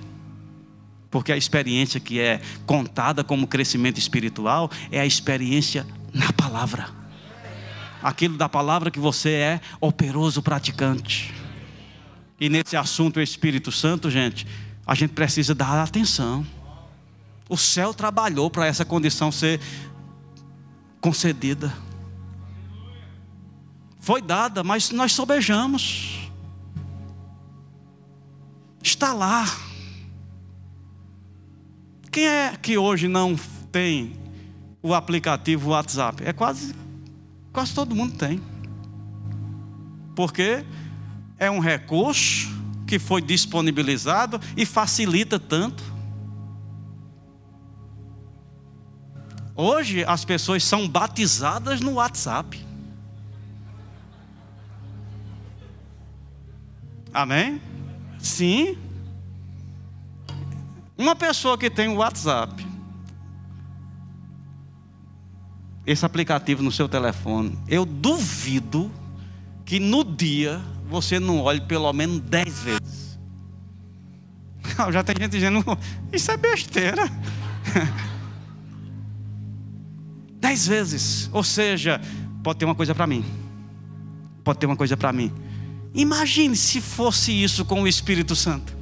Porque 1.09 1.31
a 1.31 1.37
experiência 1.37 1.99
que 1.99 2.19
é 2.19 2.41
contada 2.65 3.23
como 3.23 3.47
crescimento 3.47 3.97
espiritual 3.97 4.69
é 4.91 4.99
a 4.99 5.05
experiência 5.05 5.85
na 6.13 6.31
palavra. 6.33 6.89
Aquilo 8.03 8.37
da 8.37 8.49
palavra 8.49 8.91
que 8.91 8.99
você 8.99 9.29
é 9.31 9.61
operoso 9.79 10.41
praticante. 10.41 11.33
E 12.39 12.49
nesse 12.49 12.75
assunto 12.75 13.17
o 13.17 13.21
Espírito 13.21 13.71
Santo, 13.71 14.09
gente, 14.09 14.45
a 14.86 14.93
gente 14.93 15.11
precisa 15.11 15.55
dar 15.55 15.81
atenção. 15.81 16.45
O 17.47 17.57
céu 17.57 17.93
trabalhou 17.93 18.49
para 18.49 18.65
essa 18.65 18.83
condição 18.83 19.31
ser 19.31 19.59
concedida. 20.99 21.73
Foi 23.99 24.21
dada, 24.21 24.63
mas 24.63 24.91
nós 24.91 25.13
sobejamos. 25.13 26.29
Está 28.83 29.13
lá. 29.13 29.45
Quem 32.11 32.27
é 32.27 32.55
que 32.55 32.77
hoje 32.77 33.07
não 33.07 33.36
tem 33.71 34.15
o 34.81 34.93
aplicativo 34.93 35.71
WhatsApp? 35.71 36.23
É 36.23 36.31
quase, 36.31 36.75
quase 37.51 37.73
todo 37.73 37.95
mundo 37.95 38.15
tem. 38.15 38.41
Porque 40.15 40.63
é 41.45 41.51
um 41.51 41.59
recurso 41.59 42.53
que 42.87 42.99
foi 42.99 43.21
disponibilizado 43.21 44.39
e 44.55 44.65
facilita 44.65 45.39
tanto. 45.39 45.83
Hoje 49.55 50.03
as 50.03 50.25
pessoas 50.25 50.63
são 50.63 50.87
batizadas 50.87 51.79
no 51.79 51.93
WhatsApp. 51.93 52.63
Amém? 57.13 57.61
Sim. 58.19 58.77
Uma 60.97 61.15
pessoa 61.15 61.57
que 61.57 61.69
tem 61.69 61.87
o 61.87 61.95
WhatsApp, 61.95 62.65
esse 65.85 66.05
aplicativo 66.05 66.63
no 66.63 66.71
seu 66.71 66.89
telefone, 66.89 67.57
eu 67.67 67.85
duvido 67.85 68.91
que 69.63 69.79
no 69.79 70.03
dia 70.03 70.61
você 70.88 71.19
não 71.19 71.41
olhe 71.41 71.61
pelo 71.61 71.91
menos 71.93 72.19
dez 72.19 72.59
vezes. 72.63 73.19
Já 74.91 75.03
tem 75.03 75.15
gente 75.19 75.31
dizendo, 75.31 75.63
isso 76.11 76.31
é 76.31 76.38
besteira. 76.38 77.03
Dez 80.39 80.67
vezes. 80.67 81.29
Ou 81.33 81.43
seja, 81.43 81.99
pode 82.43 82.59
ter 82.59 82.65
uma 82.65 82.75
coisa 82.75 82.93
para 82.93 83.07
mim. 83.07 83.25
Pode 84.43 84.59
ter 84.59 84.65
uma 84.65 84.75
coisa 84.75 84.95
para 84.95 85.11
mim. 85.11 85.33
Imagine 85.93 86.55
se 86.55 86.81
fosse 86.81 87.31
isso 87.31 87.65
com 87.65 87.81
o 87.81 87.88
Espírito 87.88 88.36
Santo. 88.36 88.75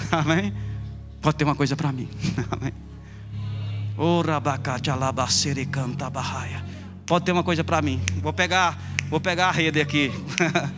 Amém? 0.10 0.52
Pode 1.20 1.36
ter 1.36 1.44
uma 1.44 1.54
coisa 1.54 1.76
para 1.76 1.92
mim. 1.92 2.08
Amém? 2.50 2.72
Pode 7.10 7.24
ter 7.24 7.32
uma 7.32 7.42
coisa 7.42 7.64
para 7.64 7.82
mim. 7.82 8.00
Vou 8.22 8.32
pegar, 8.32 8.78
vou 9.08 9.20
pegar 9.20 9.48
a 9.48 9.50
rede 9.50 9.80
aqui. 9.80 10.12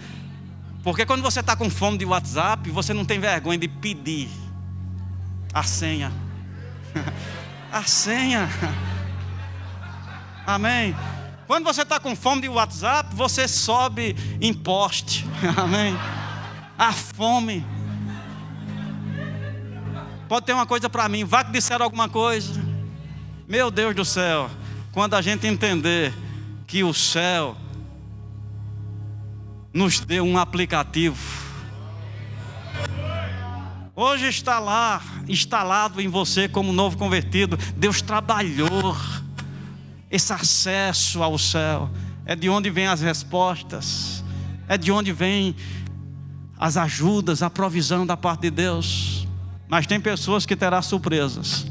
Porque 0.82 1.04
quando 1.04 1.20
você 1.20 1.40
está 1.40 1.54
com 1.54 1.68
fome 1.68 1.98
de 1.98 2.06
WhatsApp, 2.06 2.70
você 2.70 2.94
não 2.94 3.04
tem 3.04 3.20
vergonha 3.20 3.58
de 3.58 3.68
pedir 3.68 4.30
a 5.52 5.62
senha. 5.62 6.10
A 7.70 7.82
senha. 7.82 8.48
Amém. 10.46 10.96
Quando 11.46 11.64
você 11.64 11.82
está 11.82 12.00
com 12.00 12.16
fome 12.16 12.40
de 12.40 12.48
WhatsApp, 12.48 13.14
você 13.14 13.46
sobe 13.46 14.16
em 14.40 14.54
poste. 14.54 15.26
Amém. 15.54 15.94
A 16.78 16.92
fome. 16.92 17.62
Pode 20.28 20.46
ter 20.46 20.54
uma 20.54 20.66
coisa 20.66 20.88
para 20.88 21.10
mim, 21.10 21.24
vá 21.24 21.44
que 21.44 21.52
disseram 21.52 21.84
alguma 21.84 22.08
coisa. 22.08 22.58
Meu 23.46 23.70
Deus 23.70 23.94
do 23.94 24.04
céu, 24.04 24.50
quando 24.92 25.12
a 25.12 25.20
gente 25.20 25.46
entender 25.46 26.21
que 26.72 26.82
o 26.82 26.94
céu 26.94 27.54
nos 29.74 30.00
deu 30.00 30.24
um 30.24 30.38
aplicativo. 30.38 31.18
Hoje 33.94 34.26
está 34.28 34.58
lá, 34.58 35.02
instalado 35.28 36.00
em 36.00 36.08
você 36.08 36.48
como 36.48 36.72
novo 36.72 36.96
convertido. 36.96 37.58
Deus 37.76 38.00
trabalhou 38.00 38.96
esse 40.10 40.32
acesso 40.32 41.22
ao 41.22 41.36
céu. 41.36 41.90
É 42.24 42.34
de 42.34 42.48
onde 42.48 42.70
vêm 42.70 42.86
as 42.86 43.02
respostas. 43.02 44.24
É 44.66 44.78
de 44.78 44.90
onde 44.90 45.12
vêm 45.12 45.54
as 46.58 46.78
ajudas, 46.78 47.42
a 47.42 47.50
provisão 47.50 48.06
da 48.06 48.16
parte 48.16 48.44
de 48.44 48.50
Deus. 48.50 49.28
Mas 49.68 49.86
tem 49.86 50.00
pessoas 50.00 50.46
que 50.46 50.56
terá 50.56 50.80
surpresas. 50.80 51.66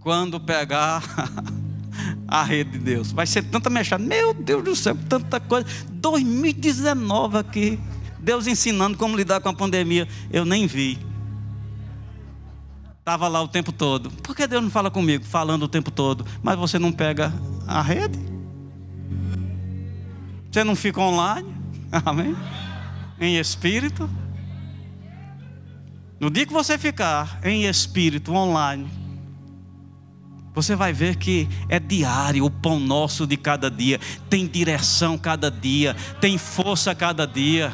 Quando 0.00 0.40
pegar 0.40 1.02
a 2.28 2.42
rede 2.42 2.72
de 2.72 2.78
Deus. 2.78 3.12
Vai 3.12 3.26
ser 3.26 3.42
tanta 3.42 3.70
mexada. 3.70 4.02
Meu 4.02 4.34
Deus 4.34 4.64
do 4.64 4.76
céu, 4.76 4.96
tanta 5.08 5.38
coisa. 5.40 5.66
2019 5.90 7.38
aqui. 7.38 7.78
Deus 8.18 8.46
ensinando 8.46 8.98
como 8.98 9.16
lidar 9.16 9.40
com 9.40 9.48
a 9.48 9.54
pandemia. 9.54 10.08
Eu 10.32 10.44
nem 10.44 10.66
vi. 10.66 10.98
Estava 12.98 13.28
lá 13.28 13.40
o 13.40 13.46
tempo 13.46 13.70
todo. 13.70 14.10
Por 14.10 14.34
que 14.34 14.46
Deus 14.46 14.62
não 14.62 14.70
fala 14.70 14.90
comigo? 14.90 15.24
Falando 15.24 15.62
o 15.62 15.68
tempo 15.68 15.90
todo. 15.90 16.26
Mas 16.42 16.58
você 16.58 16.78
não 16.78 16.90
pega 16.90 17.32
a 17.66 17.80
rede? 17.80 18.18
Você 20.50 20.64
não 20.64 20.74
fica 20.74 21.00
online? 21.00 21.54
Amém? 22.04 22.34
Em 23.20 23.36
espírito? 23.36 24.10
No 26.18 26.30
dia 26.30 26.46
que 26.46 26.52
você 26.52 26.78
ficar 26.78 27.38
em 27.44 27.66
espírito 27.66 28.32
online, 28.32 28.90
você 30.56 30.74
vai 30.74 30.90
ver 30.90 31.16
que 31.16 31.46
é 31.68 31.78
diário, 31.78 32.46
o 32.46 32.50
pão 32.50 32.80
nosso 32.80 33.26
de 33.26 33.36
cada 33.36 33.70
dia, 33.70 34.00
tem 34.30 34.46
direção 34.46 35.18
cada 35.18 35.50
dia, 35.50 35.94
tem 36.18 36.38
força 36.38 36.94
cada 36.94 37.26
dia, 37.26 37.70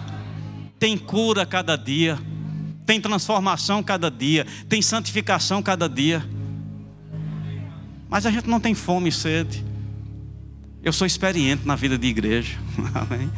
tem 0.80 0.98
cura 0.98 1.46
cada 1.46 1.76
dia, 1.76 2.18
tem 2.84 3.00
transformação 3.00 3.84
cada 3.84 4.10
dia, 4.10 4.44
tem 4.68 4.82
santificação 4.82 5.62
cada 5.62 5.88
dia. 5.88 6.28
Mas 8.10 8.26
a 8.26 8.32
gente 8.32 8.48
não 8.48 8.58
tem 8.58 8.74
fome 8.74 9.10
e 9.10 9.12
sede. 9.12 9.64
Eu 10.82 10.92
sou 10.92 11.06
experiente 11.06 11.64
na 11.64 11.76
vida 11.76 11.96
de 11.96 12.08
igreja. 12.08 12.58
Amém. 12.94 13.30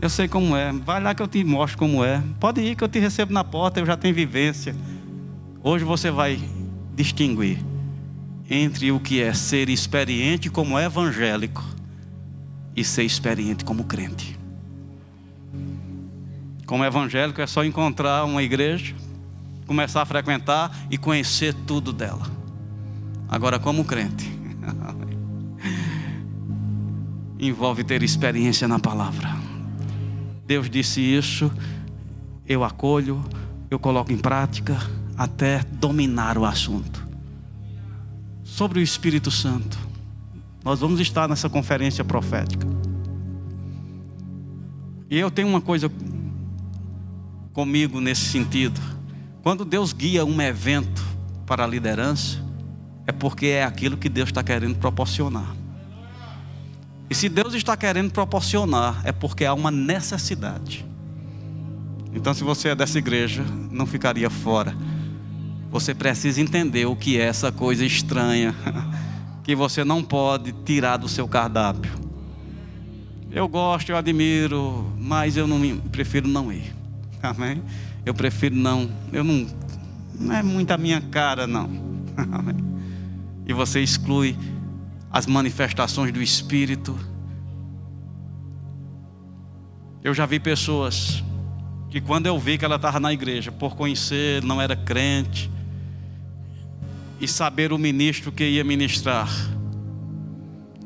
Eu 0.00 0.08
sei 0.08 0.28
como 0.28 0.56
é. 0.56 0.72
Vai 0.72 1.02
lá 1.02 1.16
que 1.16 1.22
eu 1.22 1.26
te 1.26 1.42
mostro 1.42 1.76
como 1.76 2.04
é. 2.04 2.22
Pode 2.38 2.60
ir 2.60 2.76
que 2.76 2.84
eu 2.84 2.88
te 2.88 3.00
recebo 3.00 3.32
na 3.32 3.42
porta, 3.42 3.80
eu 3.80 3.86
já 3.86 3.96
tenho 3.96 4.14
vivência. 4.14 4.72
Hoje 5.64 5.84
você 5.84 6.12
vai 6.12 6.38
distinguir 6.94 7.58
entre 8.50 8.90
o 8.90 8.98
que 8.98 9.22
é 9.22 9.32
ser 9.32 9.68
experiente 9.68 10.50
como 10.50 10.76
evangélico 10.76 11.64
e 12.74 12.82
ser 12.82 13.04
experiente 13.04 13.64
como 13.64 13.84
crente. 13.84 14.36
Como 16.66 16.84
evangélico 16.84 17.40
é 17.40 17.46
só 17.46 17.64
encontrar 17.64 18.24
uma 18.24 18.42
igreja, 18.42 18.94
começar 19.66 20.02
a 20.02 20.06
frequentar 20.06 20.76
e 20.90 20.98
conhecer 20.98 21.54
tudo 21.54 21.92
dela. 21.92 22.28
Agora, 23.28 23.60
como 23.60 23.84
crente, 23.84 24.28
envolve 27.38 27.84
ter 27.84 28.02
experiência 28.02 28.66
na 28.66 28.80
palavra. 28.80 29.30
Deus 30.44 30.68
disse 30.68 31.00
isso, 31.00 31.52
eu 32.44 32.64
acolho, 32.64 33.24
eu 33.70 33.78
coloco 33.78 34.12
em 34.12 34.18
prática 34.18 34.76
até 35.16 35.62
dominar 35.62 36.36
o 36.36 36.44
assunto. 36.44 37.09
Sobre 38.60 38.78
o 38.78 38.82
Espírito 38.82 39.30
Santo, 39.30 39.78
Nós 40.62 40.80
vamos 40.80 41.00
estar 41.00 41.26
nessa 41.26 41.48
conferência 41.48 42.04
profética. 42.04 42.66
E 45.08 45.18
eu 45.18 45.30
tenho 45.30 45.48
uma 45.48 45.62
coisa 45.62 45.90
comigo 47.54 48.02
nesse 48.02 48.26
sentido. 48.26 48.78
Quando 49.42 49.64
Deus 49.64 49.94
guia 49.94 50.26
um 50.26 50.42
evento 50.42 51.02
para 51.46 51.64
a 51.64 51.66
liderança, 51.66 52.44
é 53.06 53.12
porque 53.12 53.46
é 53.46 53.64
aquilo 53.64 53.96
que 53.96 54.10
Deus 54.10 54.28
está 54.28 54.42
querendo 54.42 54.76
proporcionar. 54.76 55.56
E 57.08 57.14
se 57.14 57.30
Deus 57.30 57.54
está 57.54 57.74
querendo 57.78 58.10
proporcionar, 58.10 59.00
é 59.04 59.10
porque 59.10 59.46
há 59.46 59.54
uma 59.54 59.70
necessidade. 59.70 60.84
Então, 62.12 62.34
se 62.34 62.44
você 62.44 62.68
é 62.68 62.74
dessa 62.74 62.98
igreja, 62.98 63.42
não 63.70 63.86
ficaria 63.86 64.28
fora. 64.28 64.76
Você 65.70 65.94
precisa 65.94 66.40
entender 66.40 66.86
o 66.86 66.96
que 66.96 67.16
é 67.16 67.22
essa 67.22 67.52
coisa 67.52 67.84
estranha 67.84 68.54
que 69.44 69.54
você 69.54 69.84
não 69.84 70.02
pode 70.02 70.52
tirar 70.64 70.96
do 70.96 71.08
seu 71.08 71.28
cardápio. 71.28 71.92
Eu 73.30 73.46
gosto, 73.46 73.90
eu 73.90 73.96
admiro, 73.96 74.92
mas 74.98 75.36
eu 75.36 75.46
não 75.46 75.78
prefiro 75.78 76.26
não 76.26 76.52
ir. 76.52 76.74
Amém? 77.22 77.62
Eu 78.04 78.12
prefiro 78.12 78.56
não, 78.56 78.90
eu 79.12 79.22
não, 79.22 79.46
não 80.18 80.34
é 80.34 80.42
muito 80.42 80.72
a 80.72 80.76
minha 80.76 81.00
cara 81.00 81.46
não. 81.46 81.70
Amém? 82.32 82.56
E 83.46 83.52
você 83.52 83.80
exclui 83.80 84.36
as 85.08 85.26
manifestações 85.26 86.12
do 86.12 86.20
Espírito. 86.20 86.98
Eu 90.02 90.12
já 90.14 90.26
vi 90.26 90.40
pessoas 90.40 91.22
que 91.90 92.00
quando 92.00 92.26
eu 92.26 92.38
vi 92.38 92.58
que 92.58 92.64
ela 92.64 92.76
estava 92.76 92.98
na 92.98 93.12
igreja, 93.12 93.52
por 93.52 93.76
conhecer, 93.76 94.42
não 94.42 94.60
era 94.60 94.74
crente, 94.74 95.50
e 97.20 97.28
saber 97.28 97.72
o 97.72 97.78
ministro 97.78 98.32
que 98.32 98.44
ia 98.44 98.64
ministrar, 98.64 99.28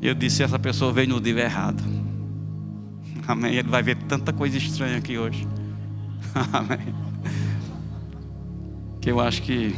eu 0.01 0.13
disse: 0.13 0.43
essa 0.43 0.59
pessoa 0.59 0.91
veio 0.91 1.09
no 1.09 1.21
dia 1.21 1.39
errado. 1.39 1.81
Amém. 3.27 3.55
Ele 3.55 3.69
vai 3.69 3.81
ver 3.81 3.95
tanta 4.03 4.33
coisa 4.33 4.57
estranha 4.57 4.97
aqui 4.97 5.17
hoje. 5.17 5.47
Amém. 6.51 6.93
Que 9.01 9.11
eu 9.11 9.19
acho 9.19 9.41
que 9.41 9.73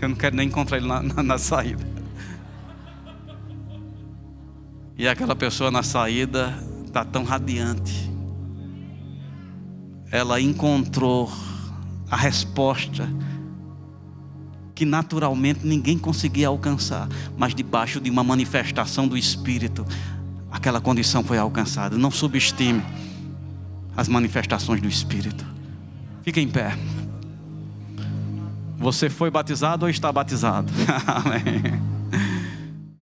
eu 0.00 0.08
não 0.08 0.16
quero 0.16 0.36
nem 0.36 0.46
encontrar 0.46 0.78
ele 0.78 0.86
na, 0.86 1.02
na, 1.02 1.22
na 1.22 1.38
saída. 1.38 1.84
E 4.96 5.08
aquela 5.08 5.34
pessoa 5.34 5.70
na 5.70 5.82
saída 5.82 6.54
está 6.86 7.04
tão 7.04 7.24
radiante. 7.24 8.10
Ela 10.10 10.40
encontrou 10.40 11.30
a 12.10 12.16
resposta 12.16 13.08
que 14.80 14.86
naturalmente 14.86 15.60
ninguém 15.62 15.98
conseguia 15.98 16.48
alcançar, 16.48 17.06
mas 17.36 17.54
debaixo 17.54 18.00
de 18.00 18.08
uma 18.08 18.24
manifestação 18.24 19.06
do 19.06 19.14
Espírito, 19.14 19.86
aquela 20.50 20.80
condição 20.80 21.22
foi 21.22 21.36
alcançada. 21.36 21.98
Não 21.98 22.10
subestime 22.10 22.82
as 23.94 24.08
manifestações 24.08 24.80
do 24.80 24.88
Espírito. 24.88 25.44
Fique 26.22 26.40
em 26.40 26.48
pé. 26.48 26.78
Você 28.78 29.10
foi 29.10 29.30
batizado 29.30 29.84
ou 29.84 29.90
está 29.90 30.10
batizado? 30.10 30.72
Amém. 31.06 31.89